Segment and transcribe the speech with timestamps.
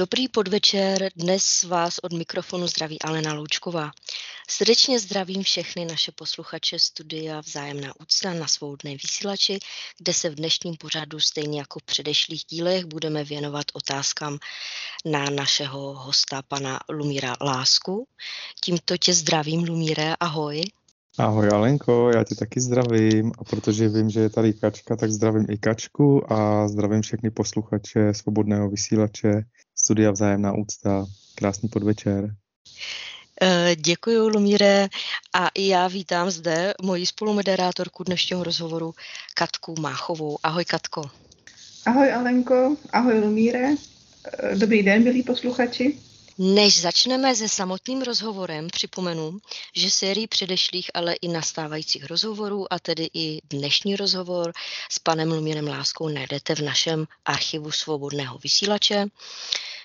[0.00, 3.90] Dobrý podvečer, dnes vás od mikrofonu zdraví Alena Loučková.
[4.48, 9.58] Srdečně zdravím všechny naše posluchače studia Vzájemná úcta na svobodné vysílači,
[9.98, 14.38] kde se v dnešním pořadu stejně jako v předešlých dílech budeme věnovat otázkám
[15.04, 18.06] na našeho hosta, pana Lumíra Lásku.
[18.64, 20.62] Tímto tě zdravím, Lumíre, ahoj.
[21.18, 25.46] Ahoj Alenko, já tě taky zdravím a protože vím, že je tady Kačka, tak zdravím
[25.50, 29.44] i Kačku a zdravím všechny posluchače Svobodného vysílače,
[29.90, 31.06] studia Vzájemná úcta.
[31.34, 32.34] Krásný podvečer.
[33.42, 34.88] Eh, děkuji, Lumíre,
[35.32, 38.94] a i já vítám zde moji spolumoderátorku dnešního rozhovoru
[39.34, 40.38] Katku Máchovou.
[40.42, 41.10] Ahoj, Katko.
[41.86, 42.76] Ahoj, Alenko.
[42.92, 43.74] Ahoj, Lumíre.
[44.38, 45.98] Eh, dobrý den, milí posluchači.
[46.38, 49.38] Než začneme se samotným rozhovorem, připomenu,
[49.76, 54.52] že sérii předešlých, ale i nastávajících rozhovorů, a tedy i dnešní rozhovor
[54.90, 59.06] s panem Lumírem Láskou najdete v našem archivu svobodného vysílače.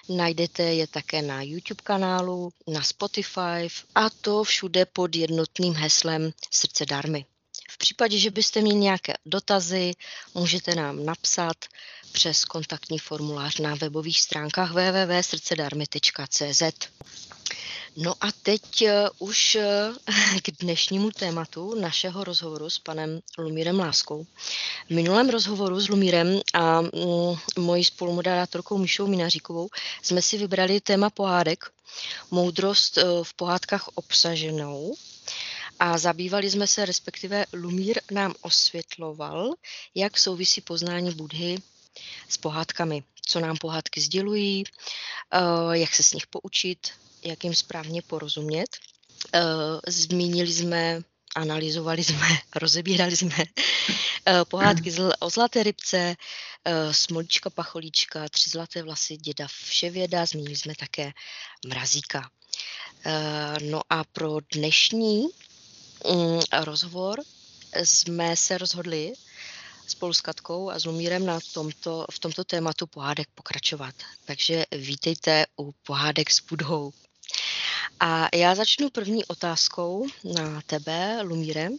[0.09, 6.85] Najdete je také na YouTube kanálu, na Spotify a to všude pod jednotným heslem Srdce
[6.85, 7.25] darmy.
[7.69, 9.93] V případě, že byste měli nějaké dotazy,
[10.33, 11.57] můžete nám napsat
[12.11, 16.63] přes kontaktní formulář na webových stránkách www.srdcedarmy.cz.
[17.97, 19.93] No a teď eh, už eh,
[20.41, 24.23] k dnešnímu tématu našeho rozhovoru s panem Lumírem Láskou.
[24.89, 26.89] V minulém rozhovoru s Lumírem a mm,
[27.57, 29.69] mojí spolumoderátorkou Mišou Minaříkovou
[30.01, 31.65] jsme si vybrali téma pohádek,
[32.31, 34.95] moudrost eh, v pohádkách obsaženou.
[35.79, 39.53] A zabývali jsme se, respektive Lumír nám osvětloval,
[39.95, 41.57] jak souvisí poznání Budhy
[42.29, 44.63] s pohádkami, co nám pohádky sdělují,
[45.71, 46.79] jak se s nich poučit,
[47.25, 48.77] jak jim správně porozumět.
[49.33, 49.41] Eh,
[49.87, 51.01] zmínili jsme,
[51.35, 53.35] analyzovali jsme, rozebírali jsme
[54.25, 56.15] eh, pohádky o zlaté rybce,
[56.65, 61.11] eh, smolíčka, pacholíčka, tři zlaté vlasy, děda vševěda, zmínili jsme také
[61.67, 62.29] mrazíka.
[63.61, 67.21] No a pro dnešní mm, rozhovor
[67.83, 69.13] jsme se rozhodli
[69.87, 73.95] spolu s Katkou a s Lumírem na tomto, v tomto tématu pohádek pokračovat.
[74.25, 76.93] Takže vítejte u pohádek s Budhou.
[77.99, 81.69] A já začnu první otázkou na tebe, Lumíre.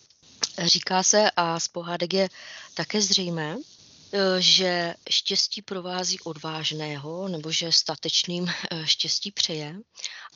[0.64, 2.28] Říká se, a z pohádek je
[2.74, 9.76] také zřejmé, e, že štěstí provází odvážného, nebo že statečným e, štěstí přeje.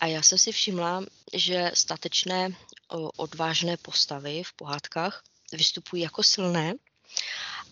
[0.00, 2.50] A já jsem si všimla, že statečné
[3.16, 6.74] odvážné postavy v pohádkách vystupují jako silné.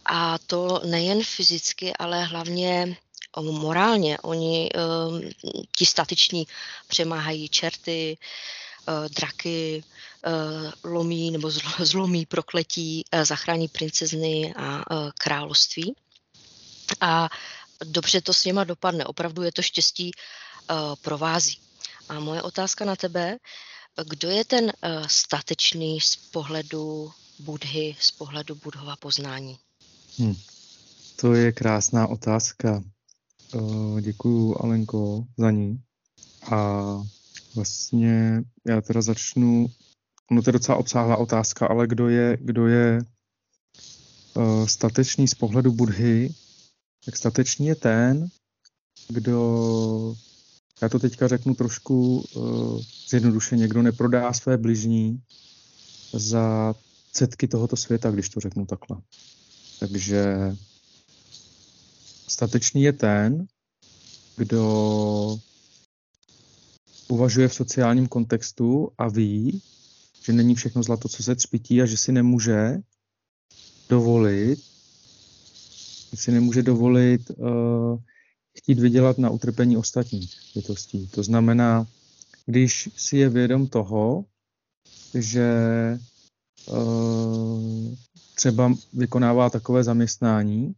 [0.04, 2.96] A to nejen fyzicky, ale hlavně
[3.42, 4.18] morálně.
[4.18, 5.30] Oni, ehm,
[5.76, 6.46] ti stateční,
[6.88, 8.18] přemáhají čerty,
[8.88, 9.84] eh, draky,
[10.26, 10.30] eh,
[10.84, 14.84] lomí nebo zlomí prokletí, eh, zachrání princezny a
[15.18, 15.94] království.
[17.00, 17.28] A
[17.84, 19.04] dobře to s něma dopadne.
[19.04, 20.10] Opravdu je to štěstí
[21.02, 21.58] provází.
[22.08, 23.36] A moje otázka na tebe,
[24.08, 24.72] kdo je ten
[25.06, 29.58] statečný z pohledu Budhy, z pohledu Budhova poznání?
[30.18, 30.36] Hmm.
[31.20, 32.82] To je krásná otázka.
[33.54, 35.80] Uh, děkuju Alenko za ní.
[36.50, 36.82] A
[37.54, 39.66] vlastně já teda začnu,
[40.30, 42.98] no to je docela obsáhlá otázka, ale kdo je, kdo je
[44.34, 46.34] uh, statečný z pohledu Budhy,
[47.04, 48.28] tak statečný je ten,
[49.08, 50.16] kdo,
[50.82, 55.22] já to teďka řeknu trošku uh, zjednodušeně, kdo neprodá své bližní
[56.12, 56.74] za
[57.12, 59.00] cetky tohoto světa, když to řeknu takhle.
[59.80, 60.36] Takže
[62.28, 63.46] statečný je ten,
[64.36, 65.38] kdo
[67.08, 69.62] uvažuje v sociálním kontextu a ví,
[70.22, 72.78] že není všechno zlato, co se třpití a že si nemůže
[73.88, 74.58] dovolit,
[76.10, 77.98] že si nemůže dovolit uh,
[78.58, 81.08] chtít vydělat na utrpení ostatních bytostí.
[81.08, 81.86] To znamená,
[82.46, 84.24] když si je vědom toho,
[85.14, 85.48] že
[86.68, 87.94] uh,
[88.34, 90.74] třeba vykonává takové zaměstnání,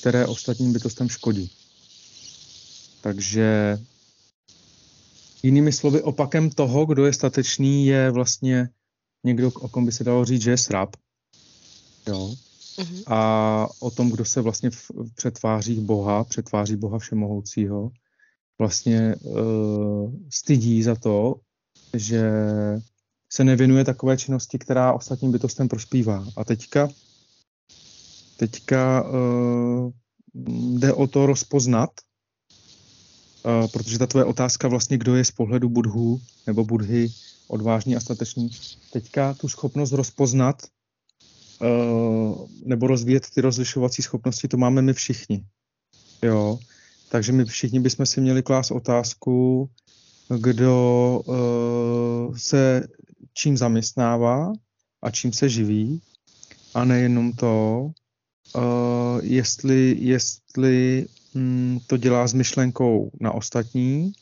[0.00, 1.50] které ostatním bytostem škodí.
[3.00, 3.78] Takže
[5.42, 8.68] jinými slovy opakem toho, kdo je statečný, je vlastně
[9.24, 10.96] někdo, o kom by se dalo říct, že je srab.
[12.06, 12.34] Jo.
[12.78, 13.02] Mm-hmm.
[13.06, 17.90] A o tom, kdo se vlastně v, přetváří Boha, přetváří Boha Všemohoucího,
[18.58, 21.34] vlastně uh, stydí za to,
[21.94, 22.30] že
[23.32, 26.26] se nevěnuje takové činnosti, která ostatním bytostem prospívá.
[26.36, 26.88] A teďka
[28.38, 29.90] Teďka uh,
[30.78, 31.90] jde o to rozpoznat,
[33.44, 37.08] uh, protože ta tvoje otázka vlastně, kdo je z pohledu budhů nebo budhy
[37.48, 38.50] odvážný a statečný,
[38.92, 40.62] teďka tu schopnost rozpoznat
[41.60, 45.44] uh, nebo rozvíjet ty rozlišovací schopnosti, to máme my všichni.
[46.22, 46.58] Jo.
[47.08, 49.70] Takže my všichni bychom si měli klást otázku,
[50.38, 52.88] kdo uh, se
[53.34, 54.52] čím zaměstnává
[55.02, 56.02] a čím se živí.
[56.74, 57.90] A nejenom to,
[58.54, 58.62] uh,
[59.22, 64.12] jestli, jestli um, to dělá s myšlenkou na ostatní,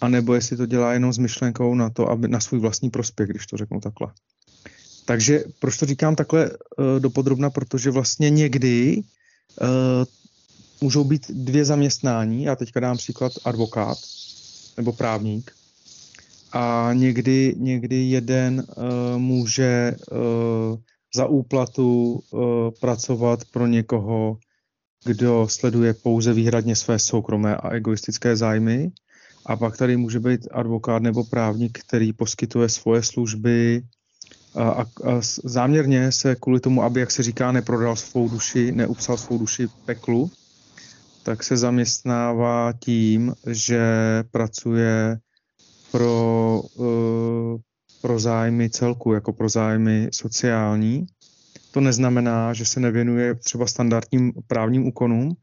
[0.00, 3.46] anebo jestli to dělá jenom s myšlenkou na to, aby na svůj vlastní prospěch, když
[3.46, 4.12] to řeknu takhle.
[5.04, 6.56] Takže proč to říkám takhle uh,
[6.98, 9.02] dopodrobna, protože vlastně někdy
[9.60, 9.66] uh,
[10.80, 13.98] můžou být dvě zaměstnání, já teďka dám příklad advokát
[14.76, 15.52] nebo právník,
[16.52, 18.84] a někdy, někdy jeden uh,
[19.18, 20.78] může uh,
[21.14, 22.40] za úplatu uh,
[22.80, 24.38] pracovat pro někoho,
[25.04, 28.90] kdo sleduje pouze výhradně své soukromé a egoistické zájmy.
[29.46, 33.82] A pak tady může být advokát nebo právník, který poskytuje svoje služby
[34.54, 39.16] a, a, a záměrně se kvůli tomu, aby, jak se říká, neprodal svou duši, neupsal
[39.16, 40.30] svou duši peklu,
[41.22, 43.82] tak se zaměstnává tím, že
[44.30, 45.18] pracuje
[45.92, 47.58] pro, eh,
[48.02, 51.06] pro zájmy celku, jako pro zájmy sociální.
[51.70, 55.36] To neznamená, že se nevěnuje třeba standardním právním úkonům,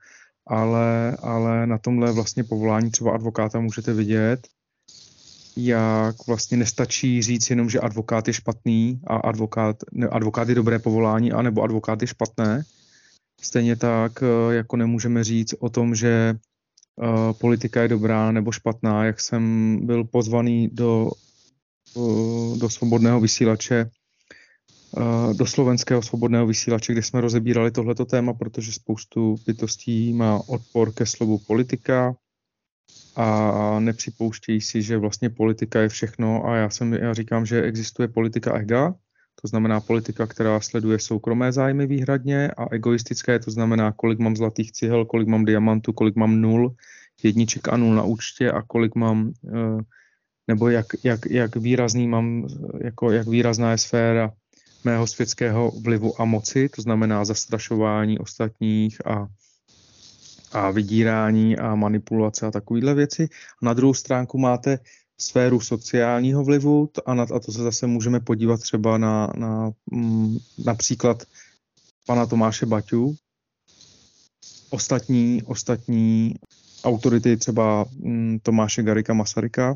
[0.48, 4.48] ale, ale na tomhle vlastně povolání třeba advokáta můžete vidět,
[5.57, 10.80] jak vlastně nestačí říct jenom, že advokát je špatný a advokát, ne, advokát je dobré
[10.80, 12.63] povolání, anebo advokát je špatné.
[13.42, 16.36] Stejně tak, eh, jako nemůžeme říct o tom, že
[16.95, 21.12] uh, politika je dobrá nebo špatná, jak jsem byl pozvaný do,
[22.58, 23.90] do svobodného vysílače,
[24.92, 30.94] uh, do slovenského svobodného vysílače, kde jsme rozebírali tohleto téma, protože spoustu bytostí má odpor
[30.94, 32.16] ke slovu politika
[33.16, 36.46] a nepřipouštějí si, že vlastně politika je všechno.
[36.46, 38.96] A já, jsem, já říkám, že existuje politika ega,
[39.42, 44.72] to znamená politika, která sleduje soukromé zájmy výhradně a egoistické, to znamená, kolik mám zlatých
[44.72, 46.76] cihel, kolik mám diamantů, kolik mám nul,
[47.24, 49.82] jedniček a nul na účtě a kolik mám, eh,
[50.48, 52.48] nebo jak, jak, jak výrazný mám,
[52.84, 54.34] jako jak výrazná je sféra
[54.84, 59.28] mého světského vlivu a moci, to znamená zastrašování ostatních a,
[60.52, 63.30] a vydírání a manipulace a takovéhle věci.
[63.62, 64.80] A na druhou stránku máte
[65.20, 70.38] sféru sociálního vlivu a, na, a to se zase můžeme podívat třeba na, na mm,
[70.66, 71.24] například
[72.06, 73.16] pana Tomáše Baťu,
[74.70, 76.36] ostatní, ostatní
[76.84, 79.76] autority třeba mm, Tomáše Garika Masaryka,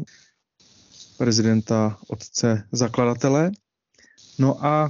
[1.21, 3.51] prezidenta, otce, zakladatele.
[4.39, 4.89] No a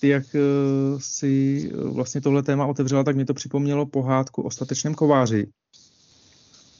[0.00, 0.40] ty, jak eh,
[0.98, 5.46] si vlastně tohle téma otevřela, tak mi to připomnělo pohádku o statečném kováři,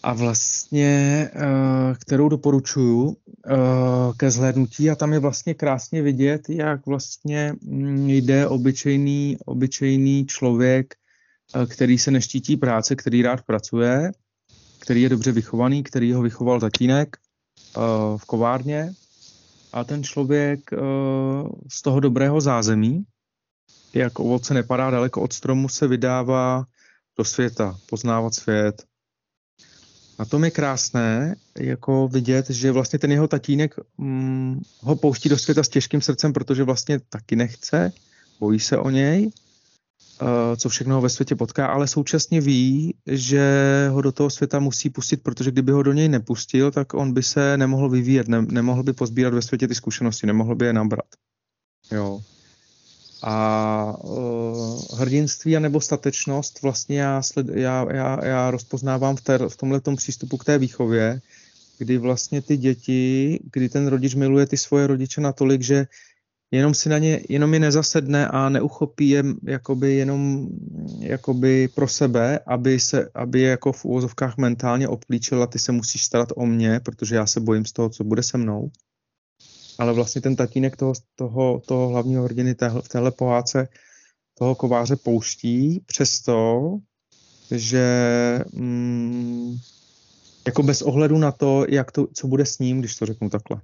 [0.06, 3.56] a vlastně, eh, kterou doporučuju eh,
[4.16, 4.90] ke zhlédnutí.
[4.90, 10.94] A tam je vlastně krásně vidět, jak vlastně mm, jde obyčejný, obyčejný člověk,
[11.54, 14.12] eh, který se neštítí práce, který rád pracuje,
[14.78, 17.16] který je dobře vychovaný, který ho vychoval tatínek
[18.16, 18.92] v kovárně
[19.72, 20.70] a ten člověk
[21.68, 23.04] z toho dobrého zázemí,
[23.94, 26.64] jak ovoce nepadá daleko od stromu, se vydává
[27.18, 28.84] do světa, poznávat svět,
[30.18, 35.38] na tom je krásné jako vidět, že vlastně ten jeho tatínek hm, ho pouští do
[35.38, 37.92] světa s těžkým srdcem, protože vlastně taky nechce,
[38.40, 39.30] bojí se o něj,
[40.56, 43.44] co všechno ho ve světě potká, ale současně ví, že
[43.90, 47.22] ho do toho světa musí pustit, protože kdyby ho do něj nepustil, tak on by
[47.22, 51.06] se nemohl vyvíjet, ne, nemohl by pozbírat ve světě ty zkušenosti, nemohl by je nabrat.
[51.92, 52.20] Jo.
[53.22, 59.38] A uh, hrdinství a nebo statečnost vlastně já, sled, já, já, já rozpoznávám v, té,
[59.48, 61.20] v tomhle přístupu k té výchově,
[61.78, 65.86] kdy vlastně ty děti, kdy ten rodič miluje ty svoje rodiče natolik, že
[66.50, 70.48] jenom si na ně, jenom je nezasedne a neuchopí je jakoby jenom
[70.98, 76.04] jakoby pro sebe, aby, se, aby je jako v úvozovkách mentálně obklíčila, ty se musíš
[76.04, 78.70] starat o mě, protože já se bojím z toho, co bude se mnou
[79.78, 83.68] ale vlastně ten tatínek toho, toho, toho hlavního hrdiny téhle, v téhle pohádce
[84.34, 86.78] toho kováře pouští, přesto,
[87.50, 87.84] že
[88.52, 89.56] mm,
[90.46, 93.60] jako bez ohledu na to, jak to, co bude s ním, když to řeknu takhle.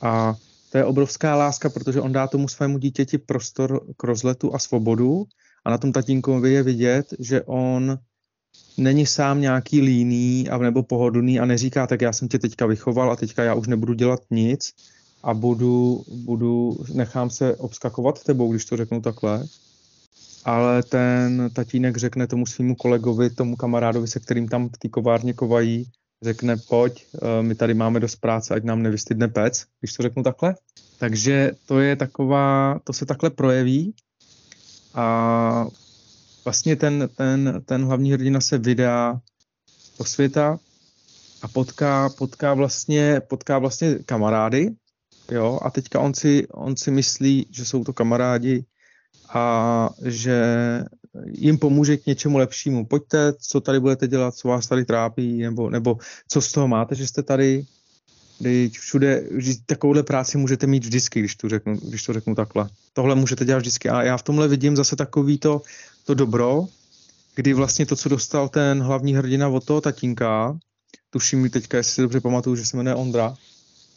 [0.00, 0.36] A
[0.72, 5.24] to je obrovská láska, protože on dá tomu svému dítěti prostor k rozletu a svobodu.
[5.64, 7.98] A na tom tatínkovi je vidět, že on
[8.76, 13.12] není sám nějaký líný a nebo pohodlný a neříká, tak já jsem tě teďka vychoval
[13.12, 14.72] a teďka já už nebudu dělat nic,
[15.22, 19.44] a budu, budu, nechám se obskakovat tebou, když to řeknu takhle,
[20.44, 25.32] ale ten tatínek řekne tomu svýmu kolegovi, tomu kamarádovi, se kterým tam v té kovárně
[25.32, 25.86] kovají,
[26.22, 30.22] řekne, pojď, eh, my tady máme dost práce, ať nám nevystydne pec, když to řeknu
[30.22, 30.54] takhle.
[30.98, 33.94] Takže to je taková, to se takhle projeví
[34.94, 35.66] a
[36.44, 39.20] vlastně ten, ten, ten hlavní hrdina se vydá
[39.98, 40.58] do světa
[41.42, 44.70] a potká, potká, vlastně, potká vlastně kamarády,
[45.30, 48.64] jo, a teďka on si, on si myslí, že jsou to kamarádi
[49.28, 50.44] a že
[51.26, 52.86] jim pomůže k něčemu lepšímu.
[52.86, 55.98] Pojďte, co tady budete dělat, co vás tady trápí, nebo, nebo
[56.28, 57.66] co z toho máte, že jste tady,
[58.42, 59.24] Teď všude,
[59.66, 62.68] takovouhle práci můžete mít vždycky, když to, řeknu, když to řeknu takhle.
[62.92, 63.88] Tohle můžete dělat vždycky.
[63.88, 65.62] A já v tomhle vidím zase takový to,
[66.04, 66.66] to dobro,
[67.34, 70.58] kdy vlastně to, co dostal ten hlavní hrdina od toho tatínka,
[71.10, 73.34] tuším mi teďka, jestli si dobře pamatuju, že se jmenuje Ondra,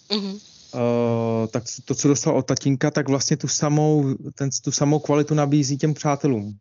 [0.09, 0.33] mm-hmm.
[0.33, 5.33] uh, tak to, co dostal od tatínka, tak vlastně tu samou, ten, tu samou kvalitu
[5.33, 6.57] nabízí těm přátelům.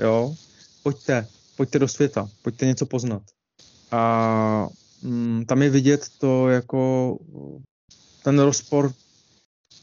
[0.00, 0.34] Jo?
[0.82, 3.22] Pojďte, pojďte do světa, pojďte něco poznat.
[3.90, 4.68] A
[5.02, 7.16] mm, tam je vidět to jako
[8.22, 8.92] ten rozpor,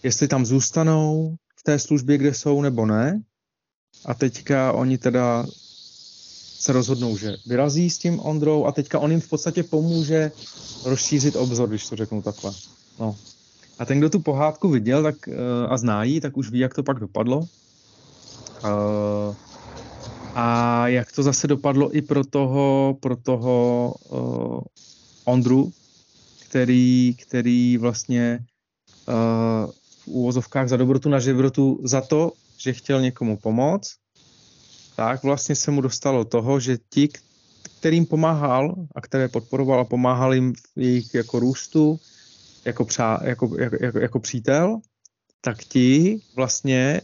[0.04, 3.22] jestli tam zůstanou v té službě, kde jsou, nebo ne.
[4.06, 5.46] A teďka oni teda
[6.60, 10.32] se rozhodnou, že vyrazí s tím Ondrou a teďka on jim v podstatě pomůže
[10.86, 12.52] rozšířit obzor, když to řeknu takhle.
[13.00, 13.16] No.
[13.80, 15.34] A ten, kdo tu pohádku viděl tak, uh,
[15.74, 17.38] a zná ji, tak už ví, jak to pak dopadlo.
[17.38, 19.36] Uh,
[20.36, 24.62] a jak to zase dopadlo i pro toho, pro toho uh,
[25.26, 25.72] Ondru,
[26.50, 28.40] který, který vlastně
[29.08, 33.96] uh, v úvozovkách za dobrotu na živrotu za to, že chtěl někomu pomoct,
[34.96, 37.10] tak vlastně se mu dostalo toho, že ti,
[37.80, 42.00] kterým pomáhal a které podporoval a pomáhal jim v jejich jako růstu,
[42.66, 44.80] jako, přá, jako, jako, jako, jako přítel,
[45.42, 47.02] tak ti vlastně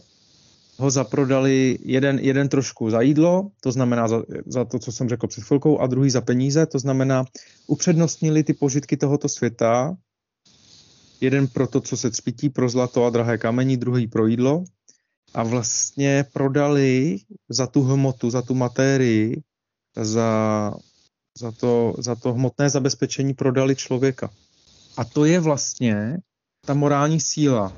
[0.78, 5.26] ho zaprodali jeden, jeden trošku za jídlo, to znamená za, za to, co jsem řekl
[5.26, 7.24] před chvilkou, a druhý za peníze, to znamená
[7.66, 9.96] upřednostnili ty požitky tohoto světa,
[11.20, 14.64] jeden pro to, co se cpítí, pro zlato a drahé kamení, druhý pro jídlo.
[15.34, 17.18] A vlastně prodali
[17.48, 19.42] za tu hmotu, za tu matérii,
[19.96, 20.74] za,
[21.38, 24.30] za, to, za to hmotné zabezpečení prodali člověka.
[24.96, 26.18] A to je vlastně
[26.66, 27.72] ta morální síla,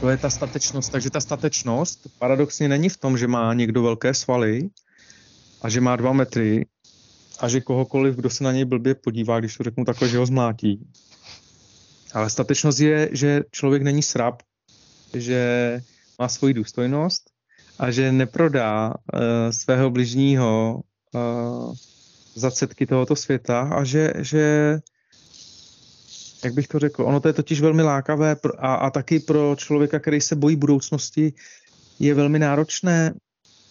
[0.00, 0.92] to je ta statečnost.
[0.92, 4.68] Takže ta statečnost paradoxně není v tom, že má někdo velké svaly
[5.62, 6.66] a že má dva metry
[7.40, 10.26] a že kohokoliv, kdo se na něj blbě podívá, když to řeknu takhle, že ho
[10.26, 10.86] zmlátí.
[12.12, 14.42] Ale statečnost je, že člověk není srab,
[15.14, 15.80] že
[16.18, 17.30] má svoji důstojnost
[17.78, 20.80] a že neprodá uh, svého bližního
[21.14, 21.74] uh,
[22.34, 24.78] za cetky tohoto světa a že, že
[26.44, 29.98] jak bych to řekl, ono to je totiž velmi lákavé a, a taky pro člověka,
[29.98, 31.32] který se bojí budoucnosti,
[31.98, 33.14] je velmi náročné,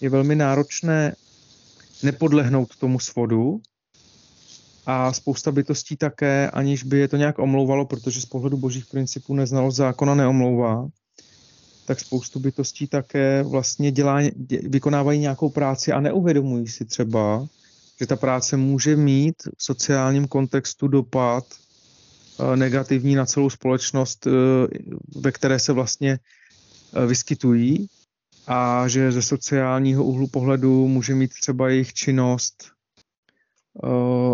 [0.01, 1.15] je velmi náročné
[2.03, 3.61] nepodlehnout tomu svodu
[4.85, 9.33] a spousta bytostí také, aniž by je to nějak omlouvalo, protože z pohledu božích principů
[9.33, 10.87] neznalost zákona neomlouvá,
[11.85, 17.47] tak spoustu bytostí také vlastně dělá, dě, vykonávají nějakou práci a neuvědomují si třeba,
[17.99, 21.45] že ta práce může mít v sociálním kontextu dopad
[22.55, 24.31] negativní na celou společnost, eh,
[25.15, 26.19] ve které se vlastně
[26.93, 27.87] eh, vyskytují
[28.47, 32.71] a že ze sociálního úhlu pohledu může mít třeba jejich činnost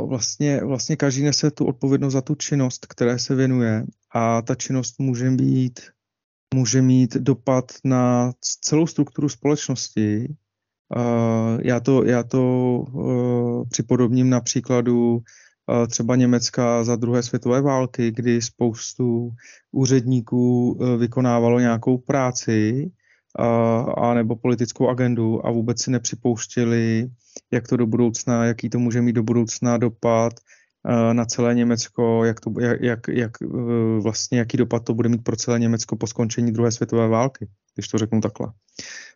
[0.06, 5.00] vlastně, vlastně každý nese tu odpovědnost za tu činnost, které se věnuje a ta činnost
[5.00, 5.80] může být
[6.54, 8.32] může mít dopad na
[8.62, 10.36] celou strukturu společnosti.
[11.62, 12.86] Já to, já to
[13.70, 15.22] připodobním na příkladu
[15.88, 19.32] třeba Německa za druhé světové války, kdy spoustu
[19.72, 22.92] úředníků e, vykonávalo nějakou práci
[23.98, 27.10] a nebo politickou agendu a vůbec si nepřipouštěli,
[27.52, 30.34] jak to do budoucna, jaký to může mít do budoucna dopad
[30.86, 33.46] e, na celé Německo, jak, to, jak, jak, jak e,
[34.02, 37.88] vlastně jaký dopad to bude mít pro celé Německo po skončení druhé světové války, když
[37.88, 38.48] to řeknu takhle.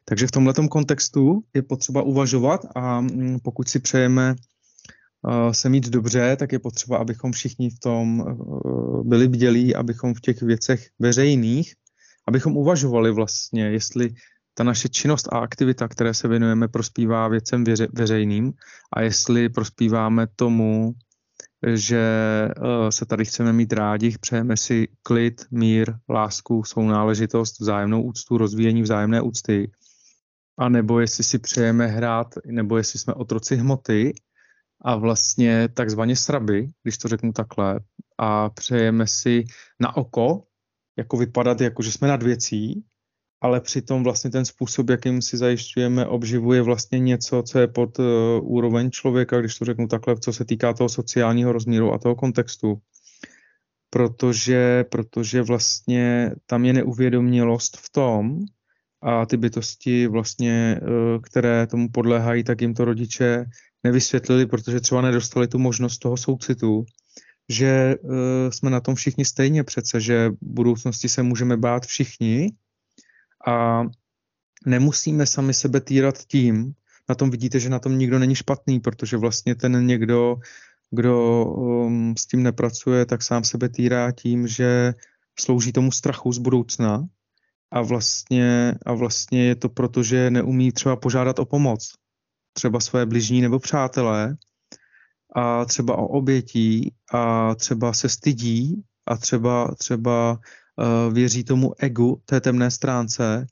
[0.05, 4.35] Takže v tomto kontextu je potřeba uvažovat a mm, pokud si přejeme
[5.51, 8.33] se mít dobře, tak je potřeba, abychom všichni v tom eh,
[9.03, 11.73] byli bdělí, abychom v těch věcech veřejných,
[12.27, 14.13] abychom uvažovali vlastně, jestli
[14.53, 18.53] ta naše činnost a aktivita, které se věnujeme, prospívá věcem věře, veřejným
[18.93, 20.93] a jestli prospíváme tomu,
[21.73, 21.99] že
[22.49, 28.37] eh, se tady chceme mít rádi, přejeme si klid, mír, lásku, svou náležitost, vzájemnou úctu,
[28.37, 29.71] rozvíjení vzájemné úcty,
[30.57, 34.13] a nebo jestli si přejeme hrát, nebo jestli jsme otroci hmoty
[34.85, 37.79] a vlastně takzvaně sraby, když to řeknu takhle,
[38.17, 39.43] a přejeme si
[39.79, 40.43] na oko
[40.97, 42.83] jako vypadat, jako že jsme nad věcí,
[43.41, 47.99] ale přitom vlastně ten způsob, jakým si zajišťujeme obživu, je vlastně něco, co je pod
[47.99, 48.05] uh,
[48.41, 52.77] úroveň člověka, když to řeknu takhle, co se týká toho sociálního rozměru a toho kontextu.
[53.89, 58.39] Protože, protože vlastně tam je neuvědomělost v tom,
[59.01, 63.45] a ty bytosti vlastně, uh, které tomu podléhají, tak jim to rodiče
[63.85, 66.85] nevysvětlili, protože třeba nedostali tu možnost toho soucitu,
[67.49, 72.49] že uh, jsme na tom všichni stejně přece, že v budoucnosti se můžeme bát všichni
[73.47, 73.83] a
[74.65, 76.73] nemusíme sami sebe týrat tím,
[77.09, 80.41] na tom vidíte, že na tom nikdo není špatný, protože vlastně ten někdo,
[80.91, 84.93] kdo um, s tím nepracuje, tak sám sebe týrá tím, že
[85.39, 87.05] slouží tomu strachu z budoucna
[87.71, 91.93] a vlastně, a vlastně je to proto, že neumí třeba požádat o pomoc.
[92.57, 94.35] Třeba své bližní nebo přátelé
[95.35, 102.21] a třeba o obětí a třeba se stydí a třeba, třeba uh, věří tomu egu,
[102.25, 103.47] té temné stránce,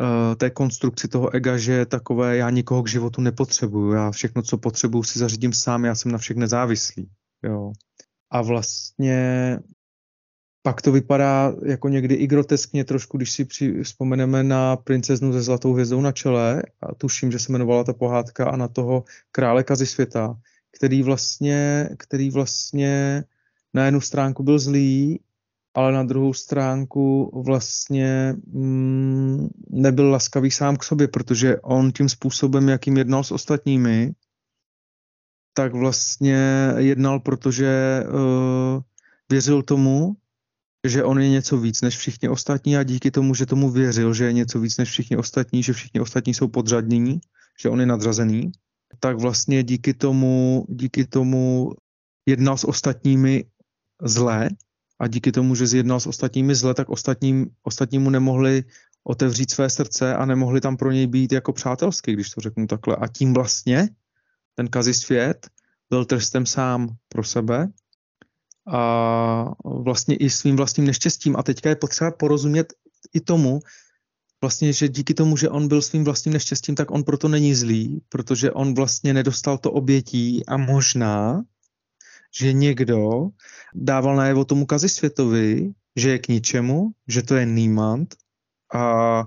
[0.00, 4.42] uh, té konstrukci toho ega, že je takové, já nikoho k životu nepotřebuju, já všechno,
[4.42, 7.10] co potřebuju, si zařídím sám, já jsem na všech nezávislý.
[7.42, 7.72] Jo.
[8.30, 9.58] A vlastně
[10.62, 15.42] pak to vypadá jako někdy i groteskně trošku, když si při, vzpomeneme na princeznu se
[15.42, 19.64] zlatou hvězdou na čele, a tuším, že se jmenovala ta pohádka, a na toho krále
[19.64, 20.36] kazy světa,
[20.76, 23.24] který vlastně, který vlastně
[23.74, 25.20] na jednu stránku byl zlý,
[25.74, 32.68] ale na druhou stránku vlastně mm, nebyl laskavý sám k sobě, protože on tím způsobem,
[32.68, 34.12] jakým jednal s ostatními,
[35.54, 38.82] tak vlastně jednal, protože uh,
[39.30, 40.16] věřil tomu,
[40.86, 44.24] že on je něco víc než všichni ostatní a díky tomu, že tomu věřil, že
[44.24, 47.20] je něco víc než všichni ostatní, že všichni ostatní jsou podřadní,
[47.62, 48.52] že on je nadřazený,
[49.00, 51.72] tak vlastně díky tomu, díky tomu
[52.26, 53.44] jednal s ostatními
[54.02, 54.48] zlé
[54.98, 58.64] a díky tomu, že zjednal s ostatními zle, tak ostatním, ostatnímu nemohli
[59.04, 62.96] otevřít své srdce a nemohli tam pro něj být jako přátelský, když to řeknu takhle.
[62.96, 63.88] A tím vlastně
[64.54, 65.50] ten kazi svět
[65.90, 67.68] byl trestem sám pro sebe
[68.66, 71.36] a vlastně i svým vlastním neštěstím.
[71.36, 72.72] A teďka je potřeba porozumět
[73.14, 73.60] i tomu,
[74.42, 78.02] vlastně, že díky tomu, že on byl svým vlastním neštěstím, tak on proto není zlý,
[78.08, 81.42] protože on vlastně nedostal to obětí a možná,
[82.38, 83.28] že někdo
[83.74, 88.14] dával najevo tomu kazi světovi, že je k ničemu, že to je niemand
[88.74, 89.24] a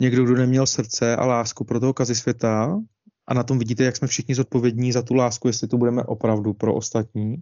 [0.00, 2.80] někdo, kdo neměl srdce a lásku pro toho kazi světa
[3.26, 6.52] a na tom vidíte, jak jsme všichni zodpovědní za tu lásku, jestli tu budeme opravdu
[6.54, 7.36] pro ostatní,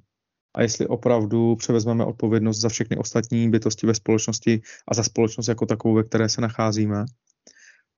[0.54, 5.66] a jestli opravdu převezmeme odpovědnost za všechny ostatní bytosti ve společnosti a za společnost jako
[5.66, 7.04] takovou, ve které se nacházíme.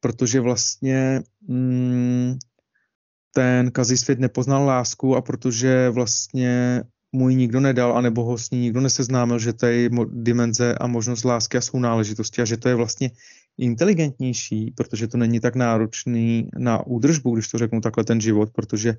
[0.01, 2.39] Protože vlastně mm,
[3.35, 8.51] ten kazí svět nepoznal lásku a protože vlastně mu ji nikdo nedal, anebo ho s
[8.51, 12.57] ní nikdo neseznámil, že to je dimenze a možnost lásky a jsou náležitosti a že
[12.57, 13.11] to je vlastně
[13.59, 18.97] inteligentnější, protože to není tak náročný na údržbu, když to řeknu takhle ten život, protože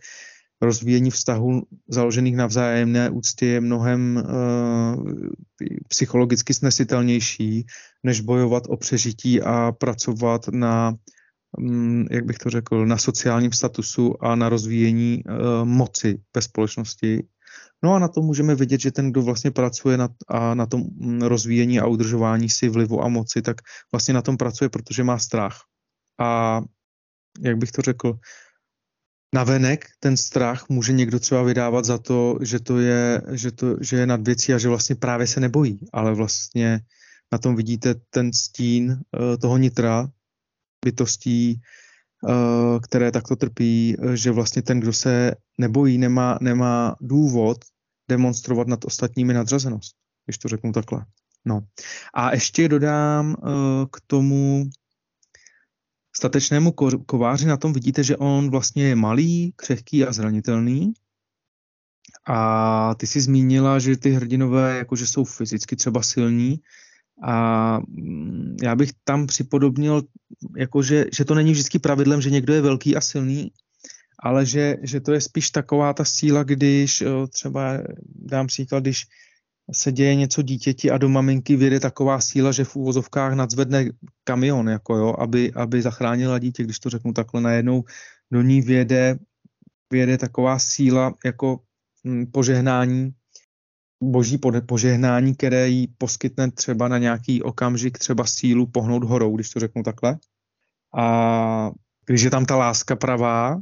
[0.62, 5.12] rozvíjení vztahů založených na vzájemné úctě je mnohem uh,
[5.88, 7.66] psychologicky snesitelnější,
[8.04, 10.94] než bojovat o přežití a pracovat na,
[11.58, 17.24] um, jak bych to řekl, na sociálním statusu a na rozvíjení uh, moci ve společnosti.
[17.84, 20.84] No a na to můžeme vidět, že ten, kdo vlastně pracuje na, a na tom
[20.96, 23.58] mm, rozvíjení a udržování si vlivu a moci, tak
[23.92, 25.58] vlastně na tom pracuje, protože má strach.
[26.20, 26.62] A
[27.42, 28.20] jak bych to řekl,
[29.38, 33.98] navenek ten strach může někdo třeba vydávat za to, že to je, že to, že
[33.98, 36.80] je nad věcí a že vlastně právě se nebojí, ale vlastně
[37.32, 40.10] na tom vidíte ten stín uh, toho nitra,
[40.86, 41.62] bytostí,
[42.24, 47.58] uh, které takto trpí, že vlastně ten, kdo se nebojí, nemá, nemá důvod
[48.10, 49.96] demonstrovat nad ostatními nadřazenost,
[50.26, 51.06] když to řeknu takhle.
[51.46, 51.62] No.
[52.14, 53.36] A ještě dodám
[53.92, 54.70] k tomu
[56.18, 56.72] statečnému
[57.06, 60.94] kováři na tom vidíte, že on vlastně je malý, křehký a zranitelný.
[62.28, 66.60] A ty si zmínila, že ty hrdinové jakože jsou fyzicky třeba silní.
[67.24, 70.02] A mm, já bych tam připodobnil,
[70.58, 73.52] jakože, že to není vždycky pravidlem, že někdo je velký a silný,
[74.20, 77.78] ale že, že to je spíš taková ta síla, když třeba
[78.16, 79.06] dám příklad, když
[79.72, 83.86] se děje něco dítěti a do maminky vyjde taková síla, že v úvozovkách nadzvedne
[84.24, 87.84] kamion, jako jo, aby, aby zachránila dítě, když to řeknu takhle najednou,
[88.32, 89.20] do ní vyjede,
[89.92, 91.60] vyjede taková síla jako
[92.08, 93.12] hm, požehnání,
[94.04, 99.60] boží požehnání, které jí poskytne třeba na nějaký okamžik třeba sílu pohnout horou, když to
[99.60, 100.18] řeknu takhle.
[100.98, 101.72] A
[102.06, 103.62] když je tam ta láska pravá,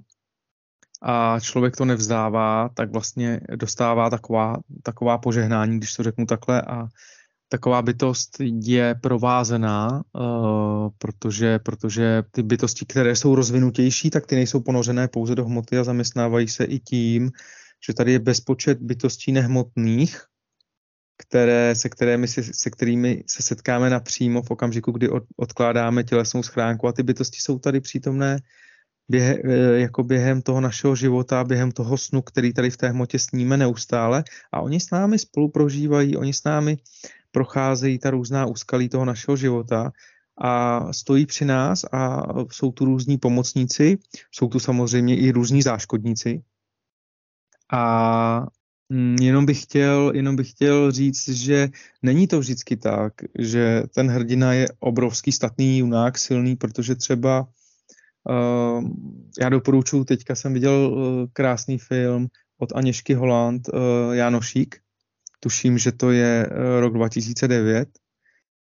[1.08, 6.88] a člověk to nevzdává, tak vlastně dostává taková, taková požehnání, když to řeknu takhle, a
[7.50, 8.30] taková bytost
[8.64, 15.36] je provázená, uh, protože, protože ty bytosti, které jsou rozvinutější, tak ty nejsou ponořené pouze
[15.36, 17.32] do hmoty a zaměstnávají se i tím,
[17.88, 20.22] že tady je bezpočet bytostí nehmotných,
[21.18, 26.44] které, se, kterými se, se kterými se setkáme napřímo v okamžiku, kdy od, odkládáme tělesnou
[26.44, 28.40] schránku a ty bytosti jsou tady přítomné
[29.10, 33.20] běhe, eh, jako během toho našeho života, během toho snu, který tady v té hmotě
[33.20, 36.78] sníme neustále a oni s námi spolu prožívají, oni s námi
[37.32, 39.92] procházejí ta různá úskalí toho našeho života
[40.38, 43.98] a stojí při nás a jsou tu různí pomocníci,
[44.32, 46.42] jsou tu samozřejmě i různí záškodníci.
[47.74, 48.48] A
[48.90, 51.70] mm, jenom bych chtěl, jenom bych chtěl říct, že
[52.02, 57.48] není to vždycky tak, že ten hrdina je obrovský statný junák, silný, protože třeba
[59.40, 64.76] já doporučuji, teďka jsem viděl uh, krásný film od Aněšky Holand, uh, Janošík,
[65.40, 67.90] tuším, že to je uh, rok 2009,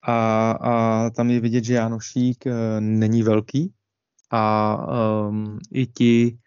[0.07, 2.43] a, a tam je vidět, že Janošík
[2.79, 3.73] není velký.
[4.31, 4.77] A
[5.27, 6.37] um, i ti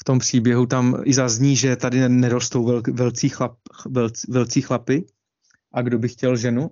[0.00, 5.06] v tom příběhu tam i zazní, že tady nerostou vel, velcí, chlap, vel, velcí chlapy.
[5.72, 6.70] A kdo by chtěl ženu,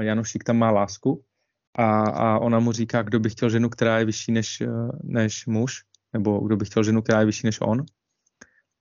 [0.00, 1.24] Janošík tam má lásku
[1.74, 4.62] a, a ona mu říká, kdo by chtěl ženu, která je vyšší než,
[5.02, 5.82] než muž,
[6.12, 7.84] nebo kdo by chtěl ženu, která je vyšší než on.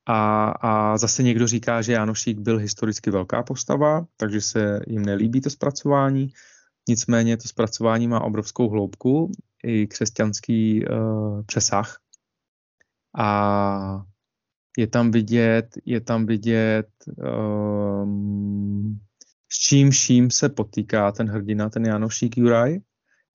[0.06, 5.42] A, a zase někdo říká, že Janošík byl historicky velká postava, takže se jim nelíbí
[5.42, 6.30] to zpracování.
[6.90, 9.32] Nicméně to zpracování má obrovskou hloubku,
[9.64, 12.00] i křesťanský uh, přesah.
[13.18, 14.04] A
[14.78, 16.90] je tam vidět, je tam vidět,
[18.04, 19.00] um,
[19.54, 22.80] s čím vším se potýká ten hrdina, ten Janošík Juraj.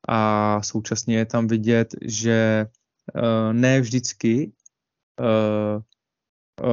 [0.09, 2.66] A současně je tam vidět, že
[3.14, 4.52] uh, ne vždycky
[5.20, 5.83] uh,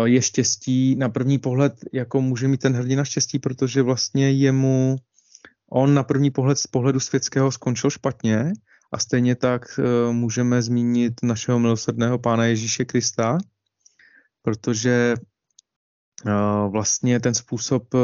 [0.06, 4.96] je štěstí na první pohled, jako může mít ten hrdina štěstí, protože vlastně jemu
[5.72, 8.54] On na první pohled z pohledu světského skončil špatně
[8.92, 13.38] a stejně tak uh, můžeme zmínit našeho milosrdného pána Ježíše Krista,
[14.42, 15.16] protože
[16.70, 18.02] vlastně ten způsob uh,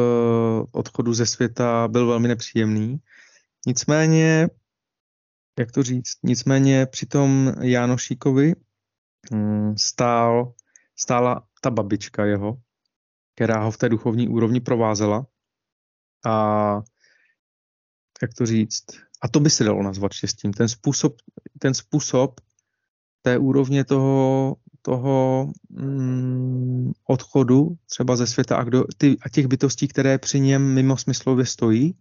[0.71, 2.97] odchodu ze světa byl velmi nepříjemný.
[3.67, 4.49] Nicméně,
[5.59, 8.55] jak to říct, nicméně při tom Jánošíkovi
[9.31, 10.53] um, stál,
[10.95, 12.57] stála ta babička jeho,
[13.35, 15.25] která ho v té duchovní úrovni provázela
[16.25, 16.81] a
[18.21, 18.85] jak to říct,
[19.21, 20.53] a to by se dalo nazvat štěstím.
[20.53, 21.15] Ten způsob,
[21.59, 22.41] ten způsob
[23.21, 29.87] té úrovně toho, toho mm, odchodu třeba ze světa a, kdo, ty, a těch bytostí,
[29.87, 31.95] které při něm mimo smyslově stojí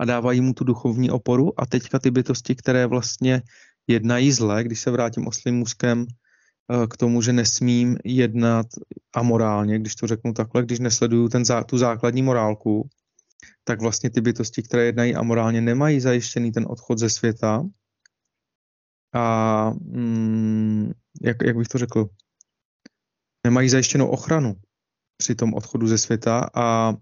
[0.00, 3.42] a dávají mu tu duchovní oporu a teďka ty bytosti, které vlastně
[3.86, 8.66] jednají zle, když se vrátím oslým můzkem eh, k tomu, že nesmím jednat
[9.14, 12.88] amorálně, když to řeknu takhle, když nesleduju ten, tu základní morálku,
[13.64, 17.64] tak vlastně ty bytosti, které jednají amorálně, nemají zajištěný ten odchod ze světa.
[19.14, 22.08] A mm, jak, jak bych to řekl,
[23.46, 24.54] nemají zajištěnou ochranu
[25.16, 26.94] při tom odchodu ze světa a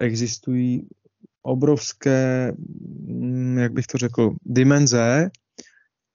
[0.00, 0.88] existují
[1.42, 2.52] obrovské,
[3.06, 5.30] mm, jak bych to řekl, dimenze,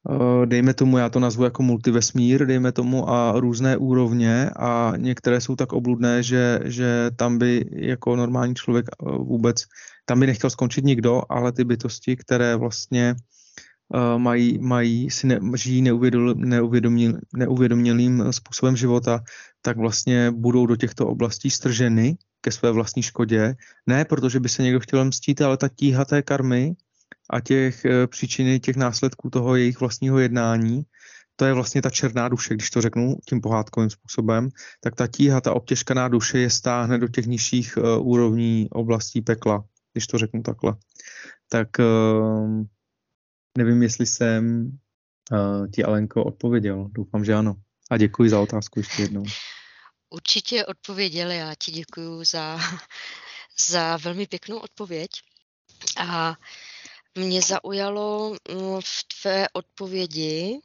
[0.09, 5.41] Eh, dejme tomu, já to nazvu jako multivesmír, dejme tomu a různé úrovně a některé
[5.41, 9.63] jsou tak obludné, že, že tam by jako normální člověk eh, vůbec,
[10.05, 13.15] tam by nechtěl skončit nikdo, ale ty bytosti, které vlastně
[14.17, 19.23] mají, mají si ne, žijí neuvědomil, neuvědomělým způsobem života,
[19.61, 23.55] tak vlastně budou do těchto oblastí strženy ke své vlastní škodě.
[23.87, 26.75] Ne protože by se někdo chtěl mstít, ale ta tíha té karmy,
[27.31, 30.83] a těch eh, příčiny, těch následků toho jejich vlastního jednání,
[31.35, 34.49] to je vlastně ta černá duše, když to řeknu tím pohádkovým způsobem,
[34.79, 40.07] tak ta tíha, ta obtěžkaná duše je stáhne do těch nižších úrovní oblastí pekla, když
[40.07, 40.75] to řeknu takhle.
[41.49, 42.63] Tak uh,
[43.57, 44.71] nevím, jestli jsem
[45.31, 46.89] uh, ti Alenko odpověděl.
[46.91, 47.55] Doufám, že ano.
[47.91, 49.23] A děkuji za otázku ještě jednou.
[50.09, 52.59] Určitě odpověděl, já ti děkuji za,
[53.69, 55.11] za velmi pěknou odpověď.
[55.97, 56.35] A
[57.15, 60.61] mě zaujalo mm, v tvé odpovědi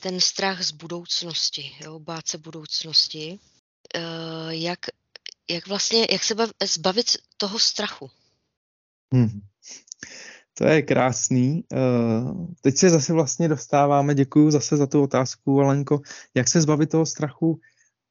[0.00, 3.38] ten strach z budoucnosti, jo, bát se budoucnosti.
[3.94, 4.00] Eh,
[4.50, 4.78] jak,
[5.50, 8.10] jak vlastně, jak se zbavit toho strachu?
[9.12, 9.40] Hmm.
[10.60, 11.64] To je krásný.
[11.72, 11.78] Eh,
[12.60, 16.00] teď se zase vlastně dostáváme, děkuji zase za tu otázku, Alenko,
[16.34, 17.60] jak se zbavit toho strachu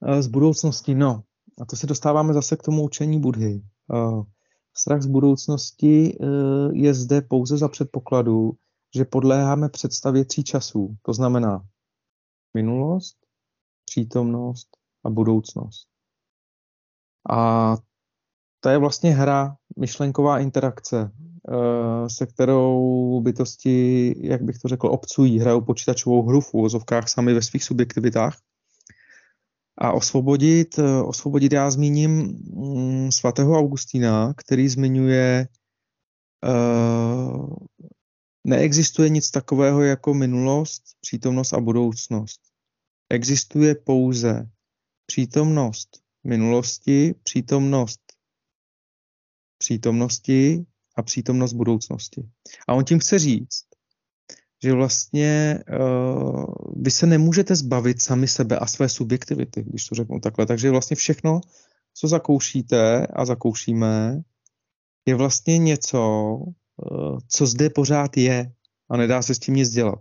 [0.08, 0.96] eh, z budoucnosti?
[0.96, 1.24] No,
[1.62, 3.62] a to se dostáváme zase k tomu učení Budhy.
[4.74, 6.26] Strach z budoucnosti eh,
[6.74, 8.52] je zde pouze za předpokladu,
[8.96, 10.96] že podléháme představě tří časů.
[11.02, 11.62] To znamená
[12.54, 13.18] minulost,
[13.86, 14.68] přítomnost
[15.06, 15.88] a budoucnost.
[17.30, 17.76] A
[18.60, 25.40] to je vlastně hra, myšlenková interakce, eh, se kterou bytosti, jak bych to řekl, obcují,
[25.40, 28.38] hrajou počítačovou hru v úvozovkách sami ve svých subjektivitách
[29.78, 35.48] a osvobodit, eh, osvobodit já zmíním mm, svatého Augustína, který zmiňuje,
[36.46, 37.56] uh,
[38.44, 42.40] neexistuje nic takového jako minulost, přítomnost a budoucnost.
[43.10, 44.50] existuje pouze
[45.06, 45.90] přítomnost
[46.24, 48.09] minulosti, přítomnost
[49.60, 52.24] přítomnosti a přítomnost budoucnosti.
[52.68, 53.66] A on tím chce říct,
[54.64, 56.46] že vlastně uh,
[56.76, 60.46] vy se nemůžete zbavit sami sebe a své subjektivity, když to řeknu takhle.
[60.46, 61.42] Takže vlastně všechno,
[61.94, 64.22] co zakoušíte a zakoušíme,
[65.06, 66.02] je vlastně něco,
[66.92, 68.52] uh, co zde pořád je
[68.90, 70.00] a nedá se s tím nic dělat.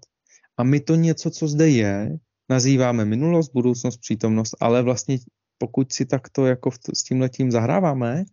[0.56, 2.18] A my to něco, co zde je,
[2.50, 5.18] nazýváme minulost, budoucnost, přítomnost, ale vlastně
[5.58, 8.24] pokud si takto jako s tím letím zahráváme,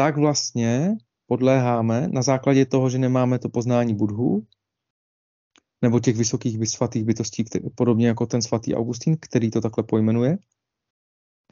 [0.00, 4.46] tak vlastně podléháme na základě toho, že nemáme to poznání budhu,
[5.82, 10.38] nebo těch vysokých svatých bytostí, který, podobně jako ten svatý Augustín, který to takhle pojmenuje.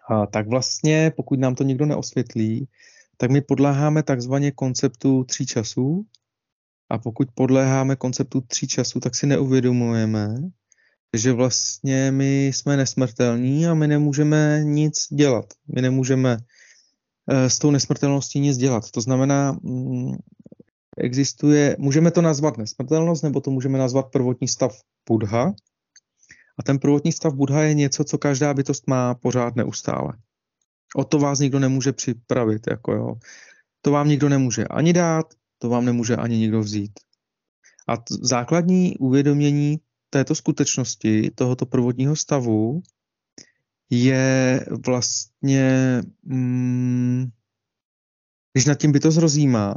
[0.08, 2.68] A tak vlastně, pokud nám to někdo neosvětlí,
[3.16, 6.06] tak my podléháme takzvaně konceptu tří časů.
[6.90, 10.34] A pokud podléháme konceptu tří časů, tak si neuvědomujeme,
[11.16, 15.44] že vlastně my jsme nesmrtelní a my nemůžeme nic dělat.
[15.74, 16.36] My nemůžeme
[17.28, 18.90] s tou nesmrtelností nic dělat.
[18.90, 20.16] To znamená, mm,
[20.98, 24.76] existuje, můžeme to nazvat nesmrtelnost, nebo to můžeme nazvat prvotní stav
[25.08, 25.54] Budha.
[26.58, 30.12] A ten prvotní stav Budha je něco, co každá bytost má pořád neustále.
[30.96, 32.62] O to vás nikdo nemůže připravit.
[32.70, 33.14] Jako jo.
[33.82, 35.26] To vám nikdo nemůže ani dát,
[35.58, 36.92] to vám nemůže ani nikdo vzít.
[37.88, 39.78] A t- základní uvědomění
[40.10, 42.82] této skutečnosti, tohoto prvotního stavu,
[43.90, 47.28] je vlastně, mm,
[48.52, 49.74] když nad tím bytost rozjímá,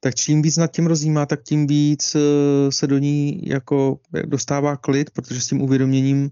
[0.00, 4.76] tak čím víc nad tím rozjímá, tak tím víc eh, se do ní jako dostává
[4.76, 6.30] klid, protože s tím uvědoměním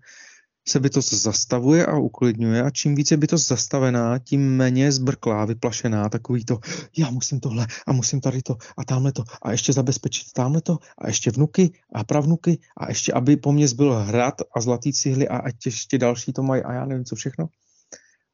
[0.69, 6.09] se bytost zastavuje a uklidňuje a čím více je bytost zastavená, tím méně zbrklá, vyplašená,
[6.09, 6.59] takový to,
[6.97, 10.79] já musím tohle a musím tady to a tamhle to a ještě zabezpečit tamhle to
[10.99, 15.29] a ještě vnuky a pravnuky a ještě, aby po mně zbyl hrad a zlatý cihly
[15.29, 17.49] a ať ještě další to mají a já nevím co všechno.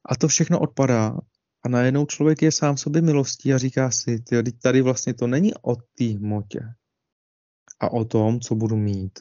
[0.09, 1.18] A to všechno odpadá
[1.64, 5.53] a najednou člověk je sám sobě milostí a říká si, ty, tady vlastně to není
[5.62, 6.61] o té hmotě
[7.81, 9.18] a o tom, co budu mít.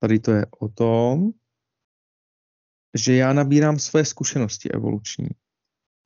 [0.00, 1.30] Tady to je o tom,
[2.98, 5.28] že já nabírám své zkušenosti evoluční,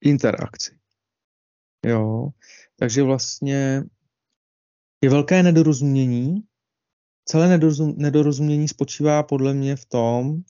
[0.00, 0.78] interakci.
[1.86, 2.28] Jo,
[2.76, 3.84] takže vlastně
[5.00, 6.42] je velké nedorozumění.
[7.24, 10.42] Celé nedorozum, nedorozumění spočívá podle mě v tom,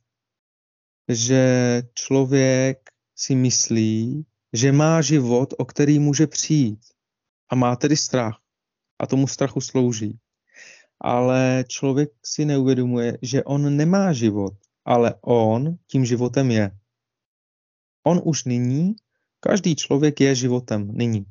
[1.09, 6.81] že člověk si myslí, že má život, o který může přijít
[7.49, 8.41] a má tedy strach
[8.99, 10.19] a tomu strachu slouží.
[11.01, 16.71] Ale člověk si neuvědomuje, že on nemá život, ale on tím životem je.
[18.07, 18.95] On už nyní,
[19.41, 21.27] každý člověk je životem nyní.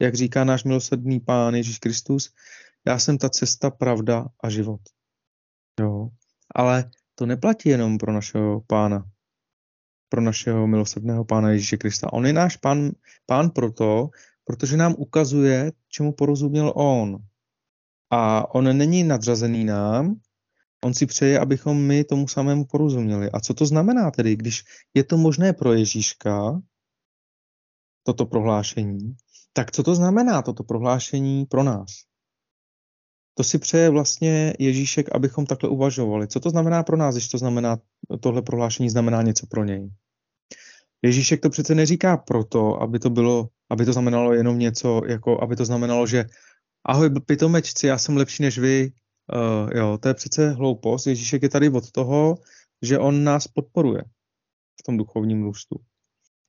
[0.00, 2.34] Jak říká náš milosrdný pán Ježíš Kristus,
[2.86, 4.80] já jsem ta cesta, pravda a život.
[5.80, 6.08] Jo.
[6.54, 9.10] Ale to neplatí jenom pro našeho pána,
[10.08, 12.12] pro našeho milosrdného pána Ježíše Krista.
[12.12, 12.90] On je náš pán,
[13.26, 14.10] pán proto,
[14.44, 17.18] protože nám ukazuje, čemu porozuměl on.
[18.10, 20.20] A on není nadřazený nám,
[20.84, 23.30] On si přeje, abychom my tomu samému porozuměli.
[23.30, 24.64] A co to znamená tedy, když
[24.94, 26.60] je to možné pro Ježíška,
[28.02, 29.16] toto prohlášení,
[29.52, 31.86] tak co to znamená toto prohlášení pro nás?
[33.34, 36.28] To si přeje vlastně Ježíšek, abychom takhle uvažovali.
[36.28, 37.78] Co to znamená pro nás, když to znamená,
[38.20, 39.90] tohle prohlášení znamená něco pro něj?
[41.02, 45.56] Ježíšek to přece neříká proto, aby to bylo, aby to znamenalo jenom něco, jako aby
[45.56, 46.24] to znamenalo, že
[46.84, 48.92] ahoj pitomečci, já jsem lepší než vy,
[49.32, 51.06] Uh, jo, to je přece hloupost.
[51.06, 52.38] Ježíšek je tady od toho,
[52.82, 54.02] že on nás podporuje
[54.80, 55.76] v tom duchovním růstu.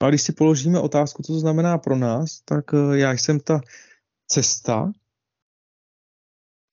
[0.04, 3.62] A když si položíme otázku, co to znamená pro nás, tak uh, já jsem ta
[4.28, 4.91] cesta.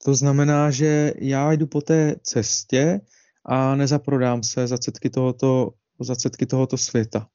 [0.04, 3.00] To znamená, že já jdu po té cestě
[3.44, 5.70] a nezaprodám se za cetky tohoto,
[6.00, 7.28] za cetky tohoto světa.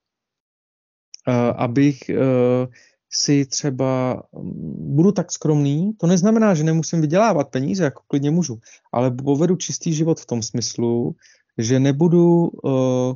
[1.27, 2.73] Uh, abych uh,
[3.15, 8.59] si třeba mm, budu tak skromný, to neznamená, že nemusím vydělávat peníze, jako klidně můžu,
[8.93, 11.15] ale povedu čistý život v tom smyslu,
[11.57, 13.13] že nebudu uh,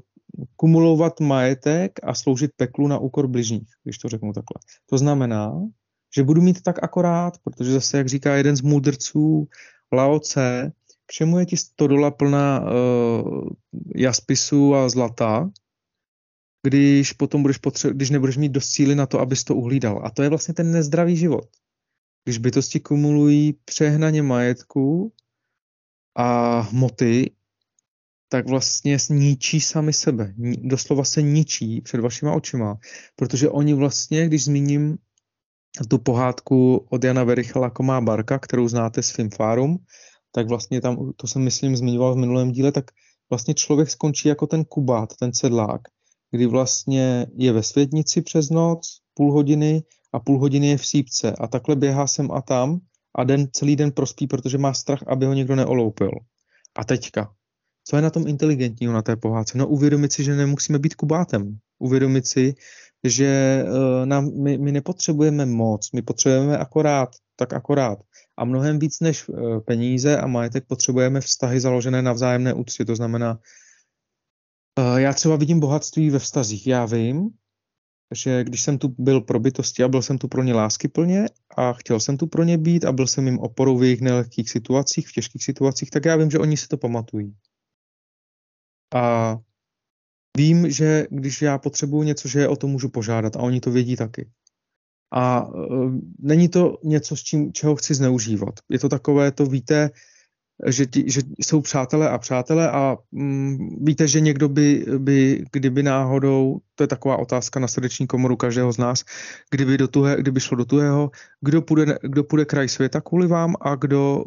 [0.56, 4.62] kumulovat majetek a sloužit peklu na úkor bližních, když to řeknu takhle.
[4.90, 5.68] To znamená,
[6.16, 9.48] že budu mít tak akorát, protože zase, jak říká jeden z můdrců
[9.92, 10.72] Lao Tse,
[11.06, 13.50] k čemu je ti stodola plná uh,
[13.96, 15.50] jaspisů a zlata,
[16.64, 20.02] když potom budeš potře- když nebudeš mít dost síly na to, abys to uhlídal.
[20.04, 21.46] A to je vlastně ten nezdravý život.
[22.24, 25.14] Když bytosti kumulují přehnaně majetku
[26.16, 27.32] a hmoty,
[28.30, 30.34] tak vlastně sníčí sami sebe.
[30.62, 32.78] Doslova se ničí před vašima očima,
[33.16, 34.98] protože oni vlastně, když zmíním
[35.90, 39.78] tu pohádku od Jana Verichala Komá barka, kterou znáte s Filmfárum,
[40.32, 42.86] tak vlastně tam, to jsem myslím zmiňoval v minulém díle, tak
[43.30, 45.82] vlastně člověk skončí jako ten kubát, ten sedlák,
[46.32, 51.32] kdy vlastně je ve světnici přes noc, půl hodiny a půl hodiny je v sípce
[51.32, 52.80] a takhle běhá sem a tam
[53.16, 56.12] a den, celý den prospí, protože má strach, aby ho někdo neoloupil.
[56.76, 57.34] A teďka,
[57.84, 59.58] co je na tom inteligentního na té pohádce?
[59.58, 61.58] No uvědomit si, že nemusíme být kubátem.
[61.80, 62.56] Uvědomit si,
[63.04, 68.00] že uh, nám, my, my nepotřebujeme moc, my potřebujeme akorát, tak akorát.
[68.38, 72.86] A mnohem víc než uh, peníze a majetek potřebujeme vztahy založené na vzájemné úctě.
[72.86, 73.40] To znamená,
[74.98, 76.68] já třeba vidím bohatství ve vztazích.
[76.68, 77.30] Já vím,
[78.16, 81.26] že když jsem tu byl pro bytosti a byl jsem tu pro ně lásky plně
[81.58, 84.50] a chtěl jsem tu pro ně být a byl jsem jim oporou v jejich nelehkých
[84.50, 87.36] situacích, v těžkých situacích, tak já vím, že oni si to pamatují.
[88.96, 89.38] A
[90.38, 93.72] vím, že když já potřebuju něco, že je o to můžu požádat a oni to
[93.72, 94.30] vědí taky.
[95.12, 98.60] A uh, není to něco, s čím, čeho chci zneužívat.
[98.70, 99.90] Je to takové, to víte,
[100.68, 105.84] že, ti, že jsou přátelé a přátelé a mm, víte, že někdo by, by, kdyby
[105.84, 109.04] náhodou, to je taková otázka na srdeční komoru každého z nás,
[109.52, 113.56] kdyby, do tuhe, kdyby šlo do tuhého, kdo půjde, kdo půjde kraj světa kvůli vám
[113.62, 114.24] a kdo,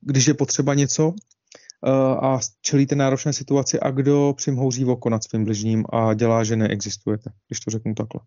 [0.00, 5.44] když je potřeba něco, uh, a čelíte náročné situaci a kdo přimhouří oko nad svým
[5.44, 8.20] bližním a dělá, že neexistujete, když to řeknu takhle.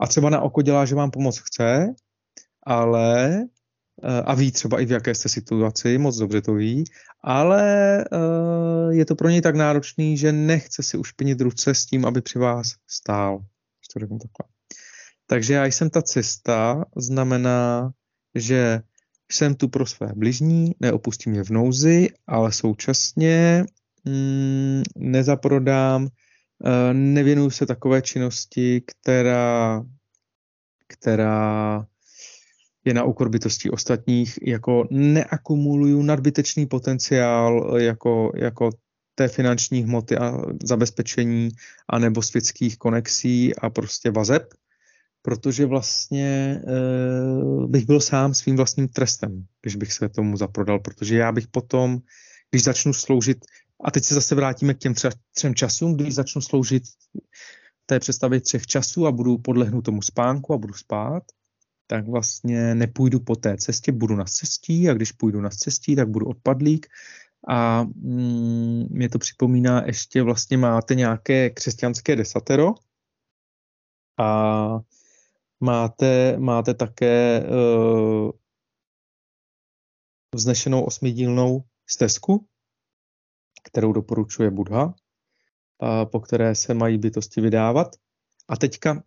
[0.00, 1.94] A třeba na oko dělá, že vám pomoc chce,
[2.66, 3.57] ale Eh,
[4.02, 6.84] a ví třeba i v jaké jste situaci, moc dobře to ví,
[7.22, 12.06] ale uh, je to pro něj tak náročný, že nechce si ušpinit ruce s tím,
[12.06, 13.38] aby při vás stál.
[13.92, 14.54] To řeknu takhle.
[15.26, 17.90] Takže já jsem ta cesta, znamená,
[18.34, 18.80] že
[19.32, 23.64] jsem tu pro své bližní, neopustím je v nouzi, ale současně
[24.04, 26.08] mm, nezaprodám, uh,
[26.92, 29.82] nevěnuju se takové činnosti, která,
[30.86, 31.86] která
[32.88, 38.70] je na úkor bytostí ostatních, jako neakumuluju nadbytečný potenciál jako, jako
[39.14, 41.50] té finanční hmoty a zabezpečení
[41.88, 44.54] anebo světských konexí a prostě vazeb,
[45.22, 46.62] protože vlastně e,
[47.66, 51.98] bych byl sám svým vlastním trestem, když bych se tomu zaprodal, protože já bych potom,
[52.50, 53.38] když začnu sloužit,
[53.84, 56.82] a teď se zase vrátíme k těm třeba třem časům, když začnu sloužit
[57.86, 61.22] té představě třech časů a budu podlehnout tomu spánku a budu spát,
[61.90, 66.08] tak vlastně nepůjdu po té cestě, budu na cestí a když půjdu na cestí, tak
[66.08, 66.86] budu odpadlík
[67.48, 72.74] a mm, mě to připomíná, ještě vlastně máte nějaké křesťanské desatero
[74.18, 74.78] a
[75.60, 78.30] máte, máte také uh,
[80.34, 82.46] vznešenou osmidílnou stezku,
[83.64, 84.94] kterou doporučuje Buddha,
[85.80, 87.96] a po které se mají bytosti vydávat.
[88.48, 89.02] A teďka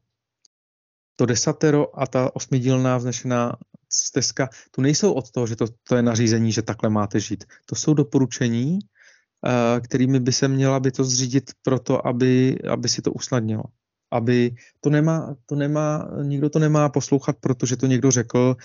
[1.16, 3.56] to desatero a ta osmidílná vznešená
[3.90, 7.44] stezka, tu nejsou od toho, že to, to je nařízení, že takhle máte žít.
[7.66, 13.02] To jsou doporučení, uh, kterými by se měla by to zřídit proto, aby, aby si
[13.02, 13.64] to usnadnilo.
[14.12, 18.56] Aby to nemá, to nemá, nikdo to nemá poslouchat, protože to někdo řekl,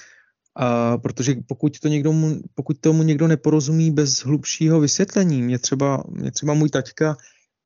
[0.56, 2.14] a protože pokud, to někdo,
[2.54, 7.16] pokud tomu někdo neporozumí bez hlubšího vysvětlení, mě třeba, mě třeba můj taťka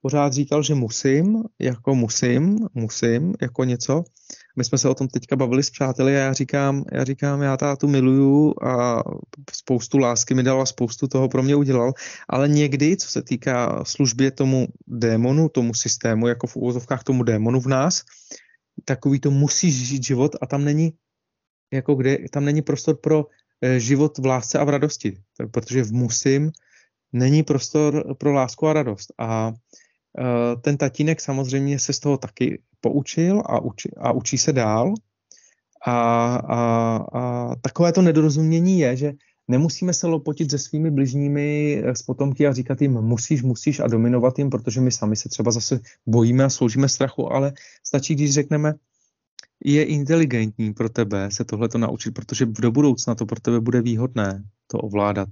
[0.03, 4.05] pořád říkal, že musím, jako musím, musím, jako něco.
[4.57, 7.57] My jsme se o tom teďka bavili s přáteli a já říkám, já říkám, já
[7.57, 9.03] tátu miluju a
[9.53, 11.93] spoustu lásky mi dal a spoustu toho pro mě udělal,
[12.29, 17.61] ale někdy, co se týká službě tomu démonu, tomu systému, jako v úvozovkách tomu démonu
[17.61, 18.03] v nás,
[18.85, 20.93] takový to musíš žít život a tam není,
[21.73, 23.27] jako kde, tam není prostor pro
[23.63, 26.51] eh, život v lásce a v radosti, protože v musím
[27.13, 29.13] není prostor pro lásku a radost.
[29.19, 29.53] A
[30.61, 34.94] ten tatínek samozřejmě se z toho taky poučil a učí, a učí se dál.
[35.87, 36.61] A, a,
[37.12, 39.12] a takové to nedorozumění je, že
[39.51, 43.87] nemusíme se lopotit se svými bližními eh, s potomky a říkat jim musíš, musíš a
[43.87, 47.53] dominovat jim, protože my sami se třeba zase bojíme a sloužíme strachu, ale
[47.87, 48.75] stačí, když řekneme,
[49.64, 53.83] je inteligentní pro tebe se tohle to naučit, protože do budoucna to pro tebe bude
[53.83, 55.29] výhodné to ovládat.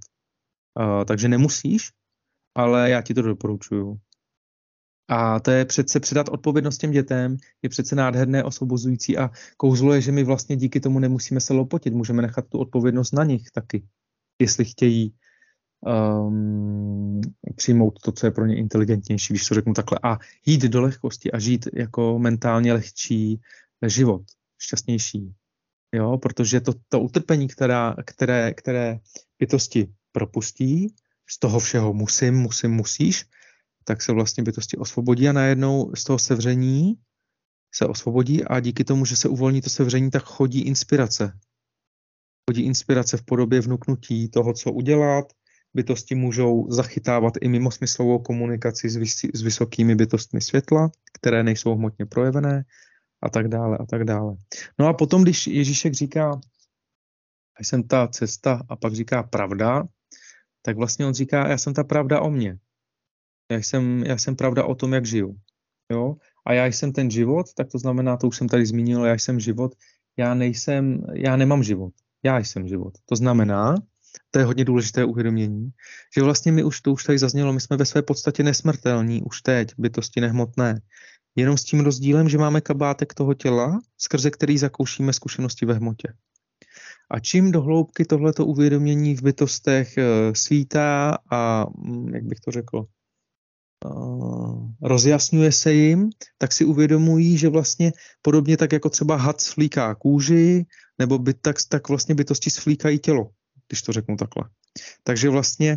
[0.80, 1.90] Uh, takže nemusíš,
[2.54, 3.96] ale já ti to doporučuju.
[5.08, 10.00] A to je přece předat odpovědnost těm dětem, je přece nádherné, osvobozující a kouzlo je,
[10.00, 13.82] že my vlastně díky tomu nemusíme se lopotit, můžeme nechat tu odpovědnost na nich taky,
[14.38, 15.14] jestli chtějí
[15.80, 17.20] um,
[17.56, 21.32] přijmout to, co je pro ně inteligentnější, když to řeknu takhle, a jít do lehkosti
[21.32, 23.40] a žít jako mentálně lehčí
[23.86, 24.22] život,
[24.58, 25.34] šťastnější.
[25.94, 28.98] Jo, protože to, to utrpení, která, které, které
[29.38, 30.94] bytosti propustí,
[31.30, 33.24] z toho všeho musím, musím, musíš,
[33.88, 36.94] tak se vlastně bytosti osvobodí a najednou z toho sevření
[37.74, 41.32] se osvobodí a díky tomu, že se uvolní to sevření, tak chodí inspirace.
[42.50, 45.32] Chodí inspirace v podobě vnuknutí toho, co udělat,
[45.74, 52.06] bytosti můžou zachytávat i mimosmyslovou komunikaci s, vys- s vysokými bytostmi světla, které nejsou hmotně
[52.06, 52.64] projevené
[53.22, 54.36] a tak dále a tak dále.
[54.78, 56.40] No a potom, když Ježíšek říká,
[57.60, 59.84] jsem ta cesta a pak říká pravda,
[60.62, 62.58] tak vlastně on říká, já jsem ta pravda o mně.
[63.50, 65.36] Já jsem, já jsem pravda o tom, jak žiju.
[65.92, 66.16] Jo?
[66.46, 69.40] A já jsem ten život, tak to znamená, to už jsem tady zmínil, já jsem
[69.40, 69.74] život,
[70.16, 71.92] já nejsem, já nemám život.
[72.24, 72.94] Já jsem život.
[73.06, 73.74] To znamená,
[74.30, 75.70] to je hodně důležité uvědomění,
[76.16, 79.42] že vlastně my už, to už tady zaznělo, my jsme ve své podstatě nesmrtelní už
[79.42, 80.80] teď, bytosti nehmotné.
[81.36, 86.12] Jenom s tím rozdílem, že máme kabátek toho těla, skrze který zakoušíme zkušenosti ve hmotě.
[87.10, 92.50] A čím do hloubky tohleto uvědomění v bytostech eh, svítá a, mm, jak bych to
[92.50, 92.86] řekl,
[94.82, 100.66] rozjasňuje se jim, tak si uvědomují, že vlastně podobně tak jako třeba had svlíká kůži,
[100.98, 103.30] nebo by, tak, tak vlastně bytosti svlíkají tělo,
[103.68, 104.44] když to řeknu takhle.
[105.02, 105.76] Takže vlastně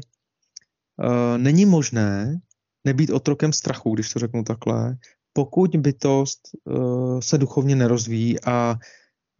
[1.03, 2.39] uh, není možné
[2.85, 4.97] nebýt otrokem strachu, když to řeknu takhle,
[5.33, 8.79] pokud bytost uh, se duchovně nerozvíjí a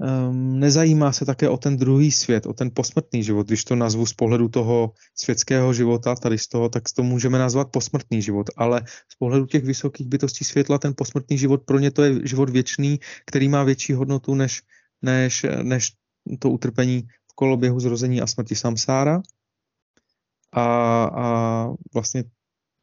[0.02, 4.06] um, nezajímá se také o ten druhý svět, o ten posmrtný život, když to nazvu
[4.06, 8.82] z pohledu toho světského života, tady z toho, tak to můžeme nazvat posmrtný život, ale
[9.10, 13.00] z pohledu těch vysokých bytostí světla, ten posmrtný život pro ně to je život věčný,
[13.26, 14.62] který má větší hodnotu než,
[15.02, 15.92] než, než
[16.40, 19.22] to utrpení v koloběhu zrození a smrti samsára.
[20.52, 20.66] A,
[21.06, 22.24] a vlastně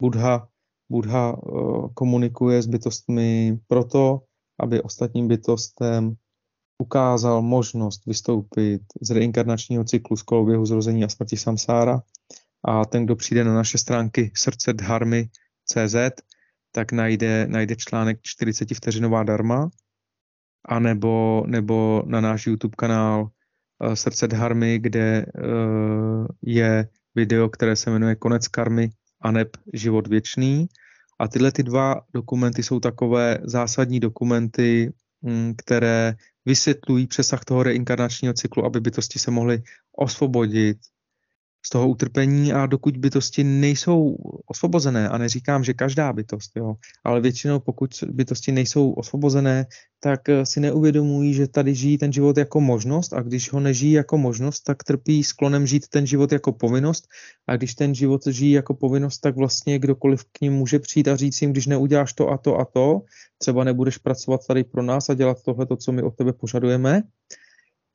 [0.00, 0.48] Buddha,
[0.90, 4.20] Buddha uh, komunikuje s bytostmi proto,
[4.60, 6.16] aby ostatním bytostem
[6.78, 12.02] ukázal možnost vystoupit z reinkarnačního cyklu z koloběhu zrození a smrti samsára
[12.64, 15.28] a ten, kdo přijde na naše stránky srdce dharmy
[15.64, 15.96] CZ,
[16.72, 19.70] tak najde, najde článek 40 vteřinová darma,
[20.68, 27.90] a nebo, na náš YouTube kanál uh, Srdce dharmy, kde uh, je video, které se
[27.90, 30.66] jmenuje Konec karmy a neb život věčný.
[31.20, 34.92] A tyhle ty dva dokumenty jsou takové zásadní dokumenty,
[35.56, 36.14] které
[36.44, 39.62] vysvětlují přesah toho reinkarnačního cyklu, aby bytosti se mohly
[39.96, 40.78] osvobodit
[41.66, 47.20] z toho utrpení a dokud bytosti nejsou osvobozené, a neříkám, že každá bytost, jo, ale
[47.20, 49.66] většinou pokud bytosti nejsou osvobozené,
[50.00, 53.92] tak eh, si neuvědomují, že tady žijí ten život jako možnost a když ho nežijí
[53.92, 57.04] jako možnost, tak trpí sklonem žít ten život jako povinnost
[57.46, 61.16] a když ten život žijí jako povinnost, tak vlastně kdokoliv k ním může přijít a
[61.16, 63.02] říct jim, když neuděláš to a to a to,
[63.38, 67.02] třeba nebudeš pracovat tady pro nás a dělat tohle, to, co my od tebe požadujeme,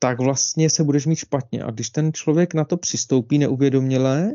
[0.03, 1.63] tak vlastně se budeš mít špatně.
[1.63, 4.31] A když ten člověk na to přistoupí neuvědoměle,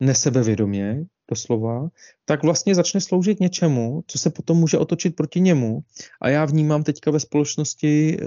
[0.00, 1.88] nesebevědomě, doslova,
[2.24, 5.80] tak vlastně začne sloužit něčemu, co se potom může otočit proti němu.
[6.20, 8.26] A já vnímám teďka ve společnosti, eh,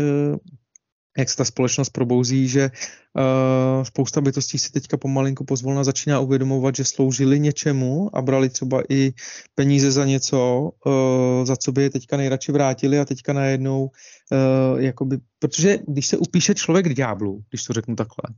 [1.20, 6.76] jak se ta společnost probouzí, že uh, spousta bytostí si teďka pomalinku pozvolna začíná uvědomovat,
[6.76, 9.14] že sloužili něčemu a brali třeba i
[9.56, 14.82] peníze za něco, uh, za co by je teďka nejradši vrátili a teďka najednou, uh,
[14.82, 18.36] jakoby, protože když se upíše člověk k ďáblu, když to řeknu takhle,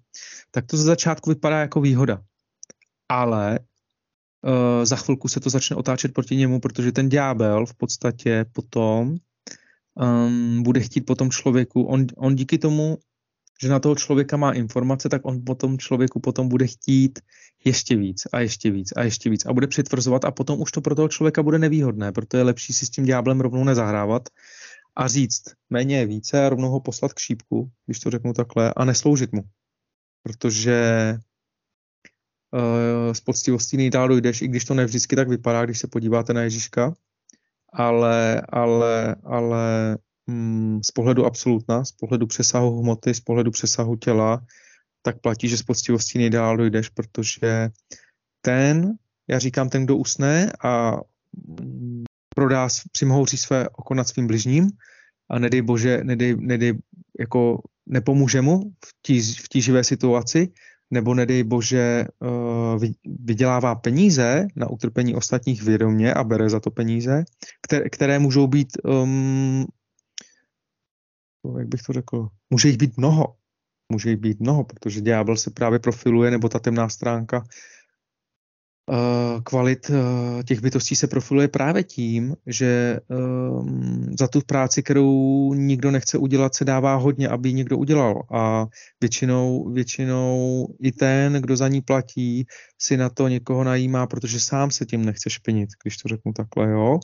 [0.51, 2.21] tak to ze začátku vypadá jako výhoda.
[3.09, 8.45] Ale uh, za chvilku se to začne otáčet proti němu, protože ten ďábel v podstatě
[8.53, 9.17] potom
[10.01, 12.97] um, bude chtít potom člověku, on, on díky tomu,
[13.61, 17.19] že na toho člověka má informace, tak on potom člověku potom bude chtít
[17.65, 20.81] ještě víc a ještě víc a ještě víc a bude přitvrzovat a potom už to
[20.81, 24.29] pro toho člověka bude nevýhodné, proto je lepší si s tím ďáblem rovnou nezahrávat
[24.95, 28.73] a říct méně je více a rovnou ho poslat k šípku, když to řeknu takhle,
[28.73, 29.41] a nesloužit mu.
[30.23, 31.17] Protože
[32.51, 36.41] uh, s poctivostí nejdál dojdeš, i když to nevždycky tak vypadá, když se podíváte na
[36.41, 36.93] Ježíška,
[37.73, 39.97] ale, ale, ale
[40.27, 44.45] mm, z pohledu absolutna, z pohledu přesahu hmoty, z pohledu přesahu těla,
[45.01, 47.69] tak platí, že s poctivostí nejdál dojdeš, protože
[48.41, 48.93] ten,
[49.29, 50.97] já říkám ten, kdo usne a
[51.59, 52.03] mm,
[52.35, 54.71] prodá, přimhouří své oko nad svým bližním
[55.29, 56.73] a nedej bože, nedej, nedej,
[57.19, 60.47] jako nepomůže mu v, tí, v tíživé situaci,
[60.91, 67.23] nebo nedej bože uh, vydělává peníze na utrpení ostatních vědomě a bere za to peníze,
[67.61, 69.65] které, které můžou být, um,
[71.57, 73.35] jak bych to řekl, může jich být mnoho.
[73.91, 77.80] Může jich být mnoho, protože ďábel se právě profiluje, nebo ta temná stránka Eh,
[79.43, 85.91] kvalit eh, těch bytostí se profiluje právě tím, že ehm, za tu práci, kterou nikdo
[85.91, 88.23] nechce udělat, se dává hodně, aby ji někdo udělal.
[88.33, 88.67] A
[89.01, 92.45] většinou, většinou i ten, kdo za ní platí,
[92.81, 96.71] si na to někoho najímá, protože sám se tím nechce špinit, když to řeknu takhle,
[96.71, 96.99] jo.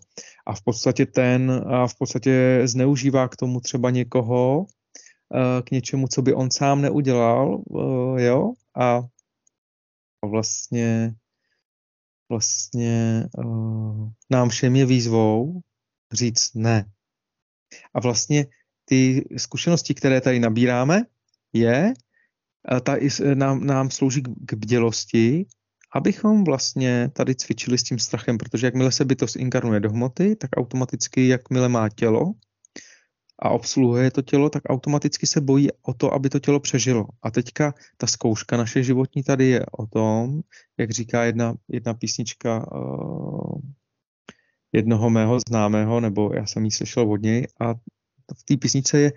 [0.47, 4.65] A v podstatě ten a v podstatě zneužívá k tomu třeba někoho,
[5.35, 7.61] eh, k něčemu, co by on sám neudělal,
[8.17, 8.53] jo.
[8.79, 9.01] A
[10.25, 11.13] vlastně,
[12.29, 15.61] vlastně uh, nám všem je výzvou
[16.13, 16.85] říct ne.
[17.93, 18.45] A vlastně
[18.85, 21.03] ty zkušenosti, které tady nabíráme,
[21.53, 21.93] je,
[22.83, 22.95] ta
[23.33, 25.45] nám, nám slouží k bdělosti,
[25.95, 30.49] abychom vlastně tady cvičili s tím strachem, protože jakmile se bytost inkarnuje do hmoty, tak
[30.57, 32.33] automaticky, jakmile má tělo
[33.39, 37.05] a obsluhuje to tělo, tak automaticky se bojí o to, aby to tělo přežilo.
[37.21, 40.41] A teďka ta zkouška naše životní tady je o tom,
[40.77, 43.59] jak říká jedna, jedna písnička uh,
[44.73, 47.73] jednoho mého známého, nebo já jsem ji slyšel od něj, a
[48.37, 49.11] v té písnice je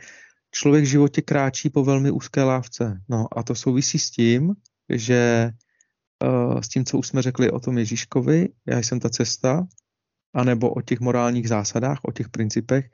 [0.51, 3.01] člověk v životě kráčí po velmi úzké lávce.
[3.09, 4.55] No a to souvisí s tím,
[4.89, 5.51] že
[6.25, 9.67] uh, s tím, co už jsme řekli o tom Ježíškovi, já jsem ta cesta,
[10.35, 12.91] anebo o těch morálních zásadách, o těch principech,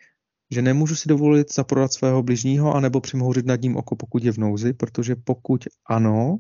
[0.51, 4.39] že nemůžu si dovolit zaprodat svého bližního, anebo přimhouřit nad ním oko, pokud je v
[4.39, 6.37] nouzi, protože pokud ano,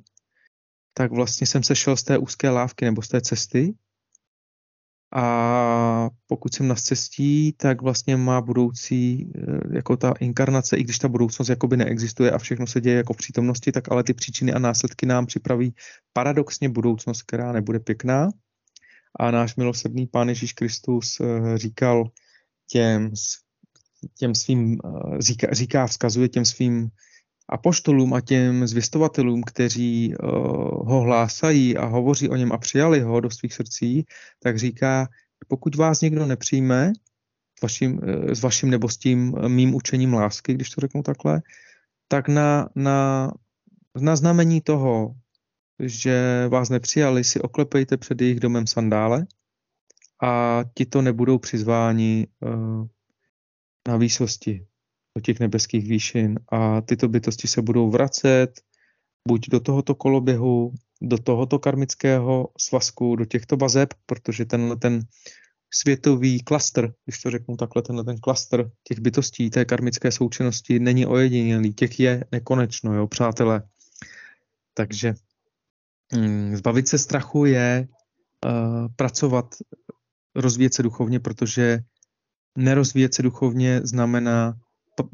[0.94, 3.74] tak vlastně jsem sešel z té úzké lávky nebo z té cesty
[5.14, 10.98] a pokud jsem na cestí, tak vlastně má budoucí, eh, jako ta inkarnace, i když
[10.98, 14.52] ta budoucnost jakoby neexistuje a všechno se děje jako v přítomnosti, tak ale ty příčiny
[14.52, 15.74] a následky nám připraví
[16.12, 18.28] paradoxně budoucnost, která nebude pěkná.
[19.18, 22.10] A náš milosrdný Pán Ježíš Kristus eh, říkal
[22.70, 23.10] těm,
[24.18, 26.90] těm svým, eh, říká, říká, vzkazuje těm svým
[27.48, 30.28] apoštolům a těm zvěstovatelům, kteří uh,
[30.88, 34.04] ho hlásají a hovoří o něm a přijali ho do svých srdcí,
[34.42, 35.08] tak říká,
[35.48, 36.92] pokud vás někdo nepřijme
[37.58, 41.42] s vaším, uh, s vaším nebo s tím mým učením lásky, když to řeknu takhle,
[42.08, 43.32] tak na, na,
[44.00, 45.14] na znamení toho,
[45.82, 49.26] že vás nepřijali, si oklepejte před jejich domem sandále
[50.22, 52.86] a ti to nebudou přizváni uh,
[53.86, 54.66] na výsosti
[55.16, 58.60] do těch nebeských výšin a tyto bytosti se budou vracet
[59.28, 60.72] buď do tohoto koloběhu,
[61.02, 65.00] do tohoto karmického svazku, do těchto bazeb, protože tenhle ten
[65.74, 71.06] světový klaster, když to řeknu takhle, tenhle ten klaster těch bytostí té karmické součinnosti není
[71.06, 73.62] ojedinělý, těch je nekonečno, jo, přátelé.
[74.74, 75.14] Takže
[76.14, 77.88] hm, zbavit se strachu je
[78.44, 79.54] uh, pracovat,
[80.34, 81.80] rozvíjet se duchovně, protože
[82.56, 84.54] nerozvíjet se duchovně znamená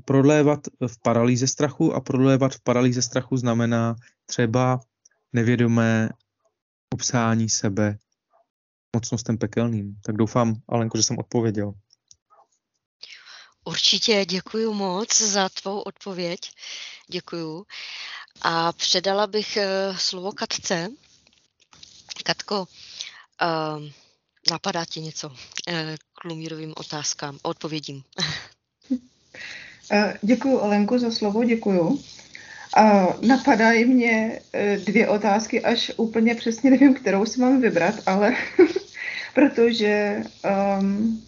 [0.04, 4.80] prodlévat v paralýze strachu a prodlévat v paralýze strachu znamená třeba
[5.32, 6.08] nevědomé
[6.94, 7.98] obsání sebe
[8.96, 9.96] mocnostem pekelným.
[10.04, 11.72] Tak doufám, Alenko, že jsem odpověděl.
[13.64, 16.40] Určitě děkuji moc za tvou odpověď.
[17.08, 17.64] Děkuji.
[18.42, 20.88] A předala bych uh, slovo Katce.
[22.24, 23.88] Katko, uh,
[24.50, 25.36] napadá ti něco
[26.22, 28.02] k Lumírovým otázkám, odpovědím?
[30.22, 31.98] Děkuji Olenku za slovo, děkuji.
[32.76, 38.36] A napadají mě e, dvě otázky, až úplně přesně nevím, kterou si mám vybrat, ale
[39.34, 40.22] protože
[40.80, 41.22] um,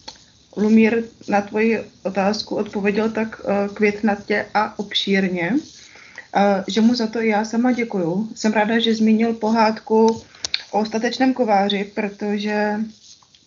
[0.57, 5.61] Lumír na tvoji otázku odpověděl tak uh, květnatě a obšírně, uh,
[6.67, 8.29] že mu za to i já sama děkuju.
[8.35, 10.21] Jsem ráda, že zmínil pohádku
[10.71, 12.79] o ostatečném kováři, protože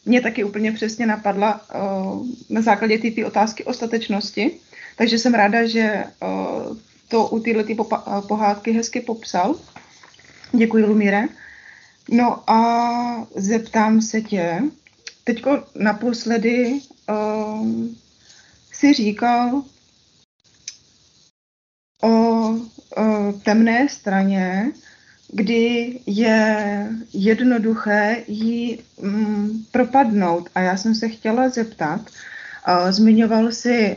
[0.09, 4.51] mě taky úplně přesně napadla uh, na základě té otázky o statečnosti.
[4.97, 6.77] Takže jsem ráda, že uh,
[7.09, 7.85] to u této
[8.29, 9.55] pohádky hezky popsal.
[10.53, 11.25] Děkuji, Lumíre.
[12.11, 14.63] No a zeptám se tě,
[15.25, 17.69] teďko naposledy uh,
[18.73, 19.63] si říkal
[22.03, 22.61] o uh,
[23.43, 24.73] temné straně,
[25.33, 30.49] kdy je jednoduché jí um, propadnout.
[30.55, 32.01] A já jsem se chtěla zeptat,
[32.91, 33.97] Zmiňoval si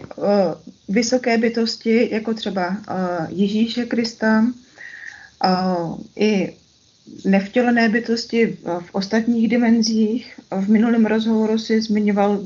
[0.89, 2.77] vysoké bytosti, jako třeba
[3.29, 4.45] Ježíše Krista,
[6.15, 6.53] i
[7.25, 10.39] nevtělené bytosti v ostatních dimenzích.
[10.51, 12.43] V minulém rozhovoru si zmiňoval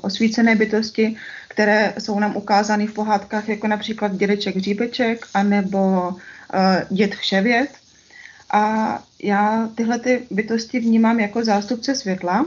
[0.00, 1.16] osvícené bytosti,
[1.48, 6.12] které jsou nám ukázány v pohádkách, jako například Dědeček Říbeček anebo
[6.90, 7.70] Děd Vševěd.
[8.52, 12.46] A já tyhle ty bytosti vnímám jako zástupce světla,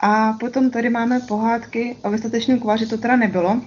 [0.00, 3.60] a potom tady máme pohádky o vystatečném kováři, to teda nebylo,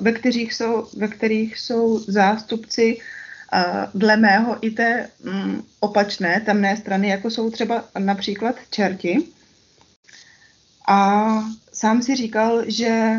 [0.00, 2.98] ve kterých jsou, ve kterých jsou zástupci
[3.94, 9.22] dle mého i té mm, opačné, temné strany, jako jsou třeba například čerti.
[10.88, 11.28] A
[11.72, 13.16] sám si říkal, že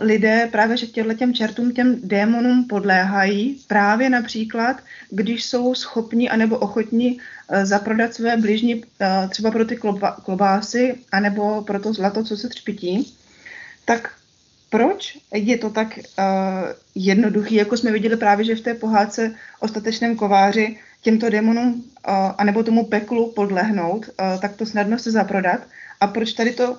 [0.00, 4.76] lidé právě že těmhle těm čertům, těm démonům podléhají právě například,
[5.10, 7.18] když jsou schopni anebo ochotní
[7.54, 9.78] Eh, zaprodat své bližní eh, třeba pro ty
[10.24, 13.14] klobásy anebo pro to zlato, co se třpití,
[13.84, 14.10] tak
[14.70, 16.24] proč je to tak uh,
[16.94, 21.84] jednoduchý, jako jsme viděli právě, že v té pohádce o statečném kováři těmto démonům
[22.38, 24.10] anebo tomu peklu podlehnout,
[24.40, 25.60] tak to snadno se zaprodat.
[26.00, 26.78] A proč tady to,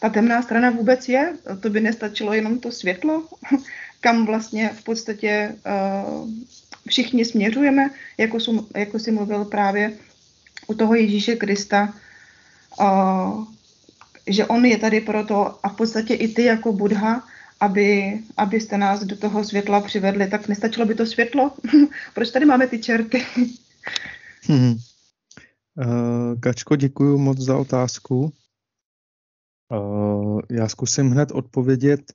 [0.00, 1.32] ta temná strana vůbec je?
[1.60, 3.28] To by nestačilo jenom to světlo,
[4.00, 5.54] kam vlastně v podstatě
[6.88, 9.92] všichni směřujeme, jako, jsou, jako si mluvil právě
[10.66, 11.94] u toho Ježíše Krista,
[14.26, 17.24] že on je tady proto a v podstatě i ty jako Budha,
[17.60, 21.52] aby, abyste nás do toho světla přivedli, tak nestačilo by to světlo?
[22.14, 23.26] Proč tady máme ty čerty?
[24.42, 24.76] hmm.
[25.76, 28.32] Uh, Kačko, děkuji moc za otázku.
[29.70, 32.12] Uh, já zkusím hned odpovědět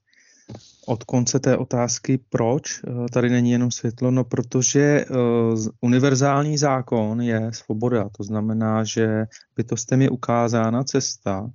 [0.88, 4.12] od konce té otázky, proč uh, tady není jenom světlo.
[4.12, 8.10] No, protože uh, univerzální zákon je svoboda.
[8.18, 9.26] To znamená, že
[9.56, 11.50] bytostem je ukázána cesta,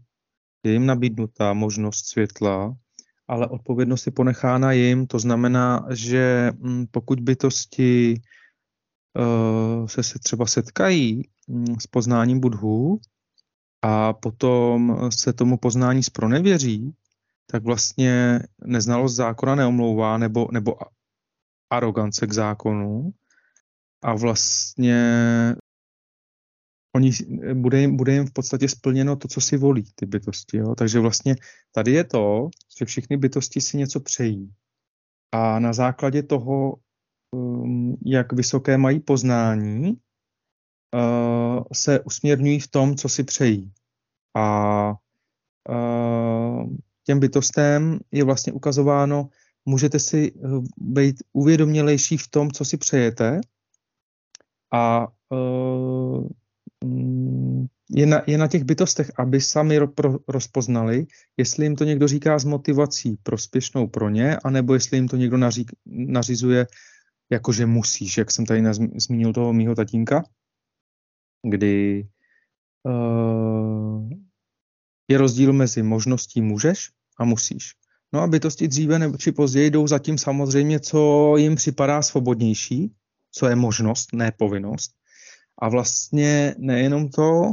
[0.64, 2.76] je jim nabídnutá možnost světla,
[3.28, 5.06] ale odpovědnost je ponechána jim.
[5.06, 8.20] To znamená, že mm, pokud bytosti
[9.86, 13.00] se, se třeba setkají mm, s poznáním budhu
[13.82, 16.94] a potom se tomu poznání spronevěří,
[17.46, 20.76] tak vlastně neznalost zákona neomlouvá nebo, nebo
[21.70, 23.10] arogance k zákonu
[24.02, 24.96] a vlastně
[26.96, 27.10] oni,
[27.54, 30.56] bude, jim, bude jim v podstatě splněno to, co si volí ty bytosti.
[30.56, 30.74] Jo?
[30.74, 31.36] Takže vlastně
[31.72, 34.54] tady je to, že všechny bytosti si něco přejí.
[35.32, 36.74] A na základě toho,
[37.36, 39.94] um, jak vysoké mají poznání,
[40.94, 43.72] uh, se usměrňují v tom, co si přejí.
[44.36, 44.94] A
[45.68, 46.76] uh,
[47.06, 49.28] těm bytostem je vlastně ukazováno,
[49.64, 53.40] můžete si uh, být uvědomělejší v tom, co si přejete
[54.72, 55.06] a
[56.84, 61.84] Mm, je na, je na těch bytostech, aby sami ro, pro, rozpoznali, jestli jim to
[61.84, 66.66] někdo říká s motivací prospěšnou pro ně, anebo jestli jim to někdo naří, nařizuje,
[67.30, 70.24] jakože musíš, jak jsem tady nazm, zmínil toho mýho tatínka,
[71.42, 72.06] kdy
[72.84, 74.08] uh,
[75.08, 77.74] je rozdíl mezi možností můžeš a musíš.
[78.12, 82.92] No a bytosti dříve nebo či později jdou zatím samozřejmě, co jim připadá svobodnější,
[83.32, 84.92] co je možnost, ne povinnost.
[85.58, 87.52] A vlastně nejenom to,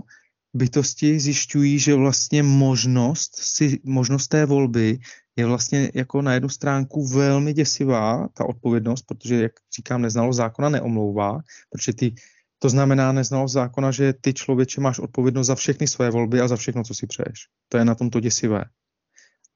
[0.54, 5.00] bytosti zjišťují, že vlastně možnost, si, možnost té volby
[5.36, 10.70] je vlastně jako na jednu stránku velmi děsivá, ta odpovědnost, protože, jak říkám, neznalo zákona
[10.70, 12.16] neomlouvá, protože ty,
[12.60, 16.56] to znamená neznalost zákona, že ty člověče máš odpovědnost za všechny své volby a za
[16.56, 17.48] všechno, co si přeješ.
[17.70, 18.64] To je na tom to děsivé.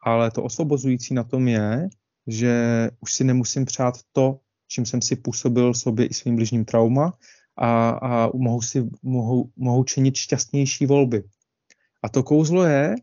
[0.03, 1.89] Ale to osvobozující na tom je,
[2.27, 7.13] že už si nemusím přát to, čím jsem si působil sobě i svým bližním trauma,
[7.57, 11.23] a, a mohou, si, mohou, mohou činit šťastnější volby.
[12.03, 12.95] A to kouzlo je,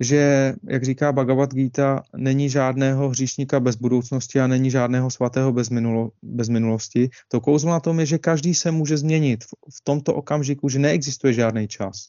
[0.00, 5.70] že, jak říká Bhagavad Gita, není žádného hříšníka bez budoucnosti a není žádného svatého bez,
[5.70, 7.10] minulo, bez minulosti.
[7.28, 10.78] To kouzlo na tom je, že každý se může změnit v, v tomto okamžiku, že
[10.78, 12.08] neexistuje žádný čas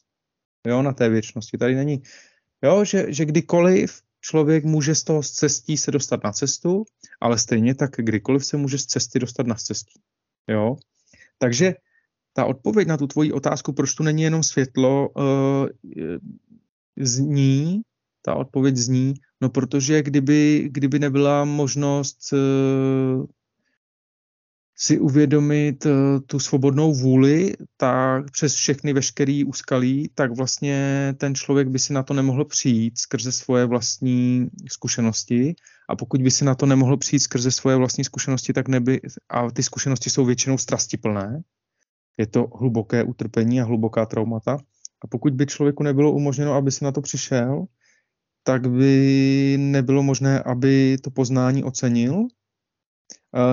[0.66, 1.58] jo, na té věčnosti.
[1.58, 2.02] Tady není,
[2.64, 6.84] jo, že, že kdykoliv člověk může z toho z cestí se dostat na cestu,
[7.20, 10.00] ale stejně tak kdykoliv se může z cesty dostat na cestí.
[10.48, 10.76] Jo?
[11.38, 11.74] Takže
[12.32, 15.68] ta odpověď na tu tvoji otázku, proč tu není jenom světlo, uh,
[16.98, 17.82] zní,
[18.22, 23.26] ta odpověď zní, no protože kdyby, kdyby nebyla možnost uh,
[24.76, 25.92] si uvědomit uh,
[26.26, 32.02] tu svobodnou vůli, tak přes všechny veškerý úskalí, tak vlastně ten člověk by si na
[32.02, 35.54] to nemohl přijít skrze svoje vlastní zkušenosti
[35.88, 39.50] a pokud by si na to nemohl přijít skrze svoje vlastní zkušenosti, tak neby, a
[39.50, 41.42] ty zkušenosti jsou většinou strastiplné,
[42.18, 44.58] je to hluboké utrpení a hluboká traumata.
[45.04, 47.64] A pokud by člověku nebylo umožněno, aby si na to přišel,
[48.42, 52.26] tak by nebylo možné, aby to poznání ocenil.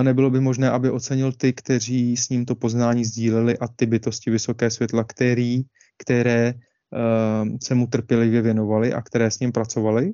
[0.02, 4.30] Nebylo by možné, aby ocenil ty, kteří s ním to poznání sdíleli a ty bytosti
[4.30, 5.62] vysoké světla, který,
[5.98, 10.12] které uh, se mu trpělivě věnovali a které s ním pracovali.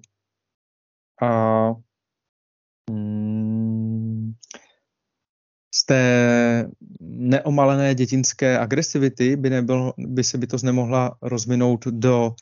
[1.22, 1.74] A
[5.74, 6.68] z té
[7.00, 12.34] neomalené dětinské agresivity by, nebyl, by se bytost nemohla rozvinout do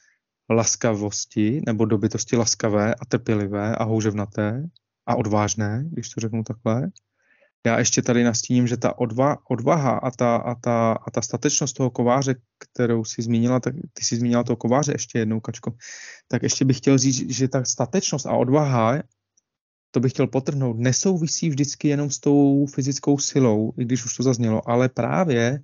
[0.51, 4.63] laskavosti nebo do bytosti laskavé a trpělivé a houževnaté
[5.07, 6.91] a odvážné, když to řeknu takhle.
[7.67, 11.77] Já ještě tady nastíním, že ta odva, odvaha a ta, a, ta, a ta statečnost
[11.77, 15.75] toho kováře, kterou si zmínila, tak ty si zmínila toho kováře ještě jednou, Kačko,
[16.29, 18.95] tak ještě bych chtěl říct, že ta statečnost a odvaha
[19.91, 24.23] to bych chtěl potrhnout, nesouvisí vždycky jenom s tou fyzickou silou, i když už to
[24.23, 25.63] zaznělo, ale právě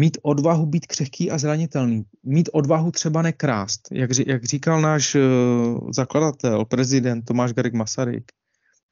[0.00, 5.90] mít odvahu být křehký a zranitelný, mít odvahu třeba nekrást, jak, jak říkal náš uh,
[5.94, 8.32] zakladatel, prezident Tomáš Garik Masaryk,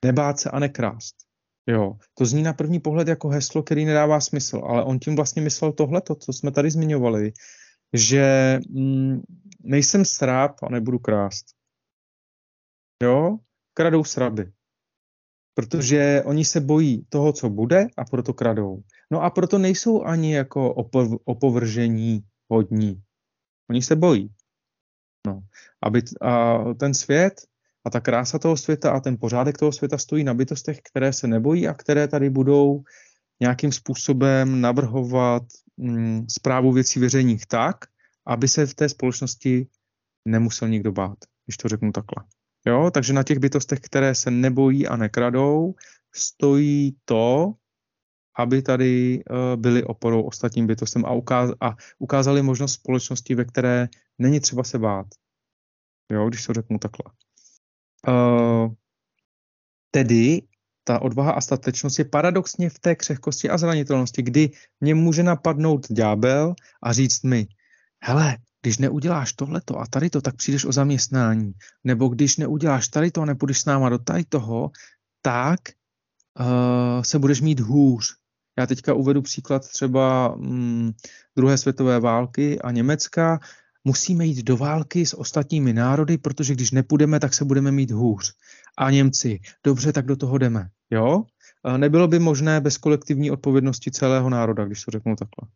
[0.05, 1.15] nebát se a nekrást.
[1.69, 5.43] Jo, to zní na první pohled jako heslo, který nedává smysl, ale on tím vlastně
[5.43, 7.33] myslel tohleto, co jsme tady zmiňovali,
[7.93, 9.21] že mm,
[9.61, 11.47] nejsem sráb a nebudu krást.
[13.03, 13.39] Jo,
[13.77, 14.53] kradou sraby.
[15.55, 18.83] Protože oni se bojí toho, co bude a proto kradou.
[19.11, 23.03] No a proto nejsou ani jako opov, opovržení hodní.
[23.71, 24.33] Oni se bojí.
[25.27, 25.41] No.
[25.83, 27.41] Aby, a ten svět
[27.85, 31.27] a ta krása toho světa a ten pořádek toho světa stojí na bytostech, které se
[31.27, 32.83] nebojí a které tady budou
[33.41, 35.43] nějakým způsobem navrhovat
[35.77, 37.77] mm, zprávu věcí veřejných tak,
[38.27, 39.67] aby se v té společnosti
[40.25, 42.25] nemusel nikdo bát, když to řeknu takhle.
[42.67, 45.75] Jo, takže na těch bytostech, které se nebojí a nekradou,
[46.15, 47.53] stojí to,
[48.39, 53.89] aby tady uh, byly oporou ostatním bytostem a, ukáz- a ukázali možnost společnosti, ve které
[54.19, 55.07] není třeba se bát.
[56.13, 57.13] Jo, když to řeknu takhle.
[58.09, 58.75] Uh,
[59.91, 60.43] tedy
[60.85, 64.51] ta odvaha a statečnost je paradoxně v té křehkosti a zranitelnosti, kdy
[64.81, 67.47] mě může napadnout ďábel a říct mi,
[68.03, 68.37] hele,
[68.67, 71.53] když neuděláš tohleto a tady to, tak přijdeš o zaměstnání.
[71.85, 74.71] Nebo když neuděláš tady to a nepůjdeš s náma do tady toho,
[75.23, 75.61] tak
[76.41, 78.15] uh, se budeš mít hůř.
[78.59, 80.93] Já teďka uvedu příklad třeba um,
[81.37, 83.39] druhé světové války a Německa.
[83.85, 88.35] Musíme jít do války s ostatními národy, protože když nepůjdeme, tak se budeme mít hůř.
[88.79, 90.69] A Němci, dobře, tak do toho jdeme.
[90.91, 91.19] Jo?
[91.19, 95.49] Uh, nebylo by možné bez kolektivní odpovědnosti celého národa, když to řeknu takhle.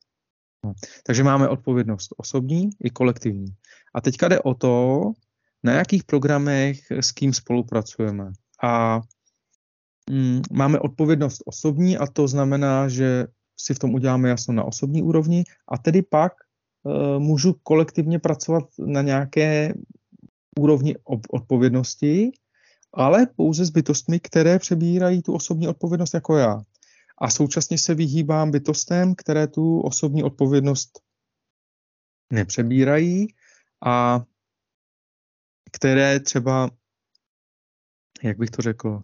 [0.65, 0.73] No.
[1.07, 3.47] Takže máme odpovědnost osobní i kolektivní.
[3.95, 5.03] A teďka jde o to,
[5.63, 8.33] na jakých programech s kým spolupracujeme.
[8.63, 9.01] A
[10.11, 15.03] mm, máme odpovědnost osobní a to znamená, že si v tom uděláme jasno na osobní
[15.03, 19.75] úrovni a tedy pak e, můžu kolektivně pracovat na nějaké
[20.59, 20.97] úrovni
[21.31, 22.33] odpovědnosti,
[22.93, 26.61] ale pouze s bytostmi, které přebírají tu osobní odpovědnost jako já
[27.21, 31.01] a současně se vyhýbám bytostem, které tu osobní odpovědnost
[32.33, 33.35] nepřebírají
[33.87, 34.21] a
[35.73, 36.71] které třeba,
[38.23, 39.03] jak bych to řekl,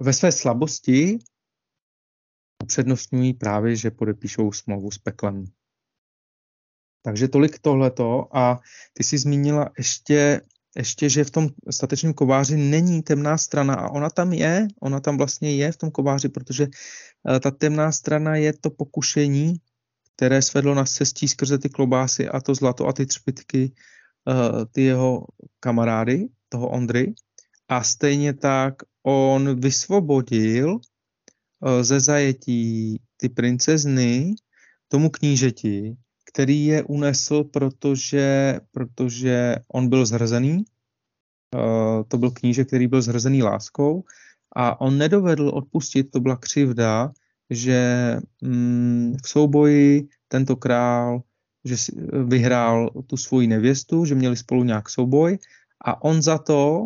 [0.00, 1.18] ve své slabosti
[2.62, 5.44] upřednostňují právě, že podepíšou smlouvu s peklem.
[7.02, 8.60] Takže tolik tohleto a
[8.92, 10.40] ty jsi zmínila ještě
[10.76, 15.16] ještě, že v tom statečném kováři není temná strana a ona tam je, ona tam
[15.16, 19.56] vlastně je v tom kováři, protože eh, ta temná strana je to pokušení,
[20.16, 23.72] které svedlo na cestí skrze ty klobásy a to zlato a ty třpitky,
[24.28, 25.26] eh, ty jeho
[25.60, 27.14] kamarády, toho Ondry.
[27.68, 34.34] A stejně tak on vysvobodil eh, ze zajetí ty princezny
[34.88, 35.96] tomu knížeti,
[36.36, 40.64] který je unesl, protože, protože on byl zhrzený.
[41.54, 44.04] Uh, to byl kníže, který byl zhrzený láskou
[44.56, 47.12] a on nedovedl odpustit, to byla křivda,
[47.50, 47.80] že
[48.42, 51.22] mm, v souboji tento král
[51.64, 51.92] že si,
[52.26, 55.38] vyhrál tu svoji nevěstu, že měli spolu nějak souboj
[55.84, 56.84] a on za to,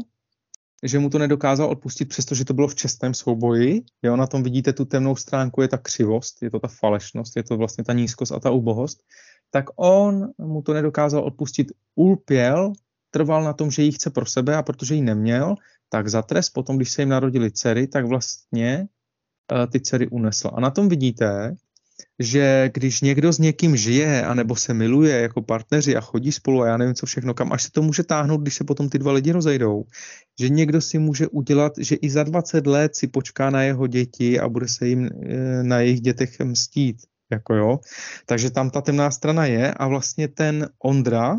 [0.82, 3.82] že mu to nedokázal odpustit, přestože to bylo v čestném souboji.
[4.02, 7.42] Jo, na tom vidíte tu temnou stránku, je ta křivost, je to ta falešnost, je
[7.42, 9.02] to vlastně ta nízkost a ta ubohost
[9.50, 12.72] tak on mu to nedokázal odpustit, ulpěl,
[13.10, 15.54] trval na tom, že ji chce pro sebe a protože ji neměl,
[15.88, 18.88] tak za trest potom, když se jim narodili dcery, tak vlastně
[19.52, 20.50] uh, ty dcery unesl.
[20.54, 21.56] A na tom vidíte,
[22.18, 26.66] že když někdo s někým žije, anebo se miluje jako partneři a chodí spolu a
[26.66, 29.12] já nevím co všechno, kam až se to může táhnout, když se potom ty dva
[29.12, 29.84] lidi rozejdou,
[30.40, 34.40] že někdo si může udělat, že i za 20 let si počká na jeho děti
[34.40, 36.96] a bude se jim eh, na jejich dětech mstít.
[37.30, 37.78] Jako jo.
[38.26, 41.38] Takže tam ta temná strana je a vlastně ten Ondra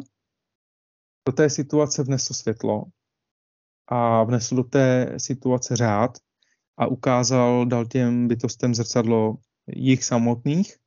[1.27, 2.83] do té situace vnesl světlo
[3.87, 6.17] a vnesl do té situace řád
[6.77, 9.37] a ukázal, dal těm bytostem zrcadlo
[9.67, 10.77] jich samotných,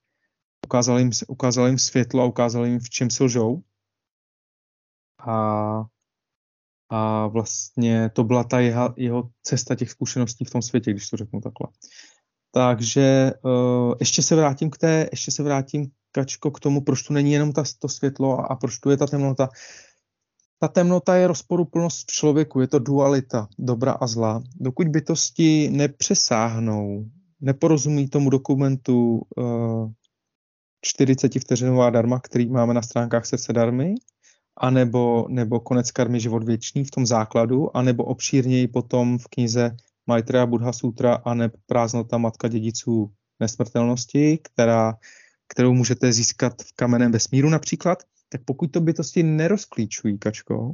[0.67, 3.63] ukázal jim, ukázal jim světlo a ukázal jim, v čem se lžou.
[5.19, 5.85] A,
[6.89, 11.17] a vlastně to byla ta jeho, jeho cesta těch zkušeností v tom světě, když to
[11.17, 11.69] řeknu takhle.
[12.55, 17.13] Takže uh, ještě se vrátím k té, ještě se vrátím, Kačko, k tomu, proč tu
[17.13, 19.49] není jenom ta, to světlo a, a proč tu je ta temnota.
[20.59, 24.43] Ta temnota je rozporuplnost v člověku, je to dualita dobra a zla.
[24.61, 27.05] Dokud bytosti nepřesáhnou,
[27.41, 29.91] neporozumí tomu dokumentu uh,
[30.85, 33.95] 40 vteřinová darma, který máme na stránkách srdce darmy,
[34.57, 39.77] anebo, nebo konec karmy život věčný v tom základu, anebo obšírněji potom v knize
[40.07, 44.95] Maitreya Buddha Sutra a ne prázdnota matka dědiců nesmrtelnosti, která,
[45.49, 50.73] kterou můžete získat v kameném vesmíru například, tak pokud to bytosti nerozklíčují, kačko,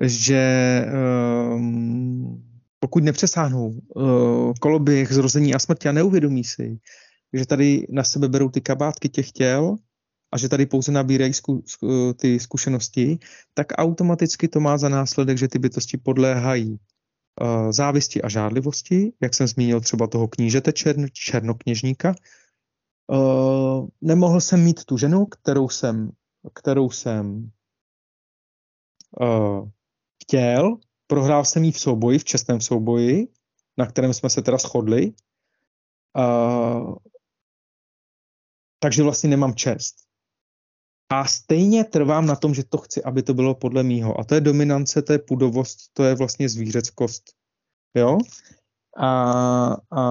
[0.00, 0.84] že
[1.54, 2.42] um,
[2.78, 6.78] pokud nepřesáhnou uh, koloběh zrození a smrti a neuvědomí si,
[7.32, 9.76] že tady na sebe berou ty kabátky těch těl
[10.32, 13.18] a že tady pouze nabírají zku, zku, ty zkušenosti,
[13.54, 16.78] tak automaticky to má za následek, že ty bytosti podléhají
[17.70, 22.14] závisti a žádlivosti, jak jsem zmínil třeba toho knížete čern, černokněžníka.
[23.06, 26.10] Uh, nemohl jsem mít tu ženu, kterou jsem,
[26.54, 27.50] kterou jsem
[29.20, 29.68] uh,
[30.22, 30.76] chtěl,
[31.06, 33.28] prohrál jsem jí v souboji, v čestném souboji,
[33.78, 35.12] na kterém jsme se teda shodli,
[38.78, 39.96] takže vlastně nemám čest.
[41.12, 44.20] A stejně trvám na tom, že to chci, aby to bylo podle mýho.
[44.20, 47.22] A to je dominance, to je pudovost, to je vlastně zvířeckost.
[47.96, 48.18] Jo?
[48.96, 50.02] A, a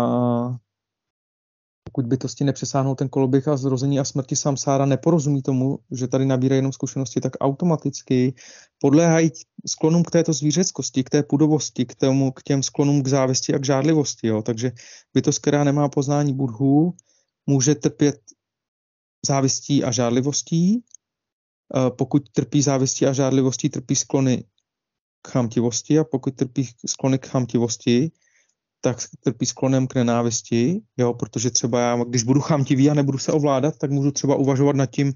[1.83, 6.57] pokud bytosti nepřesáhnou ten koloběh a zrození a smrti samsára neporozumí tomu, že tady nabírají
[6.57, 8.33] jenom zkušenosti, tak automaticky
[8.79, 9.31] podléhají
[9.67, 13.59] sklonům k této zvířeckosti, k té pudovosti, k, tomu, k těm sklonům k závisti a
[13.59, 14.27] k žádlivosti.
[14.27, 14.41] Jo?
[14.41, 14.71] Takže
[15.13, 16.93] bytost, která nemá poznání budhů,
[17.47, 18.21] může trpět
[19.25, 20.83] závistí a žádlivostí.
[21.89, 24.43] Pokud trpí závistí a žádlivostí, trpí sklony
[25.21, 28.11] k chamtivosti a pokud trpí sklony k chamtivosti,
[28.81, 33.31] tak trpí sklonem k nenávisti, jo, protože třeba já, když budu chamtivý a nebudu se
[33.31, 35.13] ovládat, tak můžu třeba uvažovat nad tím,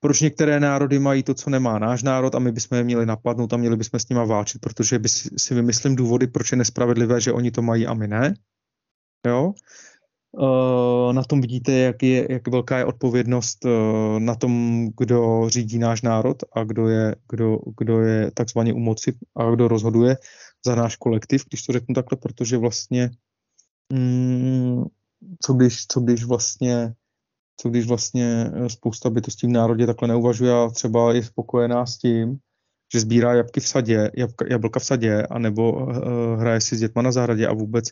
[0.00, 3.52] proč některé národy mají to, co nemá náš národ a my bychom je měli napadnout
[3.52, 7.32] a měli bychom s nima válčit, protože by si, vymyslím důvody, proč je nespravedlivé, že
[7.32, 8.34] oni to mají a my ne.
[9.26, 9.52] Jo?
[10.38, 13.70] Eh, na tom vidíte, jak, je, jak velká je odpovědnost eh,
[14.20, 19.14] na tom, kdo řídí náš národ a kdo je, kdo, kdo je takzvaně u moci
[19.36, 20.16] a kdo rozhoduje
[20.66, 23.10] za náš kolektiv, když to řeknu takhle, protože vlastně
[23.92, 24.84] mm,
[25.44, 26.94] co, když, co když vlastně
[27.60, 32.38] co když vlastně spousta bytostí v národě takhle neuvažuje a třeba je spokojená s tím,
[32.92, 35.92] že sbírá jabky v sadě, jabka, jablka v sadě, anebo uh,
[36.40, 37.90] hraje si s dětma na zahradě a vůbec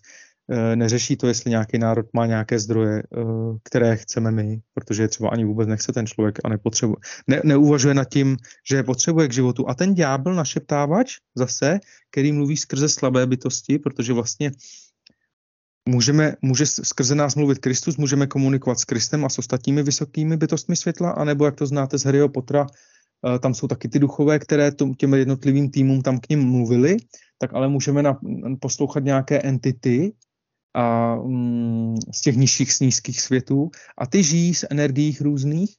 [0.74, 5.30] neřeší to, jestli nějaký národ má nějaké zdroje, uh, které chceme my, protože je třeba
[5.30, 6.97] ani vůbec nechce ten člověk a nepotřebuje.
[7.26, 8.36] Ne, neuvažuje nad tím,
[8.68, 9.68] že je potřebuje k životu.
[9.68, 11.80] A ten ďábel, našeptávač, zase,
[12.11, 14.51] který mluví skrze slabé bytosti, protože vlastně
[15.88, 20.76] Můžeme, může skrze nás mluvit Kristus, můžeme komunikovat s Kristem a s ostatními vysokými bytostmi
[20.76, 22.66] světla, anebo jak to znáte z Harryho Pottera,
[23.24, 26.97] Eh, tam jsou taky ty duchové, které těm jednotlivým týmům tam k ním mluvili,
[27.38, 28.18] tak ale můžeme na,
[28.61, 30.12] poslouchat nějaké entity
[30.74, 33.70] a, mm, z těch nižších, z nízkých světů.
[33.98, 35.74] A ty žijí z energií různých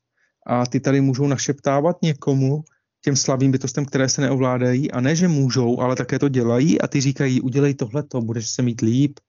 [0.47, 2.63] a ty tady můžou našeptávat někomu,
[3.01, 4.91] těm slabým bytostem, které se neovládají.
[4.91, 8.61] A ne, že můžou, ale také to dělají a ty říkají, udělej tohleto, budeš se
[8.61, 9.19] mít líp,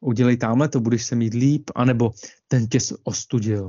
[0.00, 2.10] udělej tamhle to, budeš se mít líp, anebo
[2.48, 3.66] ten tě ostudil,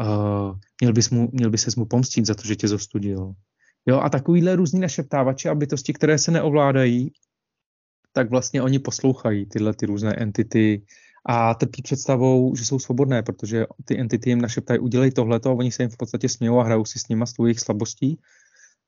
[0.00, 3.32] uh, měl, bys mu, měl by se mu pomstit za to, že tě zostudil.
[3.86, 7.12] Jo, a takovýhle různý našeptávači a bytosti, které se neovládají,
[8.12, 10.82] tak vlastně oni poslouchají tyhle ty různé entity
[11.26, 15.72] a trpí představou, že jsou svobodné, protože ty entity jim našeptají, udělej tohleto a oni
[15.72, 18.20] se jim v podstatě smějou a hrajou si s nima s jejich slabostí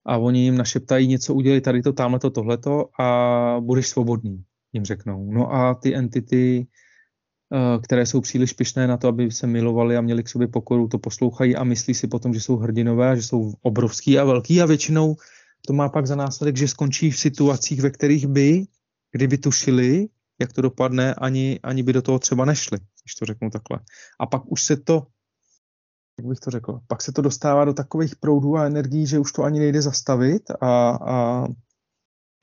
[0.07, 4.85] a oni jim našeptají něco, udělej tady to, tamhle to, tohleto a budeš svobodný, jim
[4.85, 5.33] řeknou.
[5.33, 6.66] No a ty entity
[7.55, 10.89] Eh, které jsou příliš pišné na to, aby se milovali a měli k sobě pokoru,
[10.89, 14.66] to poslouchají a myslí si potom, že jsou hrdinové, že jsou obrovský a velký a
[14.66, 15.16] většinou
[15.66, 18.64] to má pak za následek, že skončí v situacích, ve kterých by,
[19.13, 20.09] kdyby tušili,
[20.41, 23.81] jak to dopadne, ani, ani by do toho třeba nešli, když to řeknu takhle.
[24.21, 25.07] A pak už se to,
[26.19, 29.33] jak bych to řekl, pak se to dostává do takových proudů a energií, že už
[29.33, 31.47] to ani nejde zastavit a, a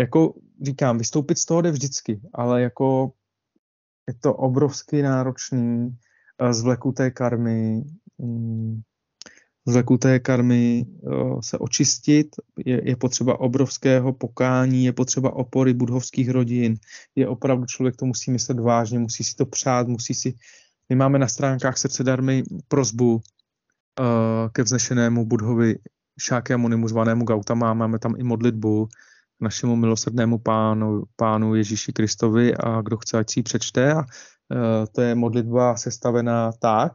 [0.02, 3.12] jako říkám, vystoupit z toho jde vždycky, ale jako
[4.08, 5.98] je to obrovsky náročný
[6.42, 7.84] eh, z vlekuté karmy,
[8.18, 8.82] mm,
[9.70, 11.10] z vlekuté karmy eh,
[11.42, 12.28] se očistit,
[12.66, 16.76] je, je potřeba obrovského pokání, je potřeba opory budhovských rodin,
[17.16, 20.34] je opravdu člověk to musí myslet vážně, musí si to přát, musí si,
[20.90, 23.22] my máme na stránkách srdce darmy prozbu uh,
[24.52, 25.76] ke vznešenému budhovi
[26.20, 28.88] Šákyamonimu zvanému Gautama, máme tam i modlitbu,
[29.42, 33.94] našemu milosrdnému pánu, pánu Ježíši Kristovi a kdo chce, ať si ji přečte.
[33.94, 34.06] A e,
[34.88, 36.94] to je modlitba sestavená tak,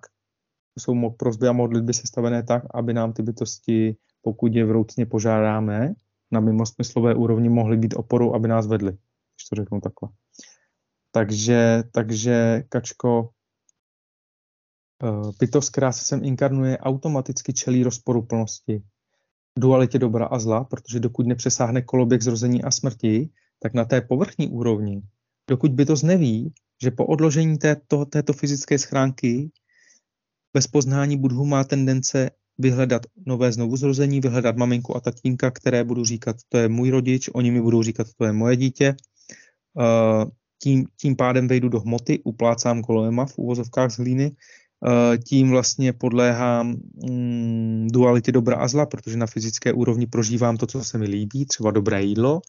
[0.79, 5.95] jsou prozby a modlitby sestavené tak, aby nám ty bytosti, pokud je vroucně požádáme,
[6.31, 10.09] na mimosmyslové úrovni mohly být oporou, aby nás vedly, když to řeknu takhle.
[11.11, 13.31] Takže, takže Kačko,
[15.03, 15.07] e,
[15.41, 18.83] bytost, která se sem inkarnuje, automaticky čelí rozporu plnosti
[19.59, 24.49] dualitě dobra a zla, protože dokud nepřesáhne koloběh zrození a smrti, tak na té povrchní
[24.49, 25.03] úrovni,
[25.49, 29.51] dokud by to zneví, že po odložení této, této fyzické schránky
[30.55, 36.37] bez poznání budhu má tendence vyhledat nové znovuzrození, vyhledat maminku a tatínka, které budu říkat,
[36.49, 38.97] to je můj rodič, oni mi budou říkat, to je moje dítě
[40.63, 44.37] tím, tím pádem vejdu do hmoty, uplácám kolema v úvozovkách z hlíny,
[45.29, 46.77] tím vlastně podléhám
[47.11, 51.47] mm, dualitě dobra a zla, protože na fyzické úrovni prožívám to, co se mi líbí,
[51.47, 52.41] třeba dobré jídlo,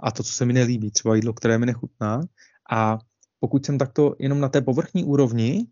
[0.00, 2.20] a to, co se mi nelíbí, třeba jídlo, které mi nechutná.
[2.70, 2.98] A
[3.40, 5.66] pokud jsem takto jenom na té povrchní úrovni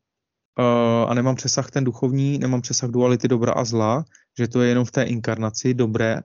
[0.59, 4.05] uh, a nemám přesah ten duchovní, nemám přesah duality dobra a zla,
[4.39, 6.21] že to je jenom v té inkarnaci dobré,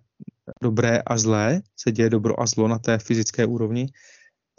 [0.62, 3.88] dobré a zlé, se děje dobro a zlo na té fyzické úrovni,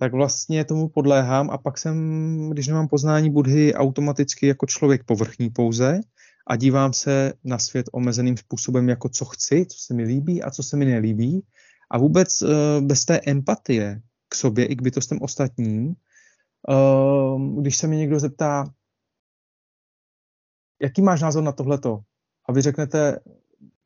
[0.01, 5.51] tak vlastně tomu podléhám a pak jsem, když nemám poznání Budhy, automaticky jako člověk povrchní
[5.51, 6.01] pouze
[6.47, 10.51] a dívám se na svět omezeným způsobem jako co chci, co se mi líbí a
[10.51, 11.43] co se mi nelíbí.
[11.91, 12.49] A vůbec uh,
[12.81, 15.95] bez té empatie k sobě i k bytostem ostatním,
[16.69, 18.64] uh, když se mi někdo zeptá,
[20.83, 22.01] jaký máš názor na tohleto?
[22.49, 23.18] A vy řeknete,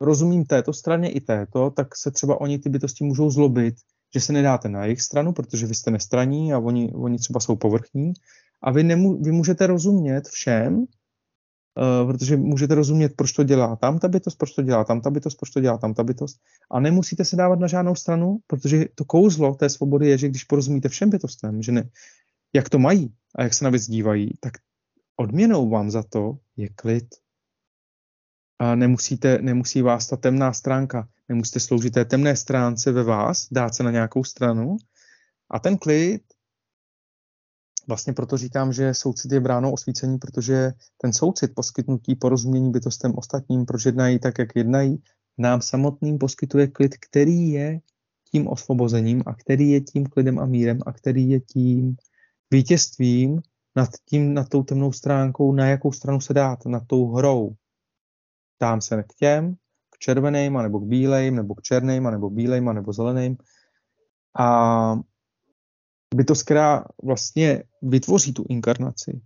[0.00, 3.74] rozumím této straně i této, tak se třeba oni ty bytosti můžou zlobit,
[4.14, 7.56] že se nedáte na jejich stranu, protože vy jste nestraní a oni, oni třeba jsou
[7.56, 8.12] povrchní.
[8.62, 10.86] A vy, nemů, vy můžete rozumět všem, uh,
[12.06, 15.38] protože můžete rozumět, proč to dělá tam ta bytost, proč to dělá tam ta bytost,
[15.38, 16.36] proč to dělá tam ta bytost.
[16.70, 20.44] A nemusíte se dávat na žádnou stranu, protože to kouzlo té svobody je, že když
[20.44, 21.88] porozumíte všem bytostem, že ne,
[22.54, 24.52] jak to mají a jak se na věc dívají, tak
[25.16, 27.14] odměnou vám za to je klid.
[28.58, 33.74] A nemusíte, nemusí vás ta temná stránka, nemusíte sloužit té temné stránce ve vás, dát
[33.74, 34.76] se na nějakou stranu.
[35.50, 36.22] A ten klid,
[37.88, 43.66] vlastně proto říkám, že soucit je bránou osvícení, protože ten soucit poskytnutí porozumění bytostem ostatním,
[43.66, 45.02] proč jednají tak, jak jednají,
[45.38, 47.80] nám samotným poskytuje klid, který je
[48.32, 51.96] tím osvobozením a který je tím klidem a mírem a který je tím
[52.50, 53.40] vítězstvím
[53.76, 57.54] nad tím, nad tou temnou stránkou, na jakou stranu se dát, nad tou hrou.
[58.60, 59.54] Dám se k těm,
[59.90, 63.36] k červeným, nebo k bílejm, nebo k černým, nebo bílejm, nebo zeleným.
[64.38, 64.94] A
[66.14, 69.20] bytost, která vlastně vytvoří tu inkarnaci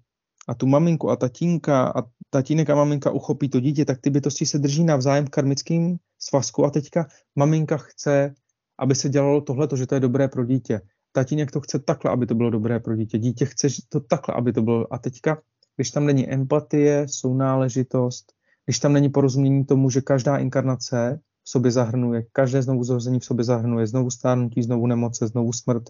[0.49, 4.47] a tu maminku a tatínka a tatínek a maminka uchopí to dítě, tak ty bytosti
[4.47, 8.35] se drží navzájem v karmickém svazku a teďka maminka chce,
[8.79, 10.81] aby se dělalo tohle, že to je dobré pro dítě
[11.17, 14.53] tatínek to chce takhle, aby to bylo dobré pro dítě, dítě chce to takhle, aby
[14.53, 14.95] to bylo.
[14.95, 15.41] A teďka,
[15.77, 18.33] když tam není empatie, sounáležitost,
[18.65, 23.25] když tam není porozumění tomu, že každá inkarnace v sobě zahrnuje, každé znovu zrození v
[23.25, 25.83] sobě zahrnuje, znovu stárnutí, znovu nemoce, znovu smrt,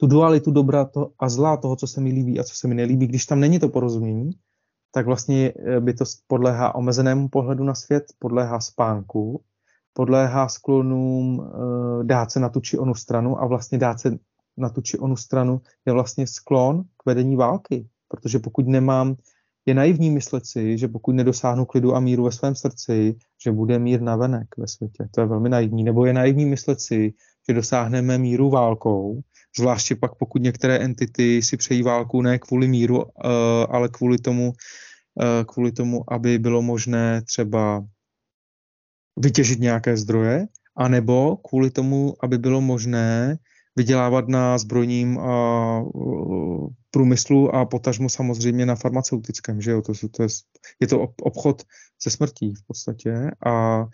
[0.00, 2.74] tu dualitu dobra to a zla toho, co se mi líbí a co se mi
[2.74, 4.30] nelíbí, když tam není to porozumění,
[4.92, 9.44] tak vlastně eh, by to podléhá omezenému pohledu na svět, podléhá spánku,
[9.92, 14.18] podléhá sklonům e, dát se na tu či onu stranu a vlastně dát se
[14.56, 17.88] na tu či onu stranu je vlastně sklon k vedení války.
[18.08, 19.16] Protože pokud nemám,
[19.66, 23.78] je naivní myslet si, že pokud nedosáhnu klidu a míru ve svém srdci, že bude
[23.78, 25.08] mír navenek ve světě.
[25.10, 25.84] To je velmi naivní.
[25.84, 27.14] Nebo je naivní myslet si,
[27.48, 29.20] že dosáhneme míru válkou,
[29.58, 33.28] zvláště pak pokud některé entity si přejí válku ne kvůli míru, eh,
[33.68, 34.52] ale kvůli tomu,
[35.22, 37.84] eh, kvůli tomu, aby bylo možné třeba
[39.16, 40.46] vytěžit nějaké zdroje,
[40.76, 43.38] anebo kvůli tomu, aby bylo možné
[43.76, 45.84] vydělávat na zbrojním a,
[46.90, 50.28] průmyslu a potažmo samozřejmě na farmaceutickém, že jo, to, to je,
[50.80, 51.62] je to obchod
[52.02, 53.84] se smrtí v podstatě a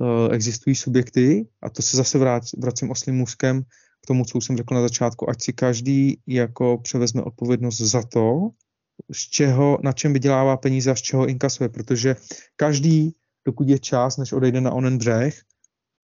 [0.00, 3.62] e, existují subjekty, a to se zase vrát, vracím oslým můzkem
[4.02, 8.02] k tomu, co už jsem řekl na začátku, ať si každý jako převezme odpovědnost za
[8.02, 8.50] to,
[9.12, 12.16] z čeho, na čem vydělává peníze a z čeho inkasuje, protože
[12.56, 13.14] každý,
[13.46, 15.42] dokud je čas, než odejde na onen břeh,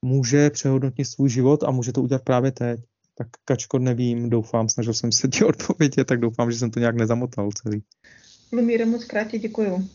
[0.02, 2.80] může přehodnotit svůj život a může to udělat právě teď.
[3.18, 6.96] Tak Kačko, nevím, doufám, snažil jsem se ti odpovědět, tak doufám, že jsem to nějak
[6.96, 7.82] nezamotal celý.
[8.52, 9.88] Lumíre, moc krátě děkuju.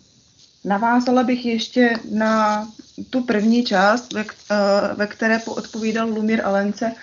[0.66, 2.68] Navázala bych ještě na
[3.10, 6.94] tu první část, ve, eh, ve které odpovídal Lumír Alence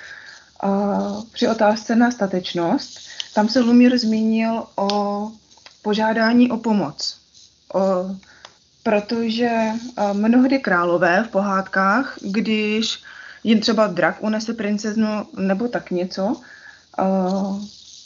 [0.64, 2.99] uh, při otázce na statečnost.
[3.35, 5.31] Tam se Lumír zmínil o
[5.83, 7.19] požádání o pomoc.
[7.75, 7.81] O,
[8.83, 12.99] protože uh, mnohdy králové v pohádkách, když
[13.45, 16.36] jim třeba drak unese princeznu nebo tak něco,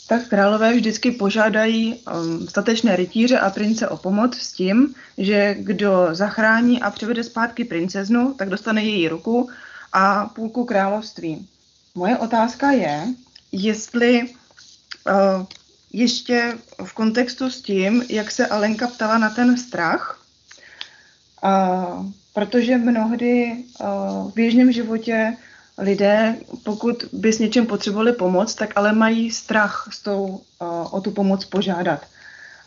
[0.07, 6.09] tak králové vždycky požádají um, statečné rytíře a prince o pomoc s tím, že kdo
[6.11, 9.49] zachrání a přivede zpátky princeznu, tak dostane její ruku
[9.93, 11.47] a půlku království.
[11.95, 13.07] Moje otázka je,
[13.51, 15.45] jestli uh,
[15.93, 20.19] ještě v kontextu s tím, jak se Alenka ptala na ten strach,
[22.33, 25.37] protože mnohdy uh, v běžném životě
[25.77, 31.01] lidé, pokud by s něčem potřebovali pomoc, tak ale mají strach s tou, uh, o
[31.01, 32.05] tu pomoc požádat.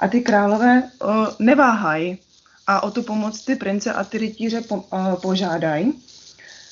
[0.00, 2.18] A ty králové uh, neváhají
[2.66, 4.84] a o tu pomoc ty prince a ty rytíře po,
[5.22, 6.02] požádají.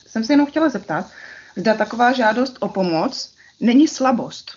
[0.06, 1.10] Jsem se jenom chtěla zeptat,
[1.56, 4.52] zda taková žádost o pomoc není slabost.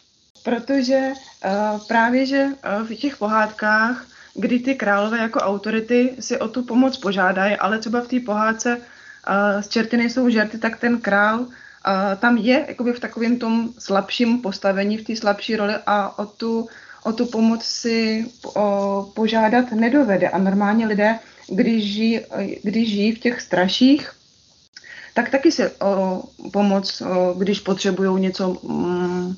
[0.47, 4.05] protože uh, právě, že uh, v těch pohádkách,
[4.37, 8.77] kdy ty králové jako autority si o tu pomoc požádají, ale třeba v té pohádce
[8.77, 11.47] uh, z čerty nejsou žerty, tak ten král uh,
[12.19, 16.67] tam je jakoby v takovém tom slabším postavení, v té slabší roli a o tu,
[17.03, 20.29] o tu pomoc si o, požádat nedovede.
[20.29, 21.19] A normálně lidé,
[21.49, 22.19] když žijí,
[22.63, 24.11] když žijí v těch straších,
[25.13, 26.23] tak taky se o
[26.53, 29.35] pomoc, o, když potřebují něco mm,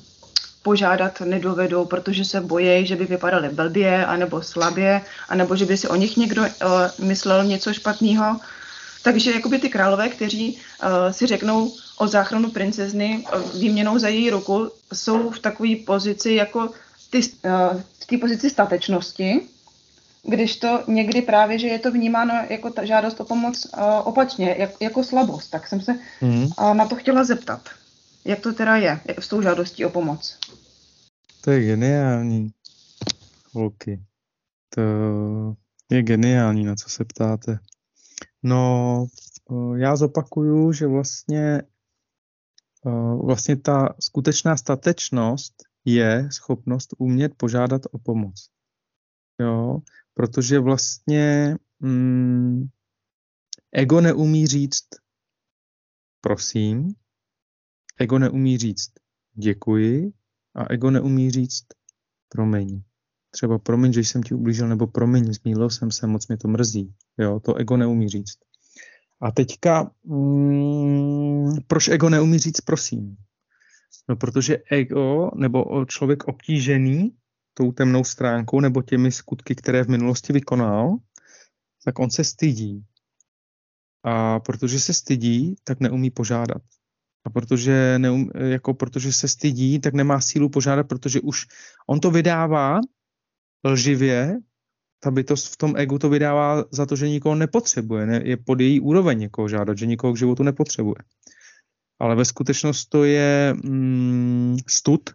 [0.62, 5.88] požádat nedovedou, protože se bojí, že by vypadali blbě, anebo slabě, anebo že by si
[5.88, 6.48] o nich někdo o,
[7.04, 8.40] myslel něco špatného.
[9.02, 14.30] Takže jakoby ty králové, kteří uh, si řeknou o záchranu princezny uh, výměnou za její
[14.30, 16.70] ruku, jsou v takové pozici jako
[17.10, 19.40] ty, uh, v té pozici statečnosti,
[20.22, 24.56] když to někdy právě, že je to vnímáno jako ta žádost o pomoc uh, opačně,
[24.58, 25.50] jak, jako slabost.
[25.50, 26.44] Tak jsem se mm.
[26.44, 27.60] uh, na to chtěla zeptat.
[28.24, 30.38] Jak to teda je s tou žádostí o pomoc?
[31.40, 32.50] To je geniální.
[33.52, 34.04] Holky.
[34.74, 34.82] To
[35.90, 37.58] je geniální, na co se ptáte.
[38.42, 39.06] No,
[39.76, 41.62] já zopakuju, že vlastně,
[43.24, 45.54] vlastně ta skutečná statečnost
[45.84, 48.50] je schopnost umět požádat o pomoc.
[49.40, 49.78] Jo,
[50.14, 52.68] protože vlastně mm,
[53.72, 54.86] ego neumí říct
[56.20, 56.94] prosím,
[58.00, 58.90] ego neumí říct
[59.34, 60.12] děkuji
[60.54, 61.64] a ego neumí říct
[62.28, 62.82] promiň.
[63.30, 66.94] Třeba promiň, že jsem ti ublížil, nebo promiň, zmílil jsem se, moc mě to mrzí.
[67.18, 68.38] Jo, to ego neumí říct.
[69.20, 73.16] A teďka, mm, proč ego neumí říct prosím?
[74.08, 77.14] No, protože ego, nebo člověk obtížený
[77.54, 80.96] tou temnou stránkou, nebo těmi skutky, které v minulosti vykonal,
[81.84, 82.84] tak on se stydí.
[84.02, 86.62] A protože se stydí, tak neumí požádat.
[87.24, 91.46] A protože, neum, jako protože se stydí, tak nemá sílu požádat, protože už
[91.88, 92.80] on to vydává
[93.64, 94.38] lživě,
[95.00, 98.60] ta bytost v tom egu to vydává za to, že nikoho nepotřebuje, ne, je pod
[98.60, 100.96] její úroveň někoho žádat, že nikoho k životu nepotřebuje.
[101.98, 105.10] Ale ve skutečnosti to je mm, stud,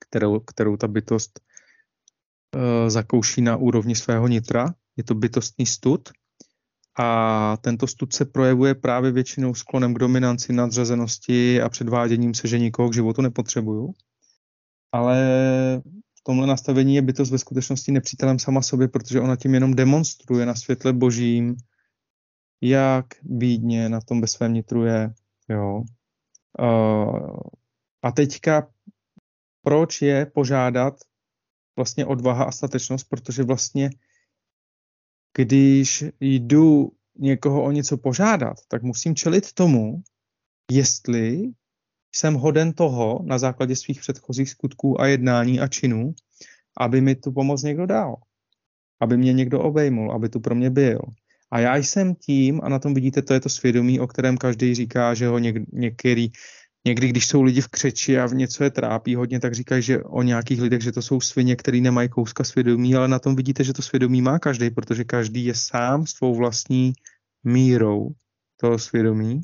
[0.00, 4.74] kterou, kterou ta bytost uh, zakouší na úrovni svého nitra.
[4.96, 6.08] Je to bytostný stud
[6.98, 12.58] a tento stud se projevuje právě většinou sklonem k dominanci, nadřazenosti a předváděním se, že
[12.58, 13.94] nikoho k životu nepotřebuju.
[14.92, 15.16] Ale
[16.26, 20.54] tomhle nastavení je bytost ve skutečnosti nepřítelem sama sobě, protože ona tím jenom demonstruje na
[20.54, 21.56] světle božím,
[22.60, 25.14] jak bídně na tom ve svém nitru je.
[25.48, 25.82] Jo.
[26.60, 27.36] Uh,
[28.02, 28.68] a teďka,
[29.62, 30.94] proč je požádat
[31.76, 33.90] vlastně odvaha a statečnost, protože vlastně
[35.36, 40.02] když jdu někoho o něco požádat, tak musím čelit tomu,
[40.72, 41.52] jestli
[42.14, 46.14] jsem hoden toho na základě svých předchozích skutků a jednání a činů,
[46.78, 48.16] aby mi tu pomoc někdo dal.
[49.00, 51.00] Aby mě někdo obejmul, aby tu pro mě byl.
[51.50, 54.74] A já jsem tím, a na tom vidíte, to je to svědomí, o kterém každý
[54.74, 56.30] říká, že ho něk, některý,
[56.86, 60.02] někdy, když jsou lidi v křeči a v něco je trápí hodně, tak říkají, že
[60.02, 63.64] o nějakých lidech, že to jsou svině, který nemají kouska svědomí, ale na tom vidíte,
[63.64, 66.92] že to svědomí má každý, protože každý je sám svou vlastní
[67.44, 68.10] mírou
[68.56, 69.42] toho svědomí.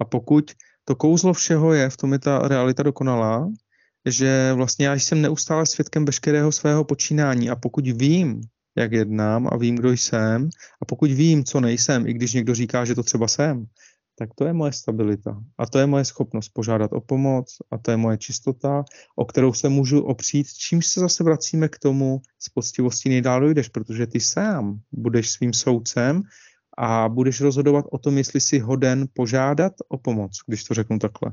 [0.00, 0.52] A pokud
[0.84, 3.48] to kouzlo všeho je, v tom je ta realita dokonalá,
[4.06, 8.40] že vlastně já jsem neustále svědkem veškerého svého počínání a pokud vím,
[8.76, 10.48] jak jednám a vím, kdo jsem
[10.82, 13.66] a pokud vím, co nejsem, i když někdo říká, že to třeba jsem,
[14.14, 17.90] tak to je moje stabilita a to je moje schopnost požádat o pomoc a to
[17.90, 18.84] je moje čistota,
[19.16, 23.68] o kterou se můžu opřít, čímž se zase vracíme k tomu, s poctivostí nejdál dojdeš,
[23.68, 26.22] protože ty sám budeš svým soudcem
[26.78, 31.32] a budeš rozhodovat o tom, jestli jsi hoden požádat o pomoc, když to řeknu takhle.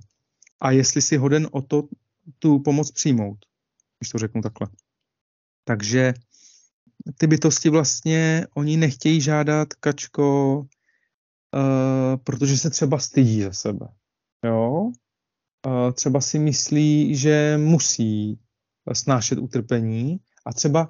[0.61, 1.83] A jestli jsi hoden o to
[2.39, 3.37] tu pomoc přijmout,
[3.99, 4.67] když to řeknu takhle.
[5.63, 6.13] Takže
[7.17, 10.65] ty bytosti vlastně, oni nechtějí žádat kačko,
[11.53, 13.87] uh, protože se třeba stydí za sebe.
[14.45, 14.91] Jo?
[15.67, 18.39] Uh, třeba si myslí, že musí
[18.93, 20.87] snášet utrpení a třeba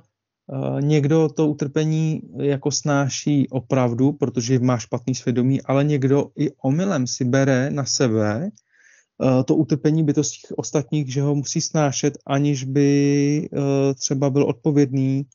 [0.53, 7.07] Eh, někdo to utrpení jako snáší opravdu, protože má špatný svědomí, ale někdo i omylem
[7.07, 13.49] si bere na sebe eh, to utrpení bytostí ostatních, že ho musí snášet, aniž by
[13.53, 15.25] eh, třeba byl odpovědný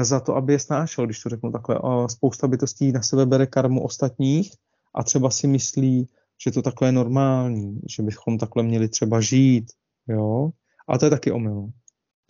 [0.00, 1.80] za to, aby je snášel, když to řeknu takhle.
[2.08, 4.52] Spousta bytostí na sebe bere karmu ostatních
[4.94, 6.08] a třeba si myslí,
[6.44, 9.64] že to takhle je normální, že bychom takhle měli třeba žít,
[10.08, 10.50] jo.
[10.88, 11.68] A to je taky omyl,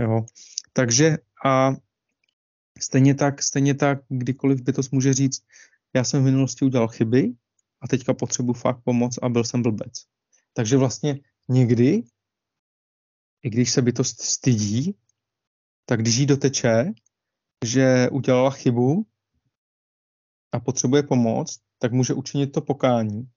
[0.00, 0.24] jo.
[0.72, 1.74] Takže a
[2.80, 5.42] Stejně tak, stejně tak, kdykoliv bytost může říct,
[5.94, 7.32] já jsem v minulosti udělal chyby
[7.80, 9.92] a teďka potřebuji fakt pomoc a byl jsem blbec.
[10.52, 12.02] Takže vlastně někdy
[13.42, 14.94] i když se bytost stydí,
[15.86, 16.92] tak když jí doteče,
[17.64, 19.06] že udělala chybu
[20.52, 23.30] a potřebuje pomoc, tak může učinit to pokání.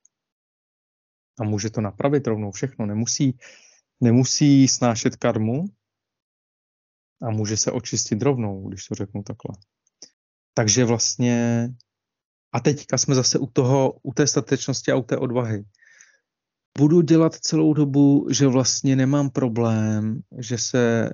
[1.40, 2.86] A může to napravit rovnou všechno.
[2.86, 3.38] Nemusí,
[4.02, 5.66] nemusí snášet karmu
[7.22, 9.58] a může se očistit rovnou, když to řeknu takhle.
[10.54, 11.70] Takže vlastně
[12.52, 15.64] a teďka jsme zase u toho, u té statečnosti a u té odvahy.
[16.78, 21.10] Budu dělat celou dobu, že vlastně nemám problém, že se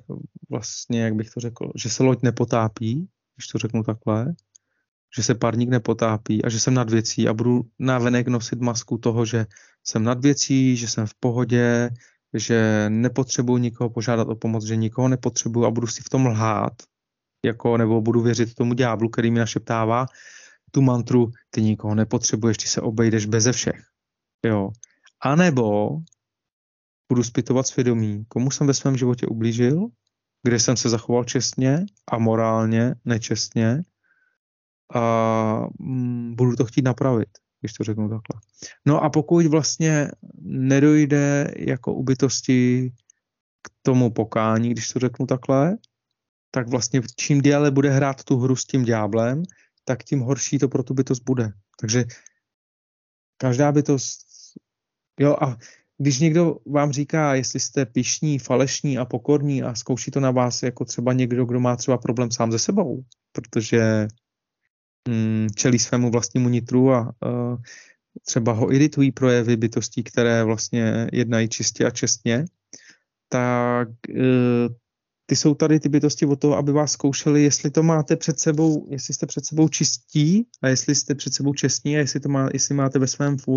[0.50, 4.34] vlastně, jak bych to řekl, že se loď nepotápí, když to řeknu takhle,
[5.16, 9.24] že se parník nepotápí a že jsem nad věcí a budu návenek nosit masku toho,
[9.24, 9.46] že
[9.84, 11.90] jsem nad věcí, že jsem v pohodě,
[12.34, 16.72] že nepotřebuji nikoho požádat o pomoc, že nikoho nepotřebuji a budu si v tom lhát,
[17.44, 20.06] jako, nebo budu věřit tomu ďáblu, který mi našeptává
[20.70, 23.82] tu mantru, ty nikoho nepotřebuješ, ty se obejdeš beze všech.
[24.46, 24.70] Jo.
[25.22, 25.98] A nebo
[27.08, 29.88] budu zpytovat svědomí, komu jsem ve svém životě ublížil,
[30.42, 33.82] kde jsem se zachoval čestně a morálně, nečestně
[34.94, 37.28] a mm, budu to chtít napravit,
[37.60, 38.40] když to řeknu takhle.
[38.86, 40.10] No a pokud vlastně
[40.42, 42.90] nedojde jako ubytosti
[43.62, 45.76] k tomu pokání, když to řeknu takhle,
[46.50, 49.42] tak vlastně čím déle bude hrát tu hru s tím dňáblem,
[49.84, 51.52] tak tím horší to pro tu bytost bude.
[51.80, 52.04] Takže
[53.36, 54.31] každá bytost,
[55.20, 55.56] jo a
[55.98, 60.62] když někdo vám říká, jestli jste pišní, falešní a pokorní a zkouší to na vás
[60.62, 63.02] jako třeba někdo, kdo má třeba problém sám ze sebou,
[63.32, 64.08] protože
[65.08, 67.56] mm, čelí svému vlastnímu nitru a uh,
[68.24, 72.44] třeba ho iritují projevy bytostí, které vlastně jednají čistě a čestně,
[73.28, 74.74] tak uh,
[75.26, 78.86] ty jsou tady ty bytosti o toho, aby vás zkoušeli, jestli to máte před sebou,
[78.90, 82.48] jestli jste před sebou čistí a jestli jste před sebou čestní a jestli, to má,
[82.52, 83.48] jestli máte ve svém v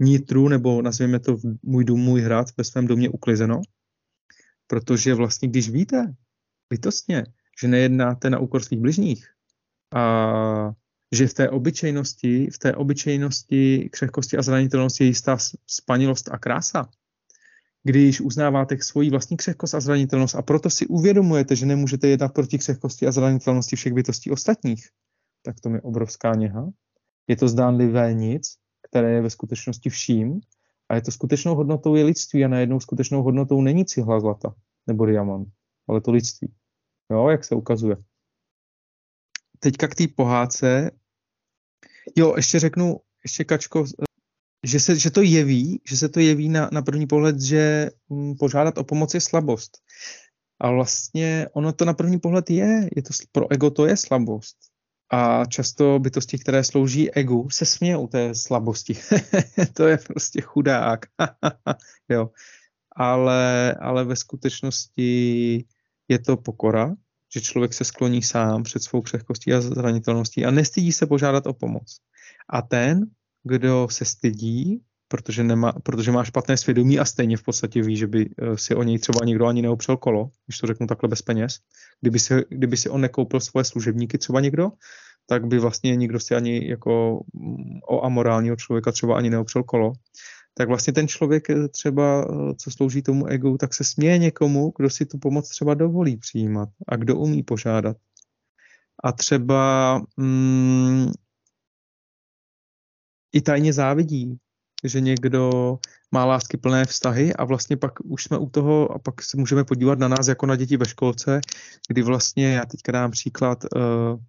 [0.00, 3.60] nitru, nebo nazvěme to můj dům, můj hrad, ve svém domě uklizeno.
[4.66, 6.14] Protože vlastně, když víte
[6.70, 7.24] bytostně,
[7.60, 9.28] že nejednáte na úkor svých bližních
[9.94, 10.72] a
[11.14, 16.88] že v té obyčejnosti, v té obyčejnosti, křehkosti a zranitelnosti je jistá spanilost a krása,
[17.82, 22.58] když uznáváte svoji vlastní křehkost a zranitelnost a proto si uvědomujete, že nemůžete jednat proti
[22.58, 24.88] křehkosti a zranitelnosti všech bytostí ostatních,
[25.42, 26.68] tak to je obrovská něha.
[27.28, 28.56] Je to zdánlivé nic,
[28.90, 30.40] které je ve skutečnosti vším
[30.88, 34.54] a je to skutečnou hodnotou je lidství a najednou skutečnou hodnotou není cihla zlata
[34.86, 35.48] nebo diamant,
[35.88, 36.54] ale to lidství.
[37.10, 37.96] Jo, jak se ukazuje.
[39.58, 40.90] Teďka k té pohádce.
[42.16, 43.84] Jo, ještě řeknu, ještě Kačko,
[44.66, 48.16] že se, že to jeví, že se to jeví na, na první pohled, že m,
[48.16, 49.78] mm, požádat o pomoc je slabost.
[50.60, 54.56] A vlastně ono to na první pohled je, je to, pro ego to je slabost.
[55.10, 58.98] A často bytosti, které slouží egu, se smějí u té slabosti.
[59.72, 61.06] to je prostě chudák.
[62.08, 62.30] jo.
[62.96, 65.64] Ale, ale ve skutečnosti
[66.08, 66.94] je to pokora,
[67.34, 71.52] že člověk se skloní sám před svou křehkostí a zranitelností a nestydí se požádat o
[71.52, 72.00] pomoc.
[72.48, 73.06] A ten,
[73.42, 78.06] kdo se stydí, protože, nemá, protože má špatné svědomí a stejně v podstatě ví, že
[78.06, 81.22] by eh, si o něj třeba někdo ani neopřel kolo, když to řeknu takhle bez
[81.22, 81.58] peněz.
[82.00, 84.68] Kdyby si, kdyby si on nekoupil svoje služebníky třeba někdo,
[85.26, 89.92] tak by vlastně nikdo si ani jako mm, o amorálního člověka třeba ani neopřel kolo.
[90.54, 94.72] Tak vlastně ten člověk eh, třeba, eh, co slouží tomu egu, tak se směje někomu,
[94.76, 97.96] kdo si tu pomoc třeba dovolí přijímat a kdo umí požádat.
[99.04, 101.12] A třeba mm,
[103.32, 104.38] i tajně závidí,
[104.84, 105.78] že někdo
[106.12, 109.64] má lásky plné vztahy a vlastně pak už jsme u toho a pak se můžeme
[109.64, 111.40] podívat na nás jako na děti ve školce,
[111.88, 114.20] kdy vlastně, já teďka dám příklad, uh,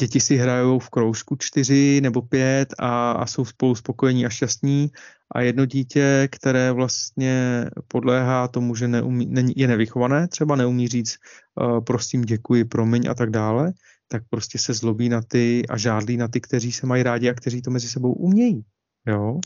[0.00, 4.90] děti si hrajou v kroužku čtyři nebo pět a, a jsou spolu spokojení a šťastní
[5.34, 11.16] a jedno dítě, které vlastně podléhá tomu, že neumí, je nevychované, třeba neumí říct
[11.60, 13.72] uh, prosím, děkuji, promiň a tak dále,
[14.08, 17.34] tak prostě se zlobí na ty a žádlí na ty, kteří se mají rádi a
[17.34, 18.64] kteří to mezi sebou umějí.
[19.06, 19.40] Jo?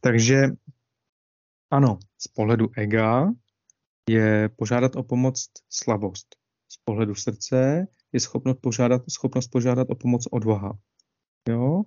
[0.00, 0.48] Takže
[1.70, 3.32] ano, z pohledu ega
[4.10, 6.36] je požádat o pomoc slabost.
[6.68, 10.72] Z pohledu srdce je schopnost požádat, schopnost požádat o pomoc odvaha.
[11.48, 11.82] Jo?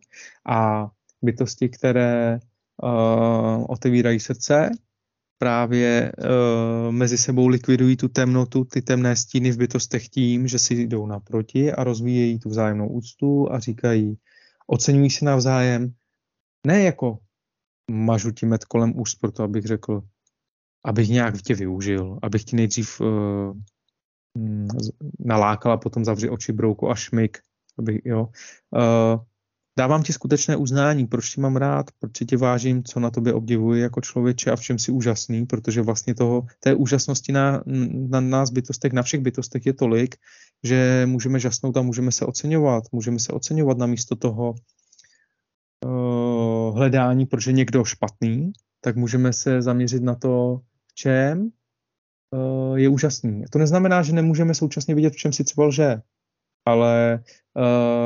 [0.49, 0.87] A
[1.21, 2.39] bytosti, které
[2.83, 4.69] uh, otevírají srdce,
[5.37, 10.73] právě uh, mezi sebou likvidují tu temnotu, ty temné stíny v bytostech tím, že si
[10.73, 14.17] jdou naproti a rozvíjejí tu vzájemnou úctu a říkají,
[14.67, 15.93] oceňují se navzájem,
[16.65, 17.17] ne jako
[17.91, 20.01] mažu ti med kolem úst, proto abych řekl,
[20.85, 23.57] abych nějak tě využil, abych ti nejdřív uh,
[25.19, 27.39] nalákal a potom zavři oči, brouku a šmyk,
[27.79, 28.29] aby, jo.
[28.75, 29.23] Uh,
[29.77, 33.81] dávám ti skutečné uznání, proč tě mám rád, proč tě vážím, co na tobě obdivuji
[33.81, 37.63] jako člověče a v čem jsi úžasný, protože vlastně toho, té úžasnosti na,
[38.09, 40.15] na nás bytostech, na všech bytostech je tolik,
[40.63, 42.83] že můžeme žasnout a můžeme se oceňovat.
[42.91, 44.55] Můžeme se oceňovat na místo toho
[46.75, 51.49] hledání, proč je někdo špatný, tak můžeme se zaměřit na to, v čem
[52.31, 53.43] uh, je úžasný.
[53.51, 56.01] To neznamená, že nemůžeme současně vidět, v čem si třeba lže,
[56.65, 57.23] ale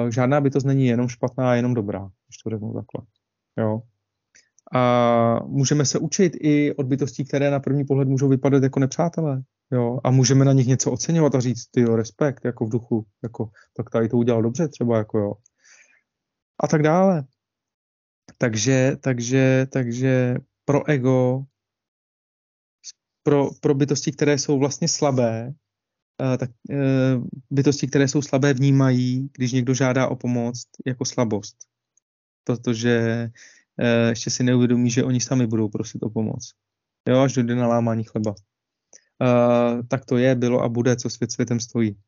[0.03, 3.07] uh, žádná bytost není jenom špatná, jenom dobrá, když to řeknu takhle.
[3.57, 3.81] Jo.
[4.73, 9.41] A můžeme se učit i od bytostí, které na první pohled můžou vypadat jako nepřátelé.
[9.71, 13.05] Jo, a můžeme na nich něco oceňovat a říct, ty jo, respekt, jako v duchu,
[13.23, 15.33] jako, tak tady to udělal dobře třeba, jako jo.
[16.63, 17.23] A tak dále.
[18.41, 20.35] Takže, takže, takže
[20.65, 21.43] pro ego,
[23.23, 25.53] pro, pro bytosti, které jsou vlastně slabé,
[26.21, 31.57] eh, tak eh, bytosti, které jsou slabé, vnímají, když někdo žádá o pomoc, jako slabost.
[32.43, 33.29] Protože
[33.79, 36.53] eh, ještě si neuvědomí, že oni sami budou prosit o pomoc.
[37.09, 38.35] Jo, až dojde na lámání chleba.
[39.87, 41.99] Tak to je, bylo a bude, co svět světem stojí.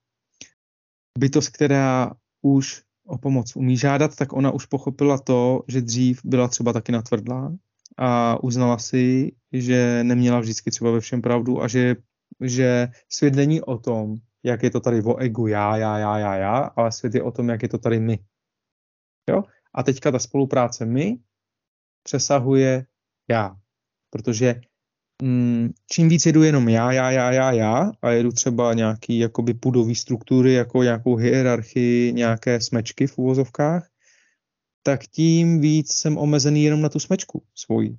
[1.19, 6.47] Bytost, která už o pomoc umí žádat, tak ona už pochopila to, že dřív byla
[6.47, 7.51] třeba taky natvrdlá,
[7.97, 11.95] a uznala si, že neměla vždycky třeba ve všem pravdu a že,
[12.41, 16.35] že svět není o tom, jak je to tady o egu já, já, já, já,
[16.35, 18.19] já, ale svět je o tom, jak je to tady my.
[19.29, 19.43] Jo?
[19.73, 21.19] A teďka ta spolupráce my
[22.03, 22.85] přesahuje
[23.29, 23.55] já.
[24.09, 24.61] Protože
[25.91, 29.95] čím víc jedu jenom já, já, já, já, já a jedu třeba nějaký jakoby pudový
[29.95, 33.87] struktury, jako nějakou hierarchii, nějaké smečky v úvozovkách,
[34.83, 37.97] tak tím víc jsem omezený jenom na tu smečku svoji.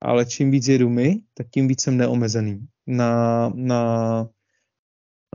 [0.00, 4.28] Ale čím víc jedu my, tak tím víc jsem neomezený na, na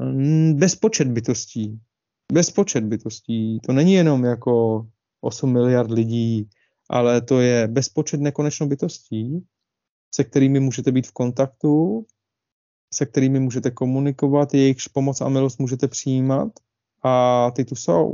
[0.02, 1.80] mm, bezpočet bytostí.
[2.32, 3.60] Bezpočet bytostí.
[3.60, 4.86] To není jenom jako
[5.22, 6.50] 8 miliard lidí,
[6.90, 9.46] ale to je bezpočet nekonečno bytostí,
[10.14, 12.06] se kterými můžete být v kontaktu,
[12.94, 16.52] se kterými můžete komunikovat, jejichž pomoc a milost můžete přijímat
[17.04, 18.14] a ty tu jsou.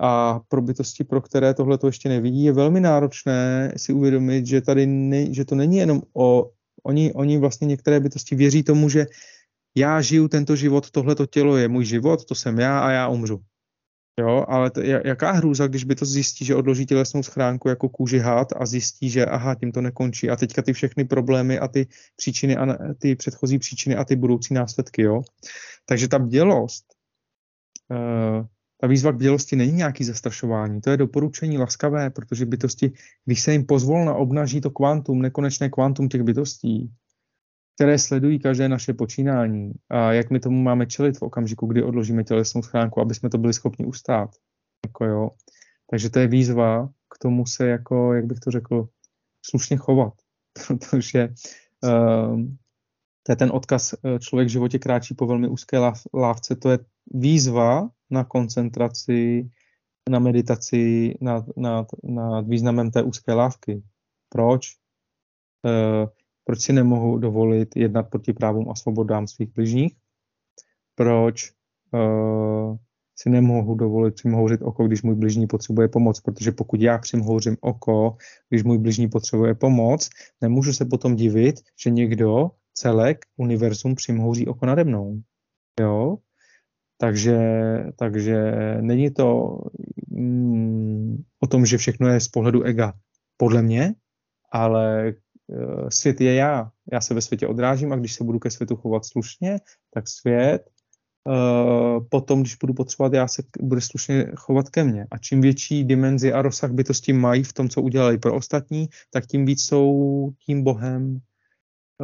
[0.00, 4.60] A pro bytosti, pro které tohle to ještě nevidí, je velmi náročné si uvědomit, že
[4.60, 6.50] tady ne, že to není jenom o,
[6.82, 9.06] oni, oni vlastně některé bytosti věří tomu, že
[9.74, 13.40] já žiju tento život, tohleto tělo je můj život, to jsem já a já umřu.
[14.18, 18.18] Jo, ale to, jaká hrůza, když by to zjistí, že odloží tělesnou schránku jako kůži
[18.18, 21.86] had a zjistí, že aha, tím to nekončí a teďka ty všechny problémy a ty
[22.16, 25.22] příčiny a ty předchozí příčiny a ty budoucí následky, jo.
[25.86, 26.84] Takže ta bdělost,
[27.90, 28.46] uh,
[28.80, 32.92] ta výzva k bdělosti není nějaký zastrašování, to je doporučení laskavé, protože bytosti,
[33.24, 36.90] když se jim pozvolna obnaží to kvantum, nekonečné kvantum těch bytostí,
[37.78, 42.24] které sledují každé naše počínání a jak my tomu máme čelit v okamžiku, kdy odložíme
[42.24, 44.30] tělesnou schránku, aby jsme to byli schopni ustát.
[44.86, 45.30] Jako jo.
[45.90, 48.88] Takže to je výzva k tomu se jako, jak bych to řekl,
[49.42, 50.12] slušně chovat,
[50.90, 51.28] protože
[51.84, 52.42] uh,
[53.22, 55.78] to je ten odkaz, eh, člověk v životě kráčí po velmi úzké
[56.14, 56.78] lávce, to je
[57.14, 59.50] výzva na koncentraci,
[60.10, 63.82] na meditaci nad, nad, nad významem té úzké lávky.
[64.28, 64.66] Proč?
[65.66, 66.06] E,
[66.48, 69.92] proč si nemohu dovolit jednat proti právům a svobodám svých bližních?
[70.94, 71.50] Proč e,
[73.18, 78.16] si nemohu dovolit přimhouřit oko, když můj bližní potřebuje pomoc, protože pokud já přimhouřím oko,
[78.48, 80.10] když můj bližní potřebuje pomoc,
[80.40, 85.20] nemůžu se potom divit, že někdo, celek, univerzum přimhouří oko nade mnou.
[85.80, 86.16] Jo?
[86.98, 87.38] Takže,
[87.96, 89.58] takže není to
[90.08, 92.92] mm, o tom, že všechno je z pohledu ega.
[93.36, 93.94] Podle mě,
[94.52, 95.12] ale uh,
[95.88, 96.70] svět je já.
[96.92, 99.58] Já se ve světě odrážím a když se budu ke světu chovat slušně,
[99.94, 100.70] tak svět
[101.24, 105.06] uh, potom, když budu potřebovat, já se bude slušně chovat ke mně.
[105.10, 109.26] A čím větší dimenzi a rozsah bytosti mají v tom, co udělali pro ostatní, tak
[109.26, 111.18] tím víc jsou tím bohem,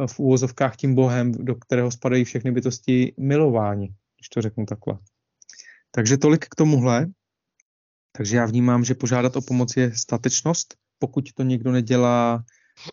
[0.07, 3.93] v úvozovkách tím bohem, do kterého spadají všechny bytosti milováni
[4.25, 4.99] když to řeknu takhle.
[5.91, 7.07] Takže tolik k tomuhle.
[8.11, 12.43] Takže já vnímám, že požádat o pomoc je statečnost, pokud to někdo nedělá,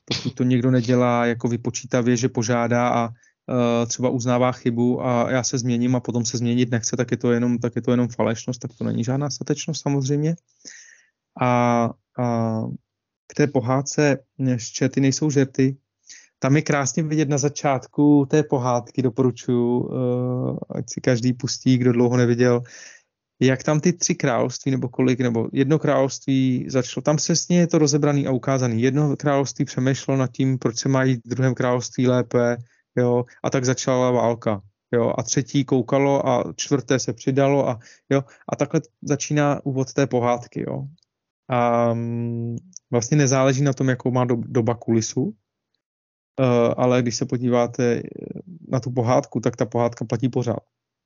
[0.04, 5.42] pokud to někdo nedělá jako vypočítavě, že požádá a uh, třeba uznává chybu a já
[5.42, 8.08] se změním a potom se změnit nechce, tak je to jenom, tak je to jenom
[8.08, 10.36] falešnost, tak to není žádná statečnost samozřejmě.
[11.40, 12.60] A, a
[13.26, 14.18] k té pohádce
[14.56, 15.76] ščety nejsou žerty,
[16.38, 21.92] tam je krásně vidět na začátku té pohádky, doporučuji, uh, ať si každý pustí, kdo
[21.92, 22.62] dlouho neviděl,
[23.46, 27.78] jak tam ty tři království, nebo kolik, nebo jedno království začalo, tam přesně je to
[27.78, 28.82] rozebraný a ukázaný.
[28.82, 32.56] Jedno království přemýšlelo nad tím, proč se mají v druhém království lépe,
[32.96, 34.60] jo, a tak začala válka.
[34.94, 37.78] Jo, a třetí koukalo a čtvrté se přidalo a,
[38.10, 40.64] jo, a takhle začíná úvod té pohádky.
[40.68, 40.84] Jo.
[41.48, 42.56] a mm,
[42.90, 45.34] vlastně nezáleží na tom, jakou má do, doba kulisu, uh,
[46.76, 48.02] ale když se podíváte
[48.68, 50.62] na tu pohádku, tak ta pohádka platí pořád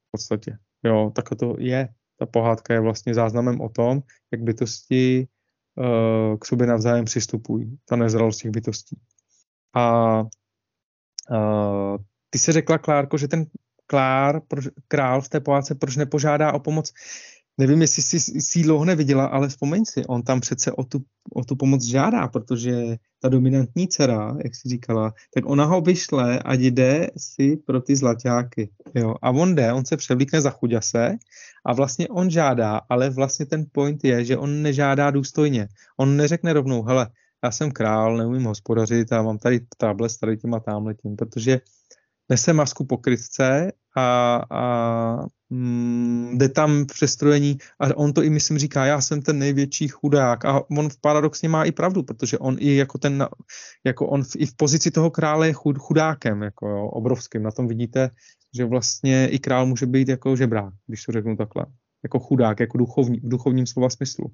[0.09, 0.59] v podstatě.
[0.85, 1.89] Jo, tak to je.
[2.19, 4.01] Ta pohádka je vlastně záznamem o tom,
[4.33, 5.29] jak bytosti
[5.75, 8.99] uh, k sobě navzájem přistupují, ta nezralost těch bytostí.
[9.75, 10.21] A
[11.31, 11.97] uh,
[12.31, 13.47] ty se řekla, Klárko, že ten
[13.87, 16.93] Klár, proč, král v té pohádce, proč nepožádá o pomoc
[17.59, 21.45] nevím, jestli jsi, jsi dlouho neviděla, ale vzpomeň si, on tam přece o tu, o
[21.45, 26.55] tu pomoc žádá, protože ta dominantní dcera, jak jsi říkala, tak ona ho vyšle a
[26.55, 28.71] jde si pro ty zlaťáky.
[28.95, 29.15] Jo?
[29.23, 31.17] A on jde, on se převlíkne za chuďase
[31.67, 35.69] a vlastně on žádá, ale vlastně ten point je, že on nežádá důstojně.
[35.97, 37.11] On neřekne rovnou, hele,
[37.45, 41.61] já jsem král, neumím hospodařit a mám tady trable s tady tím a tamhletím, protože
[42.29, 48.87] nese masku pokrytce a, a mm, jde tam přestrojení a on to i myslím říká,
[48.87, 52.77] já jsem ten největší chudák a on v paradoxně má i pravdu, protože on i
[52.77, 53.29] jako ten,
[53.85, 57.43] jako on v, i v pozici toho krále je chud, chudákem, jako jo, obrovským.
[57.43, 58.11] Na tom vidíte,
[58.55, 61.67] že vlastně i král může být jako žebrák, když to řeknu takhle.
[62.03, 64.27] Jako chudák, jako duchovní, v duchovním slova smyslu.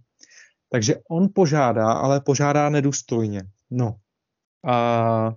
[0.72, 3.43] Takže on požádá, ale požádá nedůstojně.
[3.70, 3.97] No.
[4.66, 5.34] A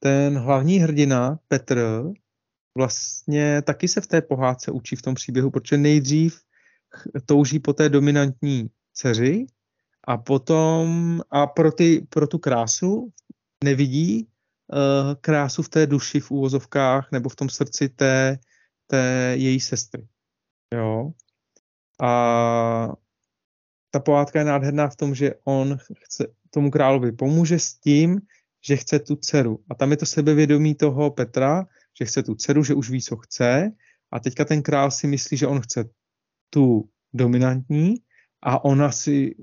[0.00, 2.04] ten hlavní hrdina, Petr,
[2.78, 6.40] vlastně taky se v té pohádce učí v tom příběhu, protože nejdřív
[7.26, 9.46] touží po té dominantní dceři
[10.06, 13.10] a potom a pro, ty, pro tu krásu
[13.64, 14.30] nevidí
[14.70, 18.38] uh, krásu v té duši v úvozovkách nebo v tom srdci té,
[18.86, 20.06] té její sestry.
[20.74, 21.10] Jo.
[22.00, 22.94] A
[23.90, 28.20] ta pohádka je nádherná v tom, že on chce, tomu královi pomůže s tím,
[28.62, 29.58] že chce tu dceru.
[29.70, 31.66] A tam je to sebevědomí toho Petra,
[31.98, 33.70] že chce tu dceru, že už ví, co chce.
[34.12, 35.84] A teďka ten král si myslí, že on chce
[36.50, 37.94] tu dominantní
[38.42, 39.34] a ona si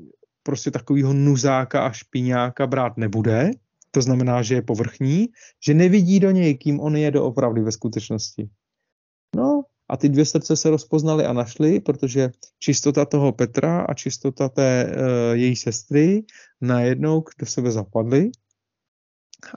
[0.44, 3.52] prostě takovýho nuzáka a špiňáka brát nebude,
[3.91, 5.27] to znamená, že je povrchní,
[5.65, 8.49] že nevidí do něj, kým on je doopravdy ve skutečnosti.
[9.36, 12.30] No a ty dvě srdce se rozpoznaly a našly, protože
[12.60, 14.91] čistota toho Petra a čistota té e,
[15.38, 16.23] její sestry
[16.61, 18.30] najednou do sebe zapadly.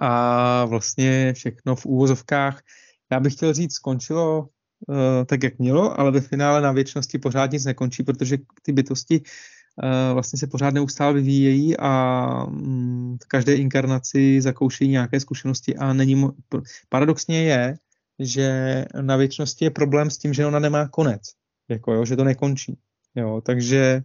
[0.00, 2.62] A vlastně všechno v úvozovkách
[3.12, 7.52] já bych chtěl říct, skončilo uh, tak, jak mělo, ale ve finále na věčnosti pořád
[7.52, 13.54] nic nekončí, protože ty bytosti uh, vlastně se pořád neustále vyvíjejí a um, v každé
[13.54, 16.34] inkarnaci zakoušejí nějaké zkušenosti a není mo-
[16.88, 17.78] paradoxně je,
[18.18, 21.22] že na věčnosti je problém s tím, že ona nemá konec,
[21.68, 22.78] jako jo, že to nekončí.
[23.14, 24.02] Jo, takže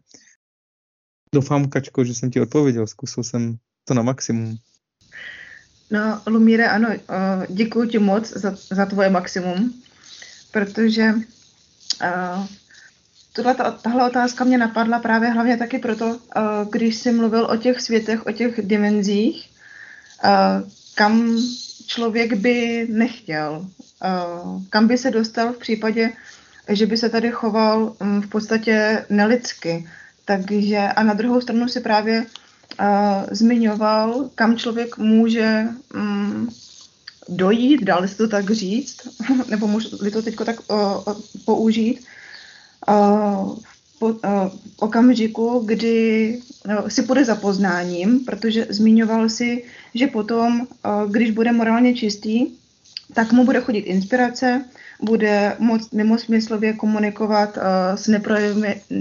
[1.33, 4.57] doufám, Kačko, že jsem ti odpověděl, zkusil jsem to na maximum.
[5.91, 6.89] No, Lumíre, ano,
[7.49, 9.73] děkuji ti moc za, za tvoje maximum,
[10.51, 12.45] protože uh,
[13.33, 16.17] tohle, tahle otázka mě napadla právě hlavně taky proto, uh,
[16.71, 19.49] když jsi mluvil o těch světech, o těch dimenzích,
[20.23, 21.37] uh, kam
[21.87, 23.67] člověk by nechtěl,
[24.03, 26.09] uh, kam by se dostal v případě,
[26.69, 29.89] že by se tady choval um, v podstatě nelidsky.
[30.25, 32.25] Takže a na druhou stranu si právě
[32.79, 36.49] uh, zmiňoval, kam člověk může um,
[37.29, 38.97] dojít, dá se to tak říct,
[39.49, 41.13] nebo můžu to teď tak uh,
[41.45, 41.99] použít,
[42.89, 43.57] uh,
[43.99, 44.19] po, uh,
[44.77, 49.63] okamžiku, kdy uh, si půjde za poznáním, protože zmiňoval si,
[49.95, 52.47] že potom, uh, když bude morálně čistý,
[53.13, 54.65] tak mu bude chodit inspirace,
[55.01, 57.63] bude moc mimosmyslově komunikovat uh,
[57.95, 58.09] s,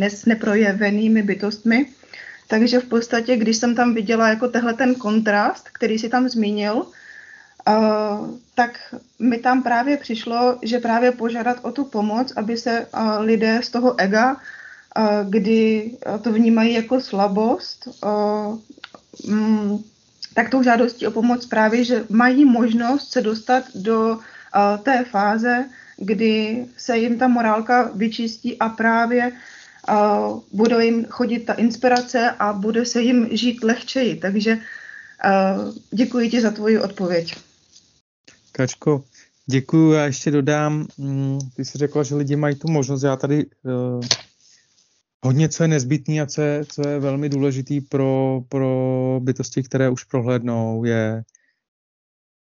[0.09, 1.86] s neprojevenými bytostmi
[2.53, 6.74] takže v podstatě, když jsem tam viděla jako tehle ten kontrast, který si tam zmínil,
[6.77, 13.24] uh, tak mi tam právě přišlo, že právě požádat o tu pomoc, aby se uh,
[13.24, 15.91] lidé z toho ega, uh, kdy
[16.23, 18.59] to vnímají jako slabost, uh,
[19.29, 19.85] um,
[20.35, 24.20] tak tou žádostí o pomoc právě, že mají možnost se dostat do uh,
[24.83, 25.65] té fáze,
[25.97, 29.33] kdy se jim ta morálka vyčistí a právě
[29.89, 34.17] uh, bude jim chodit ta inspirace a bude se jim žít lehčeji.
[34.17, 34.59] Takže
[35.91, 37.35] děkuji ti za tvoji odpověď.
[38.53, 39.05] Kačko,
[39.47, 39.93] děkuji.
[39.93, 43.03] Já ještě dodám, mm, ty jsi řekla, že lidi mají tu možnost.
[43.03, 44.05] Já tady uh,
[45.25, 49.91] hodně, co je nezbytný a co je, co je velmi důležitý pro, pro bytosti, které
[49.91, 51.23] už prohlédnou, je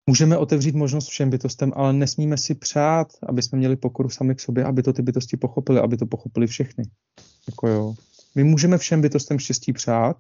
[0.07, 4.39] Můžeme otevřít možnost všem bytostem, ale nesmíme si přát, aby jsme měli pokoru sami k
[4.39, 6.83] sobě, aby to ty bytosti pochopili, aby to pochopili všechny.
[7.47, 7.95] Jako jo.
[8.35, 10.17] My můžeme všem bytostem štěstí přát,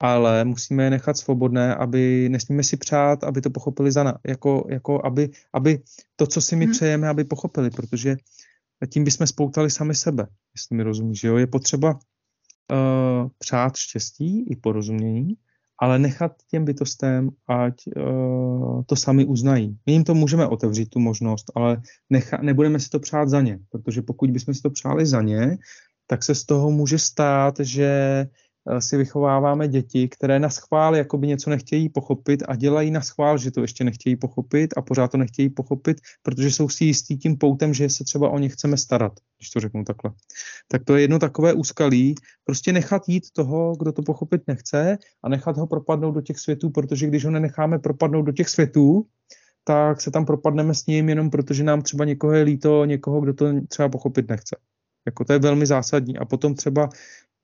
[0.00, 4.66] ale musíme je nechat svobodné, aby nesmíme si přát, aby to pochopili za na, jako,
[4.68, 5.82] jako aby, aby
[6.16, 6.72] to, co si my hmm.
[6.72, 8.16] přejeme, aby pochopili, protože
[8.88, 11.24] tím bychom spoutali sami sebe, jestli mi rozumíš.
[11.24, 11.36] Jo?
[11.36, 15.36] Je potřeba uh, přát štěstí i porozumění,
[15.80, 19.78] ale nechat těm bytostem, ať uh, to sami uznají.
[19.86, 23.58] My jim to můžeme otevřít, tu možnost, ale necha, nebudeme si to přát za ně,
[23.70, 25.58] protože pokud bychom si to přáli za ně,
[26.06, 28.26] tak se z toho může stát, že
[28.78, 33.50] si vychováváme děti, které na schvál jakoby něco nechtějí pochopit a dělají na schvál, že
[33.50, 37.74] to ještě nechtějí pochopit a pořád to nechtějí pochopit, protože jsou si jistí tím poutem,
[37.74, 40.12] že se třeba o ně chceme starat, když to řeknu takhle.
[40.68, 42.14] Tak to je jedno takové úskalí,
[42.44, 46.70] prostě nechat jít toho, kdo to pochopit nechce a nechat ho propadnout do těch světů,
[46.70, 49.06] protože když ho nenecháme propadnout do těch světů,
[49.64, 53.34] tak se tam propadneme s ním jenom protože nám třeba někoho je líto, někoho, kdo
[53.34, 54.56] to třeba pochopit nechce.
[55.06, 56.18] Jako to je velmi zásadní.
[56.18, 56.88] A potom třeba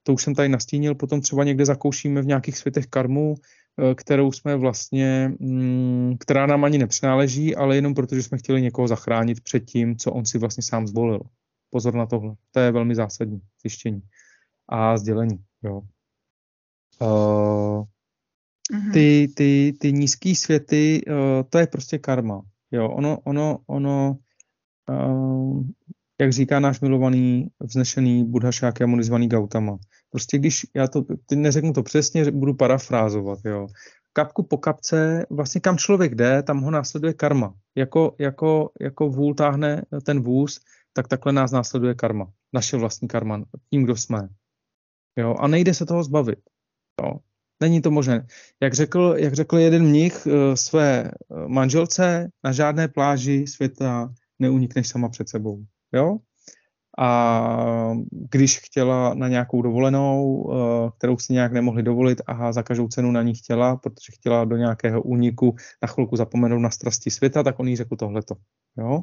[0.07, 4.33] to už jsem tady nastínil, potom třeba někde zakoušíme v nějakých světech karmu, eh, kterou
[4.33, 9.61] jsme vlastně, mm, která nám ani nepřináleží, ale jenom protože jsme chtěli někoho zachránit před
[9.61, 11.21] tím, co on si vlastně sám zvolil.
[11.71, 12.35] Pozor na tohle.
[12.51, 14.03] To je velmi zásadní zjištění
[14.69, 15.39] a sdělení.
[15.63, 15.83] Jo.
[17.03, 17.85] Uh,
[18.93, 21.15] ty, ty, ty nízké světy, uh,
[21.51, 22.43] to je prostě karma.
[22.71, 24.17] Jo, ono, ono, ono
[24.91, 25.67] uh,
[26.21, 29.79] jak říká náš milovaný, vznešený Buddha Shakyamuni zvaný Gautama.
[30.11, 33.67] Prostě když, já to, teď neřeknu to přesně, budu parafrázovat, jo.
[34.13, 37.55] Kapku po kapce, vlastně kam člověk jde, tam ho následuje karma.
[37.75, 40.61] Jako, jako, jako vůl táhne ten vůz,
[40.93, 42.33] tak takhle nás následuje karma.
[42.53, 44.29] Naše vlastní karma, tím, kdo jsme.
[45.17, 46.39] Jo, a nejde se toho zbavit.
[47.03, 47.13] Jo.
[47.61, 48.27] Není to možné.
[48.63, 51.13] Jak řekl, jak řekl jeden mnich eh, své eh,
[51.49, 55.65] manželce, na žádné pláži světa neunikneš sama před sebou.
[55.93, 56.19] Jo?
[56.99, 62.89] A když chtěla na nějakou dovolenou, eh, kterou si nějak nemohli dovolit a za každou
[62.89, 67.43] cenu na ní chtěla, protože chtěla do nějakého úniku na chvilku zapomenout na strasti světa,
[67.43, 68.35] tak on jí řekl tohleto.
[68.79, 69.03] Jo?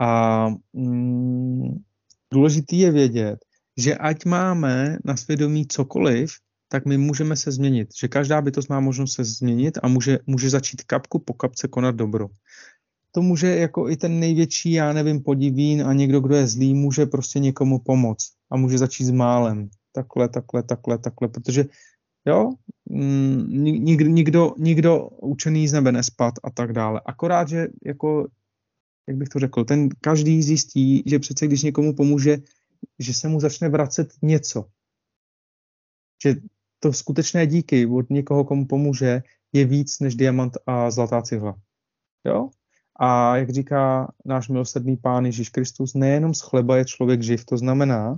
[0.00, 1.82] A mm,
[2.32, 3.38] důležitý je vědět,
[3.78, 6.30] že ať máme na svědomí cokoliv,
[6.68, 7.88] tak my můžeme se změnit.
[8.00, 11.94] Že každá bytost má možnost se změnit a může, může začít kapku po kapce konat
[11.94, 12.28] dobro
[13.14, 17.06] to může jako i ten největší, já nevím, podivín a někdo, kdo je zlý, může
[17.06, 19.68] prostě někomu pomoct a může začít s málem.
[19.92, 21.64] Takhle, takhle, takhle, takhle, protože
[22.26, 22.50] jo,
[22.90, 23.46] mm,
[23.84, 27.00] nikdo, nikdo, nikdo učený z nebe nespat a tak dále.
[27.06, 28.28] Akorát, že jako,
[29.08, 32.38] jak bych to řekl, ten každý zjistí, že přece když někomu pomůže,
[32.98, 34.64] že se mu začne vracet něco.
[36.24, 36.34] Že
[36.78, 39.22] to skutečné díky od někoho, komu pomůže,
[39.52, 41.54] je víc než diamant a zlatá cihla.
[42.26, 42.50] Jo?
[43.00, 47.56] A jak říká náš milosrdný pán Ježíš Kristus, nejenom z chleba je člověk živ, to
[47.56, 48.16] znamená,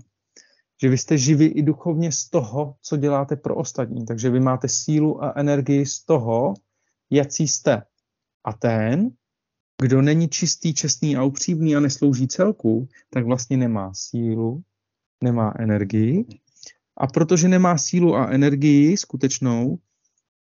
[0.83, 4.07] že vy jste živi i duchovně z toho, co děláte pro ostatní.
[4.07, 6.55] Takže vy máte sílu a energii z toho,
[7.11, 7.83] jaký jste.
[8.45, 9.11] A ten,
[9.83, 14.63] kdo není čistý, čestný a upřímný a neslouží celku, tak vlastně nemá sílu,
[15.25, 16.27] nemá energii.
[16.97, 19.79] A protože nemá sílu a energii skutečnou,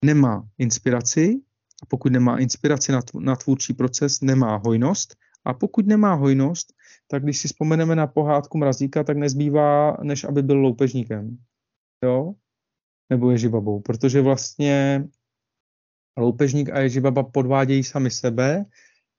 [0.04, 1.40] nemá inspiraci
[1.82, 5.16] a pokud nemá inspiraci na, na tvůrčí proces, nemá hojnost.
[5.44, 6.72] A pokud nemá hojnost,
[7.08, 11.38] tak když si vzpomeneme na pohádku mrazíka, tak nezbývá, než aby byl loupežníkem.
[12.04, 12.34] Jo?
[13.10, 13.80] Nebo ježibabou.
[13.80, 15.04] Protože vlastně
[16.18, 18.64] loupežník a ježibaba podvádějí sami sebe,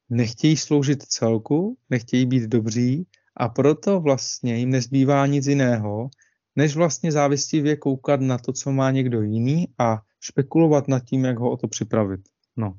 [0.09, 3.07] nechtějí sloužit celku, nechtějí být dobří
[3.37, 6.09] a proto vlastně jim nezbývá nic jiného,
[6.55, 11.39] než vlastně závistivě koukat na to, co má někdo jiný a špekulovat nad tím, jak
[11.39, 12.21] ho o to připravit.
[12.57, 12.77] No.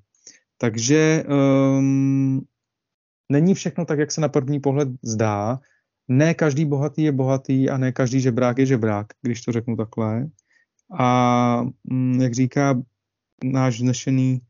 [0.58, 2.40] Takže um,
[3.28, 5.60] není všechno tak, jak se na první pohled zdá.
[6.08, 10.26] Ne každý bohatý je bohatý a ne každý žebrák je žebrák, když to řeknu takhle.
[10.98, 12.82] A um, jak říká
[13.44, 14.40] náš znešený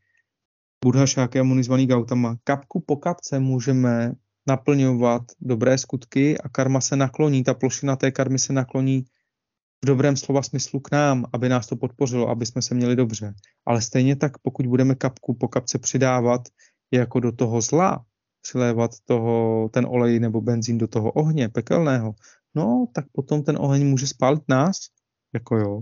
[0.83, 4.13] Buddha Shakyamuni zvaný Gautama, kapku po kapce můžeme
[4.47, 9.05] naplňovat dobré skutky a karma se nakloní, ta plošina té karmy se nakloní
[9.83, 13.33] v dobrém slova smyslu k nám, aby nás to podpořilo, aby jsme se měli dobře.
[13.65, 16.41] Ale stejně tak, pokud budeme kapku po kapce přidávat
[16.91, 18.05] jako do toho zla,
[18.41, 22.15] přilévat toho, ten olej nebo benzín do toho ohně pekelného,
[22.55, 24.77] no, tak potom ten oheň může spálit nás,
[25.33, 25.81] jako jo.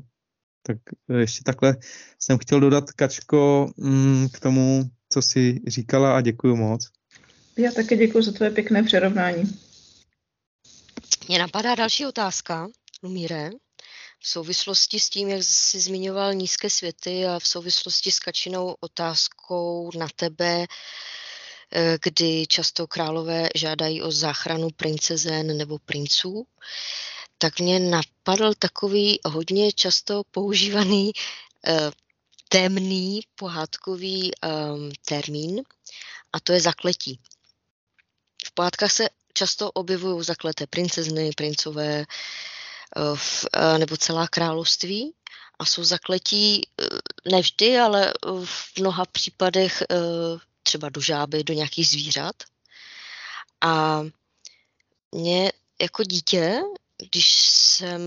[0.64, 0.78] Tak
[1.20, 1.78] ještě takhle
[2.20, 6.90] jsem chtěl dodat, Kačko, mm, k tomu, co jsi říkala a děkuji moc.
[7.58, 9.44] Já také děkuji za tvoje pěkné přerovnání.
[11.28, 12.68] Mě napadá další otázka,
[13.04, 13.50] Lumíre
[14.22, 19.92] v souvislosti s tím, jak jsi zmiňoval nízké světy a v souvislosti s Kačinou otázkou
[19.98, 20.66] na tebe,
[21.72, 26.48] eh, kdy často králové žádají o záchranu princezen nebo princů,
[27.38, 31.12] tak mě napadl takový hodně často používaný
[31.68, 31.92] eh,
[32.50, 35.64] temný pohádkový um, termín
[36.34, 37.20] a to je zakletí.
[38.46, 42.06] V pohádkách se často objevují zakleté princezny, princové,
[43.16, 43.46] v,
[43.78, 45.14] nebo celá království
[45.60, 46.68] a jsou zakletí
[47.32, 48.14] nevždy, ale
[48.46, 49.84] v mnoha případech
[50.64, 52.36] třeba do žáby, do nějakých zvířat.
[53.62, 54.02] A
[55.12, 55.52] mě
[55.82, 56.62] jako dítě,
[56.98, 58.02] když jsem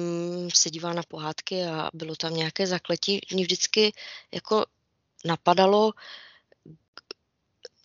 [0.54, 3.92] se dívala na pohádky a bylo tam nějaké zakletí, mě vždycky
[4.32, 4.66] jako
[5.24, 5.92] napadalo,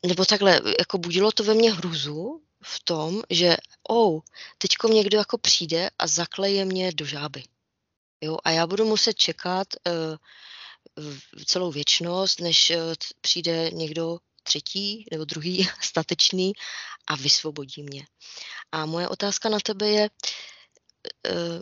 [0.06, 3.58] nebo takhle, jako budilo to ve mně hruzu v tom, že
[3.90, 4.22] oh,
[4.58, 7.44] teďko někdo jako přijde a zakleje mě do žáby.
[8.22, 12.78] Jo, a já budu muset čekat uh, celou věčnost, než uh,
[13.22, 16.54] přijde někdo třetí nebo druhý statečný
[17.08, 18.08] a vysvobodí mě.
[18.72, 20.10] A moje otázka na tebe je,
[21.30, 21.60] uh,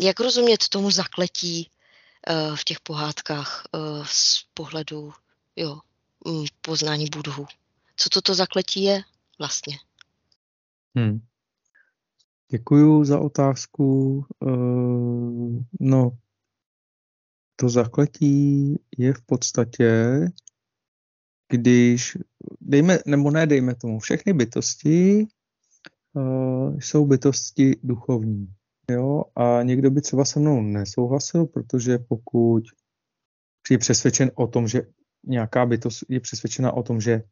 [0.00, 1.70] jak rozumět tomu zakletí
[2.30, 5.12] uh, v těch pohádkách uh, z pohledu
[5.56, 5.80] jo,
[6.26, 7.46] mm, poznání budhu?
[7.96, 9.02] Co toto zakletí je
[9.38, 9.78] vlastně?
[10.96, 11.20] Hmm.
[12.50, 14.24] Děkuju za otázku.
[14.40, 16.18] Uh, no,
[17.56, 20.20] to zakletí je v podstatě,
[21.48, 22.18] když,
[22.60, 25.26] dejme, nebo ne dejme tomu, všechny bytosti
[26.12, 28.54] uh, jsou bytosti duchovní.
[28.90, 29.24] Jo?
[29.36, 32.62] A někdo by třeba se mnou nesouhlasil, protože pokud
[33.70, 34.82] je přesvědčen o tom, že
[35.24, 37.22] nějaká bytost je přesvědčena o tom, že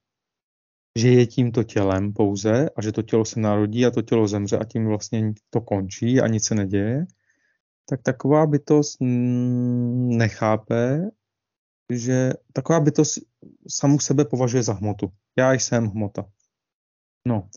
[0.99, 4.59] že je tímto tělem pouze a že to tělo se narodí a to tělo zemře
[4.59, 7.07] a tím vlastně to končí a nic se neděje,
[7.89, 11.11] tak taková bytost nechápe,
[11.93, 13.19] že taková bytost
[13.69, 15.13] samu sebe považuje za hmotu.
[15.39, 16.25] Já jsem hmota.
[17.27, 17.49] No,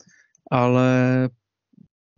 [0.50, 1.30] ale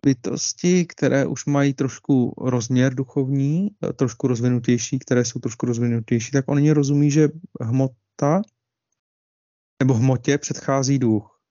[0.05, 6.71] bytosti, které už mají trošku rozměr duchovní, trošku rozvinutější, které jsou trošku rozvinutější, tak oni
[6.71, 7.29] rozumí, že
[7.61, 8.41] hmota
[9.79, 11.41] nebo hmotě předchází duch.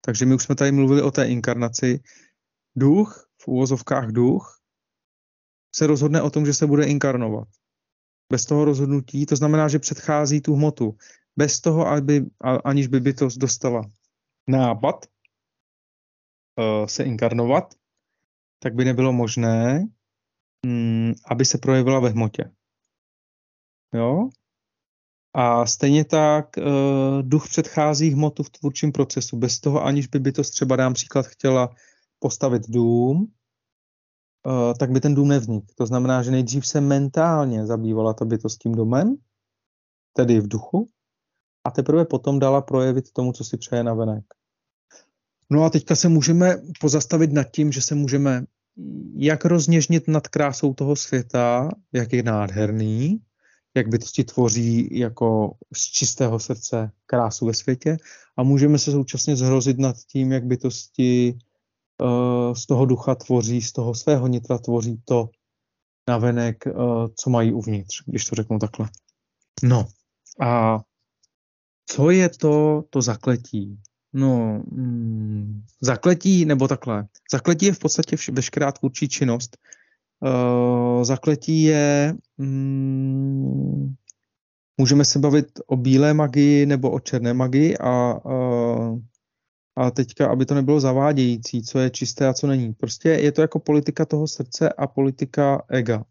[0.00, 2.00] Takže my už jsme tady mluvili o té inkarnaci.
[2.76, 4.60] Duch, v úvozovkách duch,
[5.74, 7.48] se rozhodne o tom, že se bude inkarnovat.
[8.32, 10.96] Bez toho rozhodnutí, to znamená, že předchází tu hmotu.
[11.36, 12.26] Bez toho, aby,
[12.64, 13.82] aniž by bytost dostala
[14.48, 15.06] nápad
[16.58, 17.74] uh, se inkarnovat,
[18.58, 19.88] tak by nebylo možné,
[20.66, 22.50] um, aby se projevila ve hmotě.
[23.92, 24.28] Jo?
[25.34, 29.36] A stejně tak uh, duch předchází hmotu v tvůrčím procesu.
[29.36, 31.70] Bez toho, aniž by bytost třeba, dám příklad, chtěla
[32.18, 35.66] postavit dům, uh, tak by ten dům nevznikl.
[35.74, 39.16] To znamená, že nejdřív se mentálně zabývala ta bytost tím domem,
[40.12, 40.88] tedy v duchu,
[41.64, 44.24] a teprve potom dala projevit tomu, co si přeje na venek.
[45.50, 48.44] No a teďka se můžeme pozastavit nad tím, že se můžeme
[49.16, 53.20] jak rozněžnit nad krásou toho světa, jak je nádherný,
[53.74, 57.96] jak bytosti tvoří jako z čistého srdce krásu ve světě
[58.36, 61.38] a můžeme se současně zhrozit nad tím, jak bytosti
[62.02, 65.28] uh, z toho ducha tvoří, z toho svého nitra tvoří to
[66.08, 68.88] navenek, uh, co mají uvnitř, když to řeknu takhle.
[69.62, 69.86] No
[70.40, 70.80] a
[71.86, 73.78] co je to, to zakletí?
[74.12, 77.06] No, mm, zakletí, nebo takhle.
[77.32, 79.56] Zakletí je v podstatě vš- veškerá tvůrčí činnost,
[81.02, 83.94] zakletí je, um,
[84.76, 88.98] můžeme se bavit o bílé magii nebo o černé magii a, uh,
[89.76, 92.74] a teďka, aby to nebylo zavádějící, co je čisté a co není.
[92.74, 96.04] Prostě je to jako politika toho srdce a politika ega.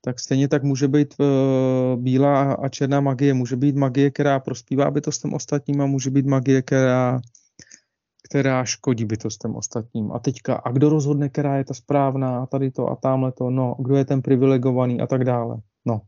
[0.00, 1.26] Tak stejně tak může být uh,
[2.02, 3.34] bílá a černá magie.
[3.34, 7.20] Může být magie, která prospívá bytostem ostatním a může být magie, která
[8.28, 10.12] která škodí bytostem ostatním.
[10.12, 13.50] A teďka, a kdo rozhodne, která je ta správná, a tady to, a tamhle to,
[13.50, 15.56] no, kdo je ten privilegovaný a tak dále.
[15.86, 16.00] No.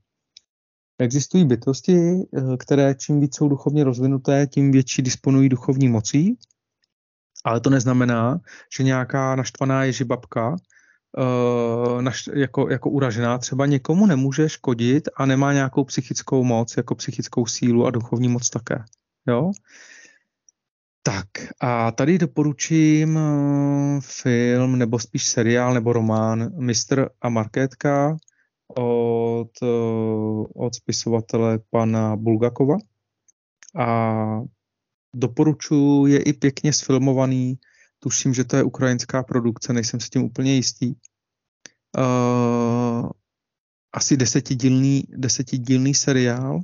[0.98, 6.38] Existují bytosti, eh, které čím víc jsou duchovně rozvinuté, tím větší disponují duchovní mocí,
[7.44, 8.40] ale to neznamená,
[8.76, 15.52] že nějaká naštvaná ježibabka uh, naš, jako, jako uražená třeba někomu nemůže škodit a nemá
[15.52, 18.84] nějakou psychickou moc, jako psychickou sílu a duchovní moc také.
[19.26, 19.50] Jo?
[21.02, 21.26] Tak
[21.60, 28.16] a tady doporučím eh, film, nebo spíš seriál, nebo román Mistr a Markétka
[28.76, 29.66] od, eh,
[30.54, 32.76] od spisovatele pana Bulgakova.
[33.76, 34.40] A
[35.14, 37.58] doporučuji, je i pěkně sfilmovaný,
[37.98, 40.94] tuším, že to je ukrajinská produkce, nejsem si tím úplně jistý.
[41.98, 43.10] Uh,
[43.92, 46.60] asi desetidílný, desetidílný seriál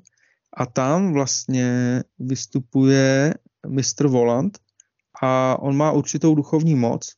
[0.56, 3.34] a tam vlastně vystupuje
[3.66, 4.58] mistr Volant
[5.22, 7.12] a on má určitou duchovní moc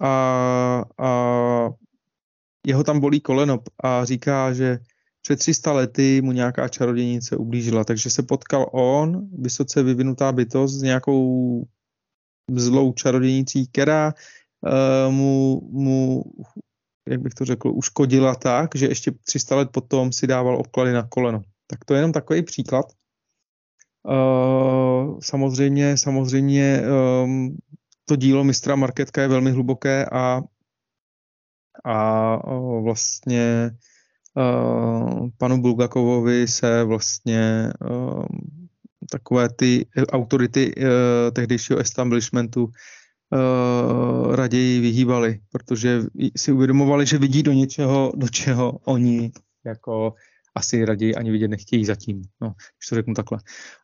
[0.00, 1.10] a, a
[2.66, 4.78] jeho tam bolí koleno a říká, že
[5.22, 10.82] před 300 lety mu nějaká čarodějnice ublížila, takže se potkal on, vysoce vyvinutá bytost s
[10.82, 11.62] nějakou
[12.50, 14.14] zlou čarodějnicí, která
[14.60, 16.24] uh, mu, mu
[17.08, 21.08] jak bych to řekl, uškodila tak, že ještě 300 let potom si dával obklady na
[21.08, 21.42] koleno.
[21.66, 22.86] Tak to je jenom takový příklad.
[24.04, 26.82] Uh, samozřejmě, samozřejmě
[27.24, 27.56] um,
[28.04, 30.42] to dílo mistra Marketka je velmi hluboké a,
[31.84, 33.70] a uh, vlastně
[34.34, 38.24] uh, panu Bulgakovovi se vlastně uh,
[39.10, 40.74] takové ty autority
[41.32, 42.72] tehdejšího establishmentu
[44.30, 46.02] raději vyhýbali, protože
[46.36, 49.32] si uvědomovali, že vidí do něčeho, do čeho oni
[49.64, 50.14] jako
[50.54, 53.38] asi raději ani vidět nechtějí zatím, no, když to řeknu takhle.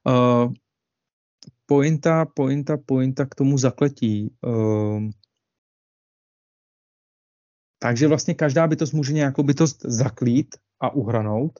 [0.04, 0.52] Uh,
[1.66, 4.34] pointa, pointa, pointa k tomu zakletí.
[4.46, 5.10] Uh,
[7.78, 11.58] takže vlastně každá bytost může nějakou bytost zaklít a uhranout.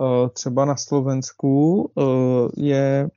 [0.00, 3.08] Uh, třeba na Slovensku uh, je,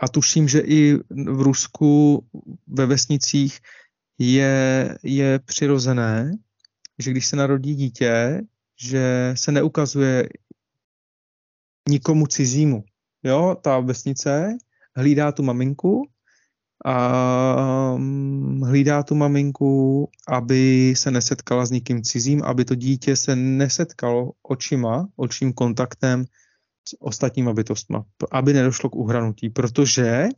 [0.00, 2.24] a tuším, že i v Rusku
[2.66, 3.58] ve vesnicích
[4.18, 6.32] je, je přirozené,
[6.98, 8.40] že když se narodí dítě,
[8.80, 10.28] že se neukazuje
[11.88, 12.84] nikomu cizímu.
[13.24, 14.58] Jo, ta vesnice
[14.96, 16.02] hlídá tu maminku
[16.84, 23.36] a mm, hlídá tu maminku, aby se nesetkala s nikým cizím, aby to dítě se
[23.36, 26.24] nesetkalo očima, očím kontaktem
[26.88, 30.28] s ostatníma bytostma, aby nedošlo k uhranutí, protože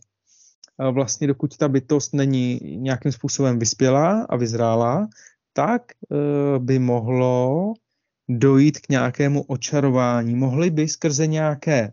[0.91, 5.09] vlastně dokud ta bytost není nějakým způsobem vyspělá a vyzrála,
[5.53, 7.75] tak e, by mohlo
[8.39, 10.35] dojít k nějakému očarování.
[10.35, 11.93] Mohly by skrze nějaké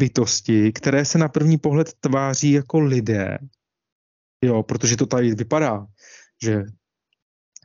[0.00, 3.38] bytosti, které se na první pohled tváří jako lidé,
[4.44, 5.86] jo, protože to tady vypadá,
[6.42, 6.62] že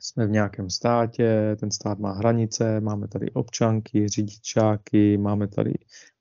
[0.02, 5.74] jsme v nějakém státě, ten stát má hranice, máme tady občanky, řidičáky, máme tady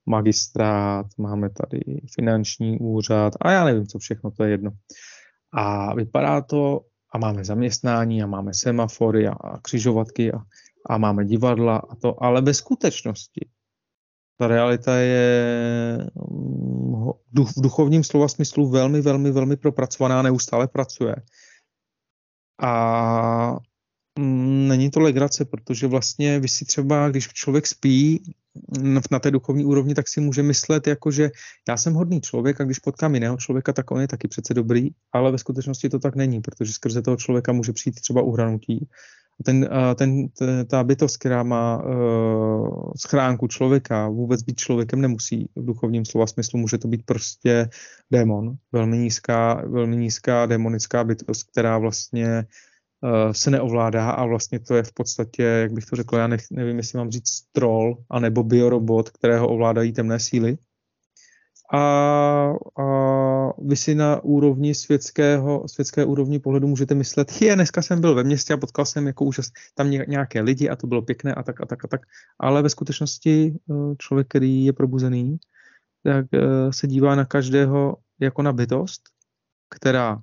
[0.06, 1.80] magistrát, máme tady
[2.14, 4.70] finanční úřad a já nevím, co všechno, to je jedno.
[5.52, 6.80] A vypadá to,
[7.14, 10.38] a máme zaměstnání, a máme semafory a, a křižovatky a,
[10.86, 13.48] a máme divadla a to, ale ve skutečnosti
[14.38, 15.98] ta realita je
[16.30, 17.04] mm,
[17.44, 21.16] v duchovním slova smyslu velmi, velmi, velmi propracovaná, neustále pracuje.
[22.62, 23.56] A
[24.18, 28.34] mm, není to legrace, protože vlastně vy si třeba, když člověk spí
[29.10, 31.30] na té duchovní úrovni, tak si může myslet, jako že
[31.68, 34.88] já jsem hodný člověk a když potkám jiného člověka, tak on je taky přece dobrý,
[35.12, 38.88] ale ve skutečnosti to tak není, protože skrze toho člověka může přijít třeba uhranutí
[39.44, 40.28] ten, ten,
[40.66, 46.58] ta bytost, která má uh, schránku člověka, vůbec být člověkem nemusí v duchovním slova smyslu,
[46.58, 47.68] může to být prostě
[48.10, 52.46] démon, velmi nízká, velmi nízká demonická bytost, která vlastně
[53.00, 56.76] uh, se neovládá a vlastně to je v podstatě, jak bych to řekl, já nevím,
[56.76, 60.58] jestli mám říct troll, anebo biorobot, kterého ovládají temné síly
[61.72, 61.78] a,
[62.78, 68.14] a vy si na úrovni světského, světské úrovni pohledu můžete myslet, je, dneska jsem byl
[68.14, 71.42] ve městě a potkal jsem jako úžas, tam nějaké lidi a to bylo pěkné a
[71.42, 72.00] tak a tak a tak,
[72.38, 75.38] ale ve skutečnosti eh, člověk, který je probuzený,
[76.02, 79.02] tak eh, se dívá na každého jako na bytost,
[79.70, 80.22] která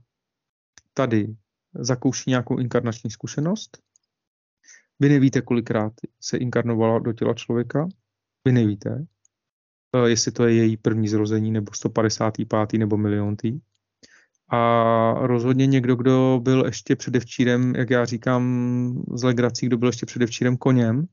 [0.94, 1.36] tady
[1.74, 3.78] zakouší nějakou inkarnační zkušenost.
[5.00, 7.88] Vy nevíte, kolikrát se inkarnovala do těla člověka,
[8.46, 9.06] vy nevíte,
[10.06, 12.80] jestli to je její první zrození, nebo 155.
[12.80, 13.60] nebo miliontý.
[14.52, 18.44] A rozhodně někdo, kdo byl ještě předevčírem, jak já říkám
[19.14, 21.08] z legrací, kdo byl ještě předevčírem koněm,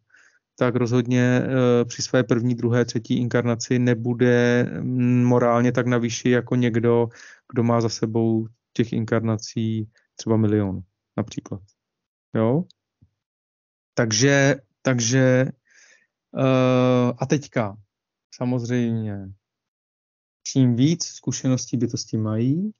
[0.59, 6.31] tak rozhodně e, při své první, druhé, třetí inkarnaci nebude mm, morálně tak na výši
[6.31, 7.09] jako někdo,
[7.52, 10.81] kdo má za sebou těch inkarnací třeba milion
[11.16, 11.61] například.
[12.35, 12.65] Jo?
[13.94, 15.52] Takže, takže e,
[17.19, 17.77] a teďka,
[18.43, 19.33] samozřejmě
[20.43, 22.73] čím víc zkušeností bytosti mají,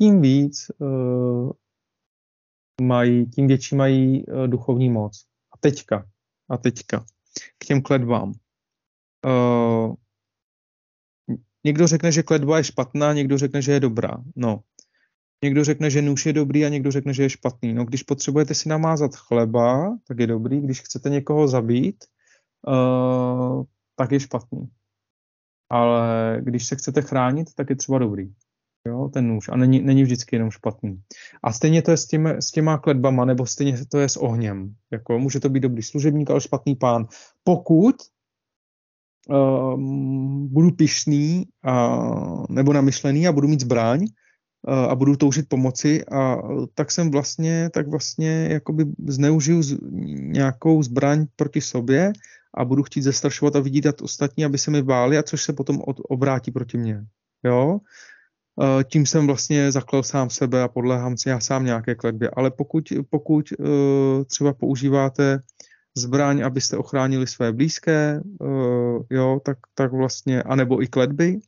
[0.00, 1.50] tím víc uh,
[2.82, 5.26] mají, tím větší mají uh, duchovní moc.
[5.52, 6.06] A teďka,
[6.50, 7.04] a teďka,
[7.58, 8.32] k těm kledbám.
[9.26, 9.94] Uh,
[11.64, 14.22] někdo řekne, že kledba je špatná, někdo řekne, že je dobrá.
[14.36, 14.60] No,
[15.44, 17.74] někdo řekne, že nůž je dobrý a někdo řekne, že je špatný.
[17.74, 20.60] No, když potřebujete si namázat chleba, tak je dobrý.
[20.60, 22.04] Když chcete někoho zabít,
[22.66, 23.64] uh,
[23.96, 24.70] tak je špatný
[25.72, 28.32] ale když se chcete chránit, tak je třeba dobrý.
[28.86, 29.48] Jo, ten nůž.
[29.48, 31.00] A není, není vždycky jenom špatný.
[31.42, 34.74] A stejně to je s, tím, s těma kledbama, nebo stejně to je s ohněm.
[34.92, 37.06] Jako, může to být dobrý služebník, ale špatný pán.
[37.44, 37.96] Pokud
[39.28, 41.96] um, budu pišný a,
[42.48, 44.06] nebo namyšlený a budu mít zbraň
[44.66, 46.36] a, a budu toužit pomoci, a,
[46.74, 49.78] tak jsem vlastně, tak vlastně jakoby zneužiju z,
[50.18, 52.12] nějakou zbraň proti sobě
[52.54, 55.80] a budu chtít zastrašovat a vydírat ostatní, aby se mi báli a což se potom
[55.86, 57.04] od, obrátí proti mně.
[57.44, 57.80] Jo?
[58.56, 62.30] uh, tím jsem vlastně zaklel sám sebe a podléhám si já sám nějaké kletbě.
[62.36, 63.66] Ale pokud, pokud uh,
[64.24, 65.40] třeba používáte
[65.96, 71.40] zbraň, abyste ochránili své blízké, uh, jo, tak, tak vlastně, anebo i kletby,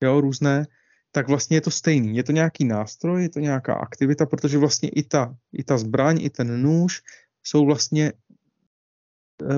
[0.00, 0.66] jo, různé,
[1.12, 2.16] tak vlastně je to stejný.
[2.16, 6.18] Je to nějaký nástroj, je to nějaká aktivita, protože vlastně i ta, i ta zbraň,
[6.20, 7.02] i ten nůž
[7.42, 8.12] jsou vlastně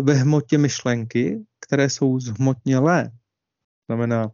[0.02, 3.11] ve hmotě myšlenky, které jsou zhmotnělé.
[3.89, 4.31] Znamená,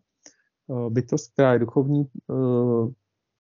[0.71, 2.93] eh, bytost, která je duchovní, eh,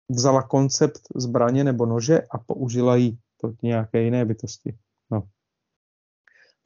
[0.09, 4.75] vzala koncept zbraně nebo nože a použila ji proti nějaké jiné bytosti.
[5.11, 5.23] No.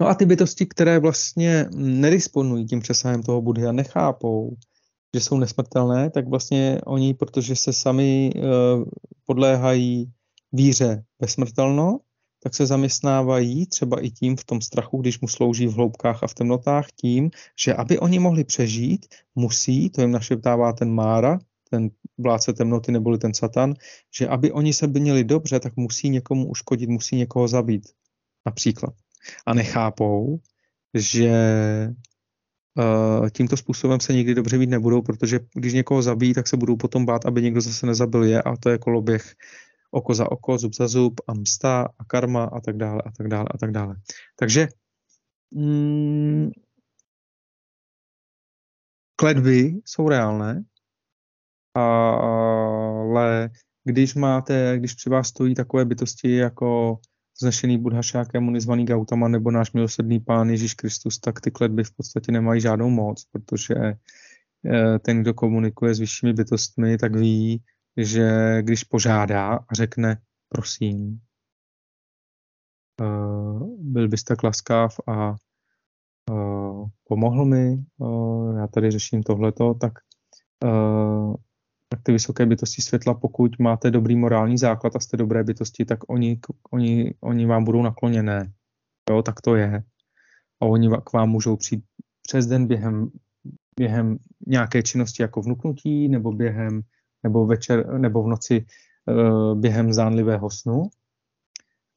[0.00, 4.56] no a ty bytosti, které vlastně nedisponují tím přesahem toho Budhy a nechápou,
[5.14, 8.32] že jsou nesmrtelné, tak vlastně oni, protože se sami
[9.26, 10.12] podléhají
[10.52, 11.98] víře ve smrtelno,
[12.42, 16.26] tak se zaměstnávají třeba i tím v tom strachu, když mu slouží v hloubkách a
[16.26, 21.38] v temnotách, tím, že aby oni mohli přežít, musí, to jim našeptává ten Mára,
[21.70, 23.74] ten vládce temnoty neboli ten Satan,
[24.14, 27.88] že aby oni se měli dobře, tak musí někomu uškodit, musí někoho zabít.
[28.46, 28.94] Například.
[29.46, 30.38] A nechápou,
[30.94, 31.32] že
[33.32, 37.04] tímto způsobem se nikdy dobře mít nebudou, protože když někoho zabíjí, tak se budou potom
[37.04, 39.34] bát, aby někdo zase nezabil je a to je koloběh
[39.90, 43.28] oko za oko, zub za zub a msta a karma a tak dále a tak
[43.28, 43.94] dále a tak dále.
[44.36, 44.68] Takže
[45.50, 46.50] mm,
[49.16, 50.64] kledby jsou reálné,
[51.74, 53.50] ale
[53.84, 56.98] když máte, když při vás stojí takové bytosti jako
[57.40, 61.92] vznešený Buddha Šákému nezvaný Gautama nebo náš milosrdný pán Ježíš Kristus, tak ty kletby v
[61.96, 67.62] podstatě nemají žádnou moc, protože eh, ten, kdo komunikuje s vyššími bytostmi, tak ví,
[67.96, 71.20] že když požádá a řekne, prosím,
[73.00, 73.04] eh,
[73.78, 75.34] byl bys tak laskav a
[76.30, 77.84] eh, pomohl mi,
[78.56, 79.92] já tady řeším tohleto, tak
[81.92, 85.98] tak ty vysoké bytosti světla, pokud máte dobrý morální základ a jste dobré bytosti, tak
[86.08, 86.40] oni,
[86.70, 88.52] oni, oni vám budou nakloněné.
[89.10, 89.82] Jo, tak to je.
[90.60, 91.84] A oni k vám můžou přijít
[92.22, 93.10] přes den během,
[93.76, 96.80] během nějaké činnosti jako vnuknutí, nebo během,
[97.22, 100.82] nebo večer, nebo v noci eh, během zánlivého snu.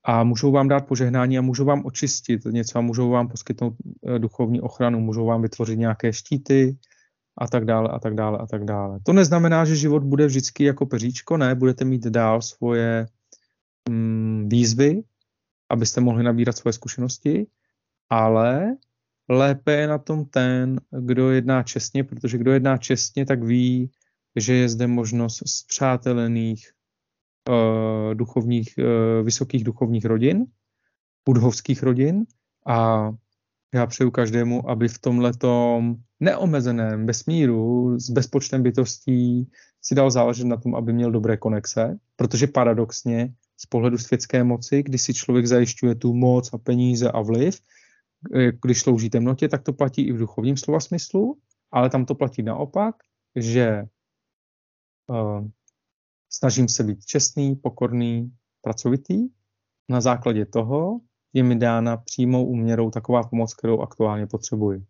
[0.05, 3.73] A můžou vám dát požehnání a můžou vám očistit něco a můžou vám poskytnout
[4.07, 6.77] eh, duchovní ochranu, můžou vám vytvořit nějaké štíty,
[7.37, 8.99] a tak dále a tak dále a tak dále.
[9.03, 13.07] To neznamená, že život bude vždycky jako peříčko, ne, budete mít dál svoje
[13.89, 15.03] mm, výzvy,
[15.69, 17.47] abyste mohli nabírat svoje zkušenosti,
[18.09, 18.75] ale
[19.29, 23.91] lépe je na tom ten, kdo jedná čestně, protože kdo jedná čestně, tak ví,
[24.35, 26.71] že je zde možnost zpřátelených
[27.49, 30.45] uh, duchovních, uh, vysokých duchovních rodin,
[31.25, 32.25] budhovských rodin
[32.67, 33.09] a
[33.73, 39.49] já přeju každému, aby v tomhletom neomezeném vesmíru s bezpočtem bytostí
[39.81, 44.83] si dal záležet na tom, aby měl dobré konexe, protože paradoxně z pohledu světské moci,
[44.83, 47.59] když si člověk zajišťuje tu moc a peníze a vliv,
[48.35, 51.37] eh, když slouží temnotě, tak to platí i v duchovním slova smyslu,
[51.71, 52.95] ale tam to platí naopak,
[53.35, 53.83] že
[56.29, 58.31] snažím se být čestný, pokorný,
[58.61, 59.27] pracovitý.
[59.89, 60.99] Na základě toho
[61.33, 64.85] je mi dána přímou úměrou taková pomoc, kterou aktuálně potřebuji.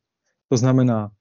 [0.50, 1.12] To znamená,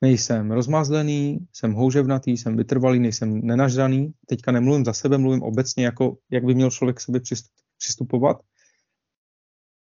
[0.00, 4.12] nejsem rozmazlený, jsem houževnatý, jsem vytrvalý, nejsem nenažraný.
[4.26, 7.20] Teďka nemluvím za sebe, mluvím obecně, jako jak by měl člověk k sobě
[7.78, 8.36] přistupovat.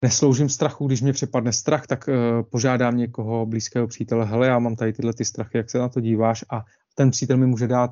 [0.01, 2.13] Nesloužím strachu, když mě přepadne strach, tak uh,
[2.49, 6.01] požádám někoho blízkého přítele, hele, já mám tady tyhle ty strachy, jak se na to
[6.01, 6.63] díváš a
[6.95, 7.91] ten přítel mi může dát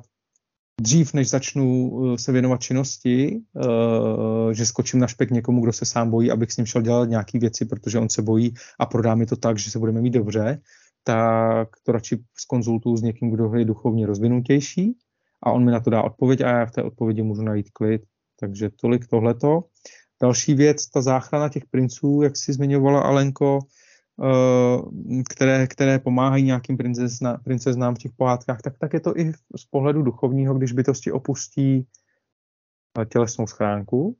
[0.80, 5.84] dřív, než začnu uh, se věnovat činnosti, uh, že skočím na špek někomu, kdo se
[5.84, 9.14] sám bojí, abych s ním šel dělat nějaké věci, protože on se bojí a prodá
[9.14, 10.60] mi to tak, že se budeme mít dobře,
[11.04, 14.96] tak to radši skonzultuju s někým, kdo je duchovně rozvinutější
[15.42, 18.02] a on mi na to dá odpověď a já v té odpovědi můžu najít klid.
[18.40, 19.64] Takže tolik tohleto.
[20.22, 23.85] Další věc, ta záchrana těch princů, jak si zmiňovala Alenko, eh,
[25.30, 29.64] které, které pomáhají nějakým princezna, princeznám v těch pohádkách, tak, tak je to i z
[29.70, 31.86] pohledu duchovního, když bytosti opustí
[33.00, 34.16] eh, tělesnou schránku,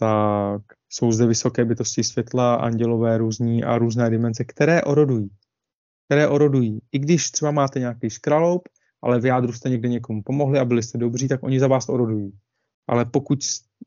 [0.00, 5.30] tak jsou zde vysoké bytosti světla, andělové různí a různé dimenze, které orodují.
[6.04, 6.80] Které orodují.
[6.92, 8.68] I když třeba máte nějaký škraloup,
[9.02, 11.88] ale v jádru jste někde někomu pomohli a byli jste dobří, tak oni za vás
[11.88, 12.32] orodují.
[12.88, 13.38] Ale pokud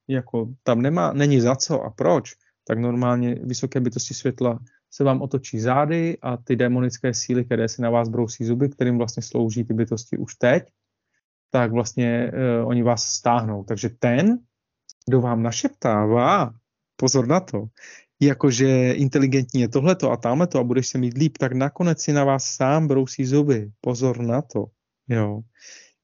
[0.07, 2.35] jako, tam nemá, není za co a proč,
[2.67, 4.59] tak normálně vysoké bytosti světla
[4.93, 8.97] se vám otočí zády a ty démonické síly, které si na vás brousí zuby, kterým
[8.97, 10.63] vlastně slouží ty bytosti už teď,
[11.49, 13.63] tak vlastně uh, oni vás stáhnou.
[13.63, 14.39] Takže ten,
[15.07, 16.53] kdo vám našeptává,
[16.95, 17.65] pozor na to,
[18.21, 22.23] jakože inteligentní je tohleto a tamhleto a budeš se mít líp, tak nakonec si na
[22.23, 23.71] vás sám brousí zuby.
[23.81, 24.65] Pozor na to.
[25.09, 25.41] Jo.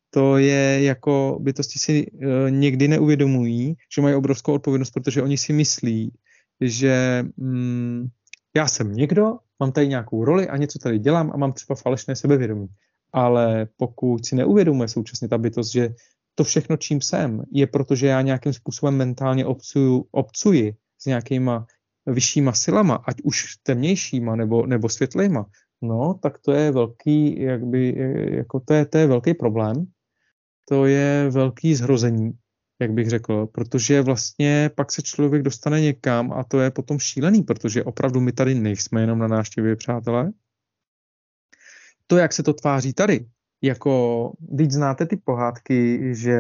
[0.09, 5.53] to je jako bytosti si uh, někdy neuvědomují, že mají obrovskou odpovědnost, protože oni si
[5.53, 6.11] myslí,
[6.61, 8.07] že mm,
[8.55, 12.15] já jsem někdo, mám tady nějakou roli a něco tady dělám a mám třeba falešné
[12.15, 12.67] sebevědomí.
[13.13, 15.93] Ale pokud si neuvědomuje současně ta bytost, že
[16.35, 21.65] to všechno, čím jsem, je proto, že já nějakým způsobem mentálně obcuju, obcuji s nějakýma
[22.05, 25.45] vyššíma silama, ať už temnějšíma nebo, nebo světlejma,
[25.81, 27.95] no, tak to je velký, jakby,
[28.31, 29.85] jako to je, to je velký problém.
[30.69, 32.31] To je velký zhrození,
[32.79, 37.43] jak bych řekl, protože vlastně pak se člověk dostane někam a to je potom šílený,
[37.43, 40.31] protože opravdu my tady nejsme jenom na návštěvě, přátelé.
[42.07, 43.25] To, jak se to tváří tady,
[43.61, 46.39] jako, když znáte ty pohádky, že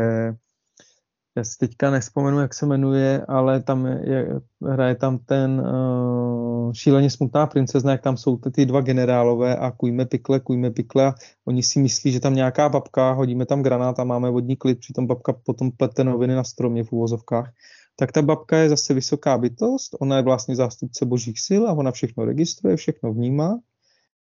[1.37, 7.09] já si teďka nespomenu, jak se jmenuje, ale tam je, hraje tam ten uh, šíleně
[7.09, 11.13] smutná princezna, jak tam jsou ty, dva generálové a kujme pikle, kujme pikle a
[11.45, 15.07] oni si myslí, že tam nějaká babka, hodíme tam granát a máme vodní klid, přitom
[15.07, 17.51] babka potom plete noviny na stromě v úvozovkách.
[17.95, 21.91] Tak ta babka je zase vysoká bytost, ona je vlastně zástupce božích sil a ona
[21.91, 23.59] všechno registruje, všechno vnímá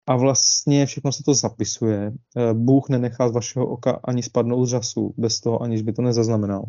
[0.06, 2.12] a vlastně všechno se to zapisuje.
[2.36, 6.64] Eh, Bůh nenechá z vašeho oka ani spadnout řasu, bez toho, aniž by to nezaznamenal.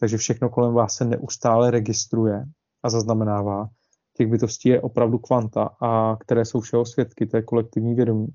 [0.00, 2.44] Takže všechno kolem vás se neustále registruje
[2.82, 3.68] a zaznamenává.
[4.16, 8.26] Těch bytostí je opravdu kvanta, a které jsou všeho svědky, to je kolektivní vědomí.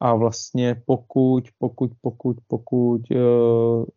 [0.00, 3.16] A vlastně pokud, pokud, pokud, pokud e,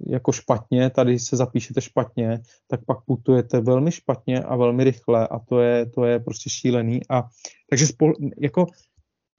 [0.07, 5.39] jako špatně, tady se zapíšete špatně, tak pak putujete velmi špatně a velmi rychle a
[5.39, 7.02] to je, to je prostě šílený.
[7.10, 7.23] A
[7.69, 8.65] takže spo, jako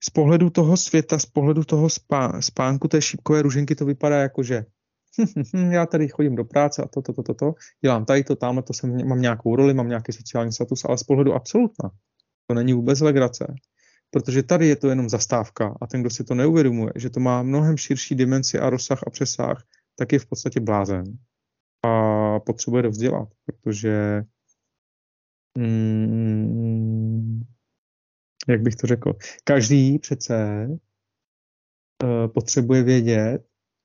[0.05, 4.43] z pohledu toho světa, z pohledu toho spá, spánku té šípkové ruženky to vypadá jako,
[4.43, 4.65] že
[5.71, 7.55] já tady chodím do práce a to, to, to, to, to,
[7.85, 11.03] dělám tady to, tamhle to jsem, mám nějakou roli, mám nějaký sociální status, ale z
[11.03, 11.91] pohledu absolutna.
[12.47, 13.55] To není vůbec legrace.
[14.11, 17.43] Protože tady je to jenom zastávka a ten, kdo si to neuvědomuje, že to má
[17.43, 19.65] mnohem širší dimenzi a rozsah a přesah,
[19.99, 21.05] tak je v podstatě blázen.
[21.83, 24.23] A potřebuje to vzdělat, protože
[25.59, 27.41] mm,
[28.49, 29.13] jak bych to řekl,
[29.45, 30.67] každý přece
[32.03, 33.39] uh, potřebuje vědět,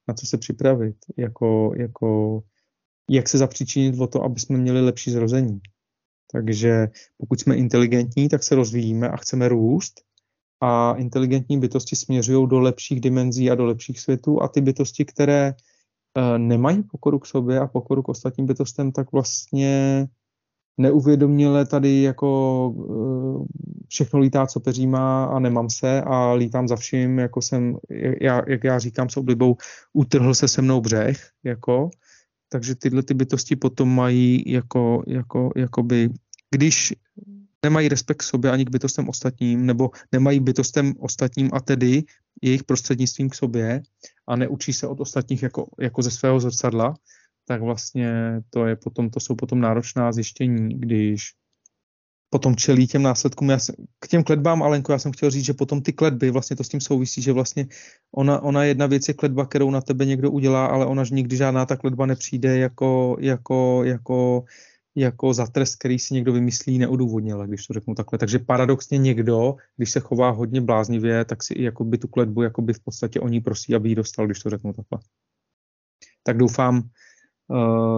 [0.08, 2.42] na co se připravit, jako, jako
[3.10, 5.60] jak se zapříčinit o to, aby jsme měli lepší zrození.
[6.32, 10.02] Takže pokud jsme inteligentní, tak se rozvíjíme a chceme růst
[10.62, 15.54] a inteligentní bytosti směřují do lepších dimenzí a do lepších světů a ty bytosti, které
[16.18, 20.08] uh, nemají pokoru k sobě a pokoru k ostatním bytostem, tak vlastně
[20.78, 23.46] neuvědoměle tady jako uh,
[23.88, 27.78] všechno lítá, co peří má a nemám se a lítám za vším, jako jsem,
[28.22, 29.56] já, jak já říkám s oblibou,
[29.94, 31.90] utrhl se se mnou břeh, jako,
[32.50, 36.10] takže tyhle ty bytosti potom mají jako, jako, jakoby,
[36.52, 36.94] když
[37.64, 42.04] nemají respekt k sobě ani k bytostem ostatním, nebo nemají bytostem ostatním a tedy
[42.42, 43.82] jejich prostřednictvím k sobě
[44.28, 46.94] a neučí se od ostatních jako, jako ze svého zrcadla,
[47.52, 51.36] tak vlastně to, je potom, to jsou potom náročná zjištění, když
[52.30, 53.50] potom čelí těm následkům.
[53.50, 56.56] Já jsem, k těm kledbám, Alenko, já jsem chtěl říct, že potom ty kledby, vlastně
[56.56, 57.68] to s tím souvisí, že vlastně
[58.16, 61.66] ona, ona jedna věc je kledba, kterou na tebe někdo udělá, ale ona nikdy žádná
[61.66, 64.46] ta kledba nepřijde jako, jako, jako,
[64.96, 68.20] jako za trest, který si někdo vymyslí neodůvodněle, když to řeknu takhle.
[68.20, 72.42] Takže paradoxně někdo, když se chová hodně bláznivě, tak si i tu kledbu
[72.74, 75.00] v podstatě o ní prosí, aby ji dostal, když to řeknu takhle.
[76.24, 76.90] Tak doufám,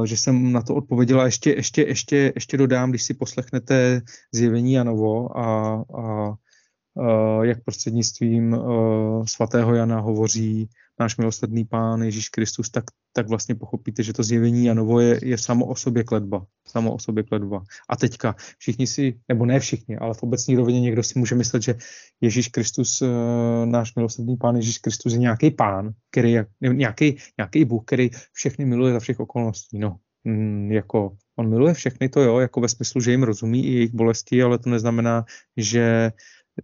[0.06, 1.26] že jsem na to odpověděla.
[1.26, 4.02] Ještě, ještě, ještě, ještě dodám, když si poslechnete
[4.34, 6.34] zjevení Janovo a, a
[7.42, 12.84] jak prostřednictvím uh, svatého Jana hovoří náš milosrdný pán Ježíš Kristus, tak,
[13.14, 16.46] tak vlastně pochopíte, že to zjevení Janovo je, je samo o sobě kledba.
[16.68, 17.64] Samo o sobě kledba.
[17.90, 21.64] A teďka všichni si, nebo ne všichni, ale v obecní rovině někdo si může myslet,
[21.64, 21.76] že
[22.22, 23.10] Ježíš Kristus, uh,
[23.66, 28.66] náš milosrdný pán Ježíš Kristus je nějaký pán, který je, nějaký, nějaký Bůh, který všechny
[28.66, 29.80] miluje za všech okolností.
[29.80, 33.74] No, mm, jako on miluje všechny, to jo, jako ve smyslu, že jim rozumí i
[33.74, 35.26] jejich bolesti, ale to neznamená,
[35.58, 36.12] že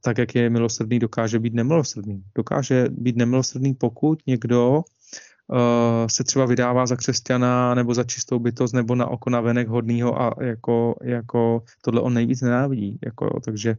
[0.01, 2.23] tak, jak je milosrdný, dokáže být nemilosrdný.
[2.35, 8.73] Dokáže být nemilosrdný, pokud někdo uh, se třeba vydává za křesťana nebo za čistou bytost
[8.73, 12.99] nebo na oko na venek hodnýho a jako, jako tohle on nejvíc nenávidí.
[13.05, 13.77] Jako, takže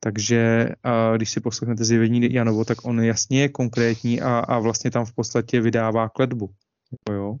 [0.00, 4.90] takže uh, když si poslechnete zjevení Janovo, tak on jasně je konkrétní a, a vlastně
[4.90, 6.50] tam v podstatě vydává kledbu.
[6.92, 7.36] Jako jo.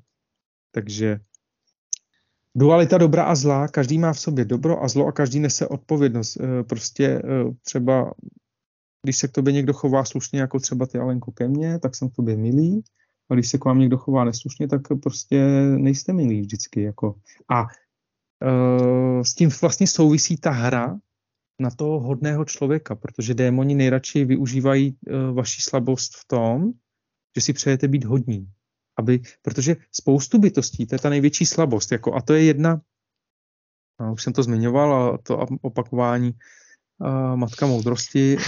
[0.72, 1.20] Takže
[2.56, 6.36] dualita dobra a zla, každý má v sobě dobro a zlo a každý nese odpovědnost.
[6.40, 8.14] Eh, prostě eh, třeba,
[9.02, 12.08] když se k tobě někdo chová slušně, jako třeba ty Alenko ke mně, tak jsem
[12.08, 12.82] k tobě milý,
[13.30, 15.44] a když se k vám někdo chová neslušně, tak prostě
[15.76, 16.82] nejste milí vždycky.
[16.82, 17.14] Jako.
[17.50, 20.98] A uh, s tím vlastně souvisí ta hra
[21.60, 26.72] na toho hodného člověka, protože démoni nejradši využívají uh, vaši slabost v tom,
[27.36, 28.48] že si přejete být hodní.
[28.96, 32.80] Aby, protože spoustu bytostí, to je ta největší slabost, jako, a to je jedna,
[33.98, 36.32] a už jsem to zmiňoval, a to opakování
[37.00, 38.40] a matka moudrosti, a,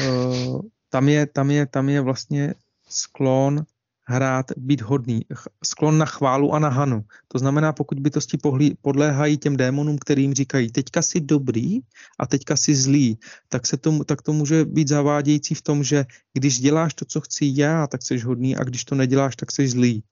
[0.88, 2.54] tam je, tam je, tam je vlastně
[2.88, 3.64] sklon
[4.08, 5.20] hrát, být hodný,
[5.64, 7.04] sklon na chválu a na hanu.
[7.28, 11.80] To znamená, pokud bytosti pohlí, podléhají těm démonům, kterým říkají, teďka si dobrý
[12.18, 13.18] a teďka si zlý,
[13.48, 17.20] tak, se to, tak to může být zavádějící v tom, že když děláš to, co
[17.20, 20.04] chci já, tak jsi hodný a když to neděláš, tak jsi zlý.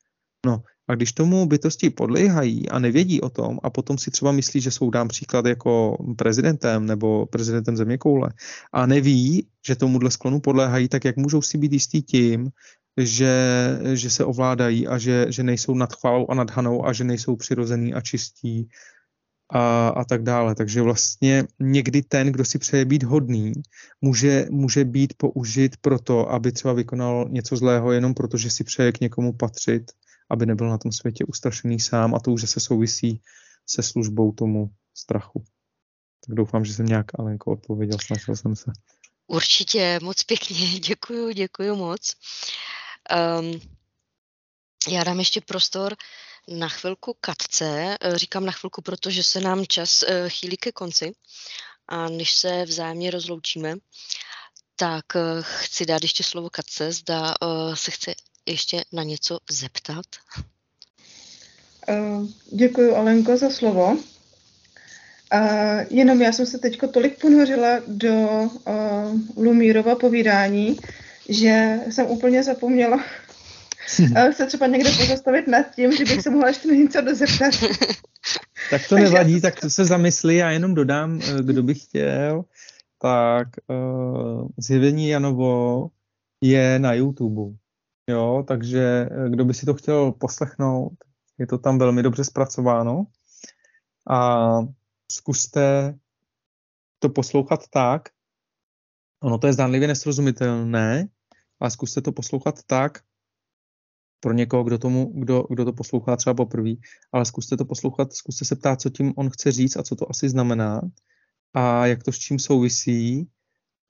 [0.46, 4.60] No a když tomu bytosti podléhají a nevědí o tom a potom si třeba myslí,
[4.60, 8.30] že jsou dám příklad jako prezidentem nebo prezidentem země koule
[8.72, 12.50] a neví, že tomuhle sklonu podléhají, tak jak můžou si být jistý tím,
[12.96, 13.34] že,
[13.94, 17.36] že se ovládají a že, že nejsou nad chválou a nad hanou a že nejsou
[17.36, 18.68] přirozený a čistí
[19.52, 20.54] a, a tak dále.
[20.54, 23.52] Takže vlastně někdy ten, kdo si přeje být hodný,
[24.00, 28.64] může, může být použit pro to, aby třeba vykonal něco zlého jenom proto, že si
[28.64, 29.92] přeje k někomu patřit,
[30.30, 33.22] aby nebyl na tom světě ustrašený sám a to už se souvisí
[33.66, 35.44] se službou tomu strachu.
[36.26, 38.72] Tak doufám, že jsem nějak Alenko odpověděl, snažil jsem se.
[39.26, 42.14] Určitě, moc pěkně, děkuju, děkuju moc.
[43.40, 43.60] Um,
[44.88, 45.96] já dám ještě prostor
[46.48, 47.96] na chvilku Katce.
[48.00, 51.12] Eh, říkám na chvilku, protože se nám čas eh, chýlí ke konci.
[51.88, 53.74] A než se vzájemně rozloučíme,
[54.76, 56.92] tak eh, chci dát ještě slovo Katce.
[56.92, 57.34] Zda
[57.74, 58.14] se chce
[58.46, 60.06] ještě na něco zeptat.
[62.52, 63.96] Děkuji, Alenko, za slovo.
[65.34, 70.76] Uh, jenom já jsem se teď tolik ponořila do uh, Lumírova povídání,
[71.28, 73.04] že jsem úplně zapomněla
[74.32, 77.54] se třeba někde pozastavit nad tím, že bych se mohla ještě něco dozeptat.
[78.70, 82.44] tak to nevadí, tak se zamyslí a jenom dodám, eh, kdo by chtěl,
[83.02, 85.88] tak uh, zjevení Janovo
[86.40, 87.56] je na YouTube.
[88.06, 90.92] Jo, takže eh, kdo by si to chtěl poslechnout,
[91.38, 93.06] je to tam velmi dobře zpracováno.
[94.10, 94.48] A
[95.12, 95.94] zkuste
[96.98, 98.08] to poslouchat tak,
[99.22, 101.08] ono to je zdánlivě nesrozumitelné,
[101.60, 102.98] ale zkuste to poslouchat tak,
[104.20, 106.70] pro někoho, kdo, tomu, kdo, kdo to poslouchá třeba poprvé,
[107.12, 110.10] ale zkuste to poslouchat, zkuste se ptát, co tím on chce říct a co to
[110.10, 110.80] asi znamená
[111.54, 113.30] a jak to s čím souvisí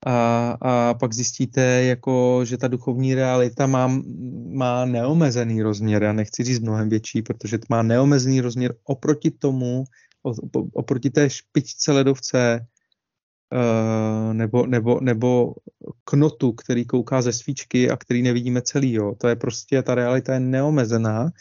[0.05, 4.01] a, a pak zjistíte, jako, že ta duchovní realita má,
[4.53, 6.03] má neomezený rozměr.
[6.03, 9.83] Já nechci říct mnohem větší, protože to má neomezený rozměr oproti tomu,
[10.73, 12.65] oproti té špičce ledovce,
[13.53, 15.53] Uh, nebo, nebo, nebo
[16.03, 18.93] knotu, který kouká ze svíčky a který nevidíme celý.
[18.93, 19.15] Jo.
[19.17, 21.31] To je prostě, ta realita je neomezená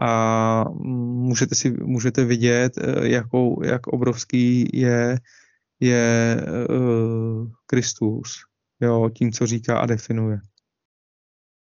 [0.00, 5.18] a můžete si můžete vidět, eh, jakou, jak obrovský je,
[5.80, 6.36] je
[6.70, 8.44] uh, Kristus,
[8.80, 10.38] jo, tím, co říká a definuje.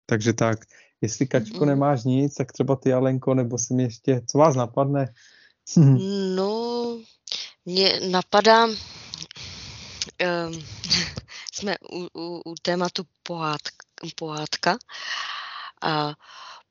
[0.06, 0.60] Takže tak,
[1.02, 1.68] jestli Kačko mm.
[1.68, 5.14] nemáš nic, tak třeba ty, Alenko, nebo si mi ještě, co vás napadne?
[6.35, 6.98] no,
[7.65, 8.76] mě napadá, um,
[11.53, 13.85] jsme u, u, u tématu pohádka,
[14.15, 14.77] pohádka
[15.81, 16.14] a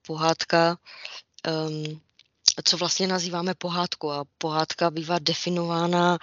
[0.07, 0.77] pohádka,
[1.69, 2.01] um,
[2.65, 6.19] co vlastně nazýváme pohádku a pohádka bývá definována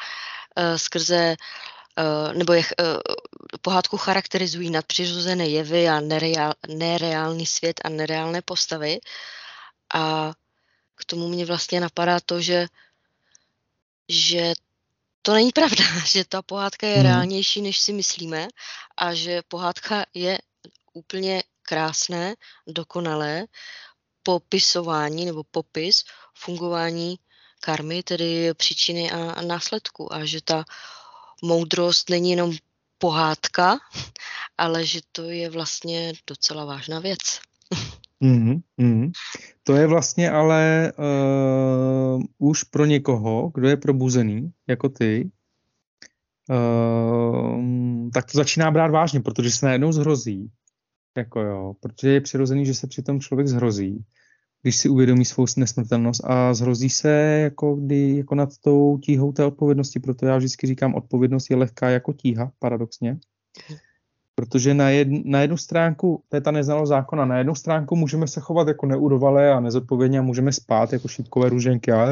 [0.77, 1.35] skrze
[1.97, 2.97] uh, nebo je, uh,
[3.61, 8.99] pohádku charakterizují nadpřirozené jevy a nereál, nereálný svět a nereálné postavy
[9.93, 10.33] a
[10.95, 12.67] k tomu mě vlastně napadá to, že
[14.09, 14.53] že
[15.21, 17.03] to není pravda, že ta pohádka je hmm.
[17.03, 18.47] reálnější, než si myslíme
[18.97, 20.37] a že pohádka je
[20.93, 22.35] úplně krásné,
[22.67, 23.45] dokonalé
[24.23, 26.03] popisování nebo popis
[26.33, 27.19] fungování
[27.59, 30.65] karmy, tedy příčiny a, následku a že ta
[31.43, 32.51] moudrost není jenom
[32.97, 33.77] pohádka,
[34.57, 37.39] ale že to je vlastně docela vážná věc.
[38.19, 39.11] Mm, mm.
[39.63, 45.31] To je vlastně ale uh, už pro někoho, kdo je probuzený, jako ty,
[46.49, 50.51] uh, tak to začíná brát vážně, protože se najednou zhrozí.
[51.17, 54.05] Jako jo, protože je přirozený, že se přitom člověk zhrozí,
[54.61, 57.11] když si uvědomí svou nesmrtelnost a zhrozí se
[57.43, 59.99] jako, kdy, jako nad tou tíhou té odpovědnosti.
[59.99, 63.19] Proto já vždycky říkám, odpovědnost je lehká jako tíha, paradoxně.
[64.35, 68.27] Protože na, jed, na jednu stránku, to je ta neznalost zákona, na jednu stránku můžeme
[68.27, 71.91] se chovat jako neudovalé a nezodpovědně a můžeme spát jako šípkové růženky.
[71.91, 72.07] A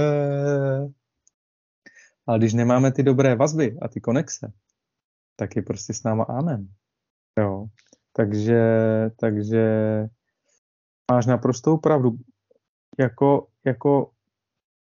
[2.28, 4.52] ale když nemáme ty dobré vazby a ty konexe,
[5.36, 6.68] tak je prostě s náma amen.
[7.40, 7.66] Jo.
[8.14, 8.62] Takže,
[9.20, 9.66] takže
[11.12, 12.18] máš naprostou pravdu.
[12.98, 14.12] Jako, jako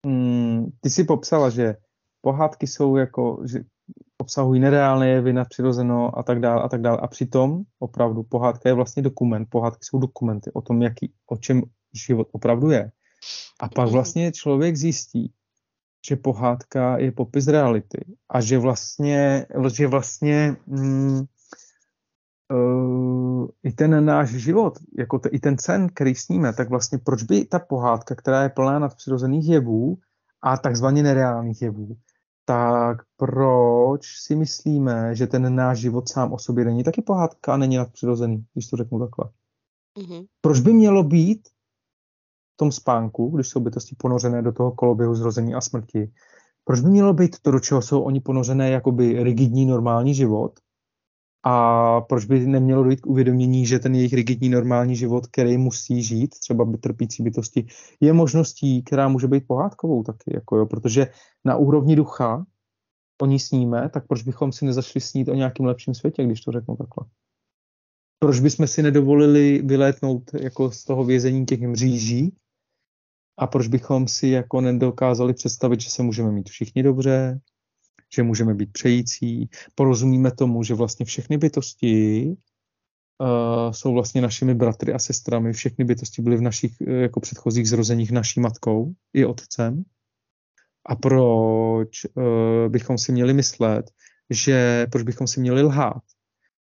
[0.06, 1.76] mm, ty si popsala, že
[2.20, 3.60] pohádky jsou jako, že
[4.18, 6.98] obsahují nereálné jevy, nadpřirozeno a tak dále a tak dále.
[6.98, 9.46] A přitom opravdu pohádka je vlastně dokument.
[9.50, 11.62] Pohádky jsou dokumenty o tom, jaký, o čem
[11.94, 12.92] život opravdu je.
[13.60, 13.92] A pak Mhm.
[13.92, 15.32] vlastně člověk zjistí,
[16.08, 21.24] že pohádka je popis reality a že vlastně, že vlastně mm,
[22.52, 27.22] uh, i ten náš život, jako te, i ten sen, který sníme, tak vlastně proč
[27.22, 29.98] by ta pohádka, která je plná nadpřirozených jevů
[30.42, 31.96] a takzvaně nereálných jevů,
[32.44, 37.56] tak proč si myslíme, že ten náš život sám o sobě není taky pohádka a
[37.56, 39.30] není nadpřirozený, když to řeknu takhle?
[39.98, 40.24] Mhm.
[40.40, 41.48] Proč by mělo být
[42.54, 46.12] v tom spánku, když jsou bytosti ponořené do toho koloběhu zrození a smrti,
[46.64, 50.60] proč by mělo být to, do čeho jsou oni ponořené, jakoby rigidní normální život?
[51.44, 56.02] A proč by nemělo dojít k uvědomění, že ten jejich rigidní normální život, který musí
[56.02, 57.66] žít, třeba by trpící bytosti,
[58.00, 61.06] je možností, která může být pohádkovou taky, jako jo, protože
[61.44, 62.46] na úrovni ducha
[63.22, 66.52] o ní sníme, tak proč bychom si nezašli snít o nějakém lepším světě, když to
[66.52, 67.06] řeknu takhle?
[68.18, 72.36] Proč bychom si nedovolili vylétnout jako z toho vězení těch mříží?
[73.38, 77.40] A proč bychom si jako nedokázali představit, že se můžeme mít všichni dobře,
[78.14, 82.26] že můžeme být přející, porozumíme tomu, že vlastně všechny bytosti
[83.18, 87.68] uh, jsou vlastně našimi bratry a sestrami, všechny bytosti byly v našich uh, jako předchozích
[87.68, 89.84] zrozeních naší matkou i otcem.
[90.86, 92.22] A proč uh,
[92.68, 93.90] bychom si měli myslet,
[94.30, 96.02] že proč bychom si měli lhát,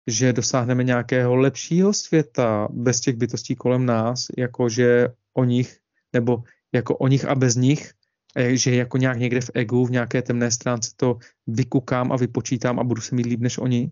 [0.07, 5.77] že dosáhneme nějakého lepšího světa bez těch bytostí kolem nás, jako že o nich,
[6.13, 8.00] nebo jako o nich a bez nich, eh,
[8.35, 11.17] že jako nějak někde v egu, v nějaké temné stránce to
[11.47, 13.91] vykukám a vypočítám a budu se mít líp než oni.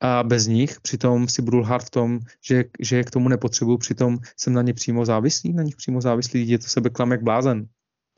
[0.00, 3.78] A bez nich přitom si budu lhát v tom, že, že je k tomu nepotřebuju,
[3.78, 7.68] přitom jsem na ně přímo závislý, na nich přímo závislý, je to sebeklam jak blázen.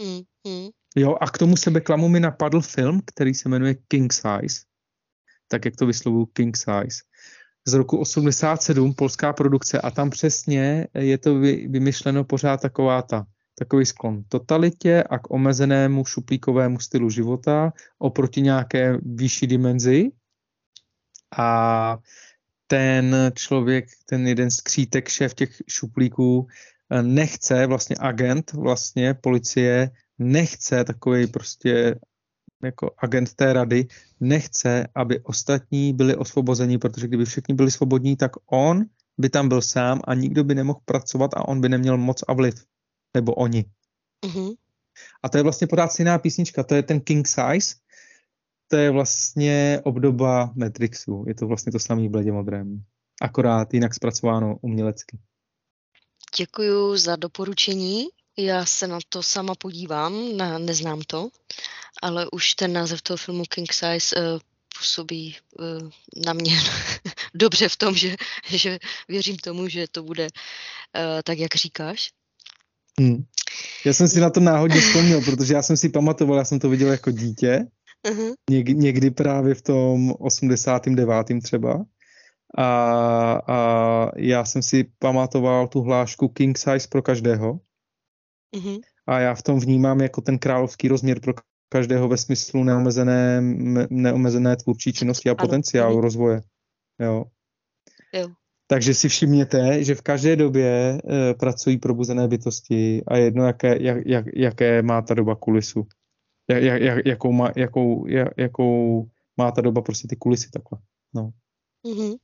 [0.03, 0.21] Mm,
[0.53, 0.69] mm.
[0.97, 4.61] Jo, a k tomu sebeklamu mi napadl film, který se jmenuje King Size,
[5.49, 7.03] tak jak to vyslovuju King Size,
[7.67, 13.27] z roku 87, polská produkce a tam přesně je to vy, vymyšleno pořád taková ta,
[13.55, 20.11] takový sklon totalitě a k omezenému šuplíkovému stylu života oproti nějaké vyšší dimenzi
[21.37, 21.99] a
[22.67, 26.47] ten člověk, ten jeden skřítek, šéf těch šuplíků,
[26.91, 31.97] eh, nechce, vlastně agent, vlastně policie, nechce takový prostě
[32.63, 33.87] jako agent té rady,
[34.21, 38.85] nechce, aby ostatní byli osvobozeni, protože kdyby všichni byli svobodní, tak on
[39.19, 42.33] by tam byl sám a nikdo by nemohl pracovat a on by neměl moc a
[42.33, 42.55] vliv.
[43.15, 43.65] Nebo oni.
[44.25, 44.51] Mhm.
[45.23, 47.75] A to je vlastně pořád stejná písnička, to je ten King Size,
[48.69, 52.85] to je vlastně obdoba Matrixu, je to vlastně to samý v bledě modrém,
[53.23, 55.19] akorát jinak zpracováno umělecky.
[56.37, 58.07] Děkuji za doporučení.
[58.39, 61.29] Já se na to sama podívám, na, neznám to,
[62.03, 64.41] ale už ten název toho filmu King Size uh,
[64.79, 65.91] působí uh,
[66.27, 66.57] na mě
[67.35, 68.17] dobře v tom, že,
[68.49, 68.79] že
[69.09, 72.11] věřím tomu, že to bude uh, tak, jak říkáš.
[73.01, 73.25] Hmm.
[73.87, 76.69] Já jsem si na to náhodně vzpomněl, protože já jsem si pamatoval, já jsem to
[76.69, 77.67] viděl jako dítě,
[78.07, 78.35] uh-huh.
[78.51, 81.43] Něk, někdy právě v tom 89.
[81.43, 81.85] třeba.
[82.59, 82.67] A,
[83.49, 87.61] a já jsem si pamatoval tu hlášku King Size pro každého.
[88.57, 88.81] Uh-huh.
[89.07, 91.35] A já v tom vnímám jako ten královský rozměr pro
[91.69, 93.41] každého ve smyslu neomezené,
[93.91, 96.43] neomezené tvůrčí činnosti a potenciálu rozvoje.
[97.01, 97.25] Jo.
[98.13, 98.29] Jo.
[98.73, 103.97] Takže si všimněte, že v každé době e, pracují probuzené bytosti a jedno, jaké, jak,
[104.07, 105.87] jak, jaké má ta doba kulisu.
[106.51, 109.05] Jak, jak, jakou, má, jakou, jak, jakou
[109.37, 110.79] má ta doba prostě ty kulisy takhle.
[111.15, 111.31] No.
[111.85, 112.17] Mm-hmm.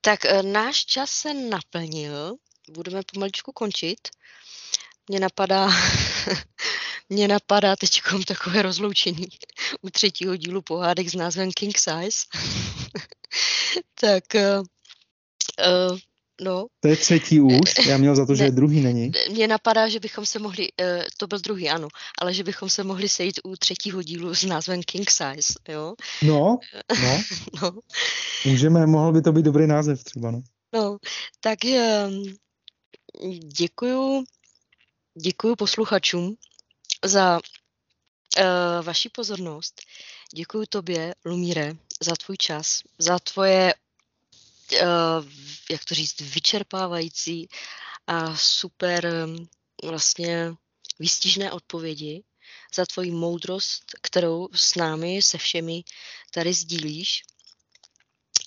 [0.00, 2.36] Tak e, náš čas se naplnil,
[2.70, 4.08] budeme pomaličku končit.
[5.08, 5.68] Mně napadá,
[7.08, 9.26] mně napadá teď takové rozloučení
[9.82, 12.18] u třetího dílu pohádek s názvem King Size.
[14.00, 14.24] tak
[15.60, 15.98] uh, uh,
[16.40, 16.66] no.
[16.80, 19.12] To je třetí už, já měl za to, že ne, druhý není.
[19.30, 21.88] Mně napadá, že bychom se mohli, uh, to byl druhý, ano,
[22.20, 25.94] ale že bychom se mohli sejít u třetího dílu s názvem King Size, jo?
[26.22, 26.58] No,
[27.02, 27.22] no.
[27.62, 27.72] no.
[28.44, 30.42] Můžeme, mohl by to být dobrý název třeba, no.
[30.74, 30.96] No,
[31.40, 32.36] tak um,
[33.58, 34.24] děkuju,
[35.22, 36.36] děkuju posluchačům
[37.04, 37.40] za
[38.38, 39.82] uh, vaši pozornost.
[40.34, 43.85] Děkuji tobě, Lumíre, za tvůj čas, za tvoje, uh,
[45.70, 47.48] jak to říct, vyčerpávající
[48.06, 49.48] a super um,
[49.84, 50.52] vlastně
[50.98, 52.22] výstižné odpovědi,
[52.74, 55.82] za tvoji moudrost, kterou s námi, se všemi
[56.30, 57.22] tady sdílíš.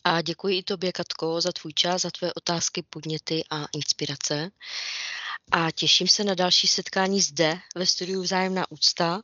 [0.04, 4.50] A děkuji i tobě, Katko, za tvůj čas, za tvoje otázky, podněty a inspirace.
[5.52, 9.22] A těším se na další setkání zde ve studiu Vzájemná úcta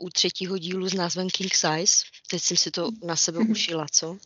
[0.00, 2.04] u třetího dílu s názvem King Size.
[2.30, 4.16] Teď jsem si to na sebe ušila, co?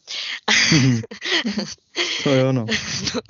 [2.24, 2.66] to jo, no.
[3.14, 3.20] no.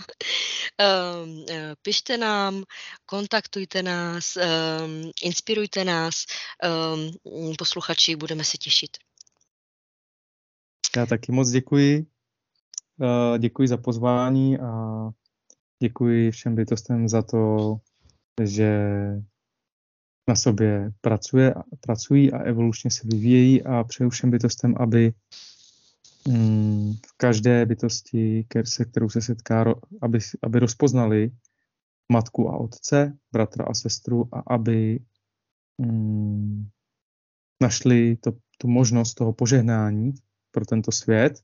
[0.75, 1.45] Um,
[1.83, 2.65] pište nám,
[3.07, 6.25] kontaktujte nás, um, inspirujte nás,
[6.95, 8.91] um, posluchači, budeme se těšit.
[10.97, 12.07] Já taky moc děkuji.
[13.01, 14.71] Uh, děkuji za pozvání a
[15.83, 17.77] děkuji všem bytostem za to,
[18.45, 18.71] že
[20.29, 25.13] na sobě pracuje, pracují a evolučně se vyvíjejí a přeju všem bytostem, aby
[26.29, 29.65] mm, v každé bytosti, se kterou se setká,
[30.03, 31.31] aby, aby rozpoznali
[32.13, 35.01] matku a otce, bratra a sestru a aby
[35.79, 36.69] mm,
[37.63, 40.13] našli to, tu možnost toho požehnání
[40.51, 41.41] pro tento svět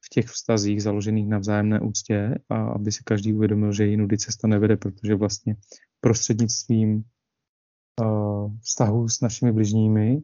[0.00, 4.48] v těch vztazích založených na vzájemné úctě a aby si každý uvědomil, že jinudy cesta
[4.48, 5.56] nevede, protože vlastně
[6.00, 7.04] prostřednictvím
[8.62, 10.22] vztahu s našimi bližními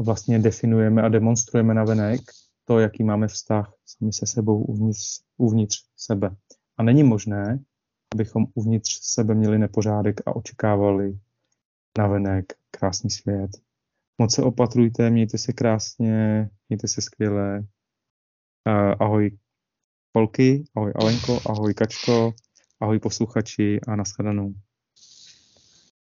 [0.00, 2.20] vlastně definujeme a demonstrujeme na venek
[2.64, 6.36] to, jaký máme vztah sami se sebou uvnitř, uvnitř sebe.
[6.76, 7.58] A není možné,
[8.14, 11.18] abychom uvnitř sebe měli nepořádek a očekávali
[11.98, 13.50] na venek krásný svět.
[14.18, 17.58] Moc se opatrujte, mějte se krásně, mějte se skvěle.
[17.58, 19.38] Uh, ahoj
[20.12, 22.32] Polky, ahoj Alenko, ahoj Kačko,
[22.80, 24.54] ahoj posluchači a nashledanou.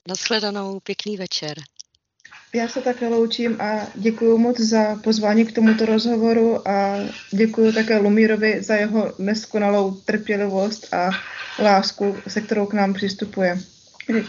[0.09, 1.59] Nashledanou, pěkný večer.
[2.55, 6.97] Já se také loučím a děkuji moc za pozvání k tomuto rozhovoru a
[7.31, 11.11] děkuji také Lumírovi za jeho neskonalou trpělivost a
[11.63, 13.61] lásku, se kterou k nám přistupuje.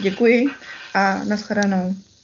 [0.02, 0.46] Děkuji
[0.94, 1.94] a nashledanou.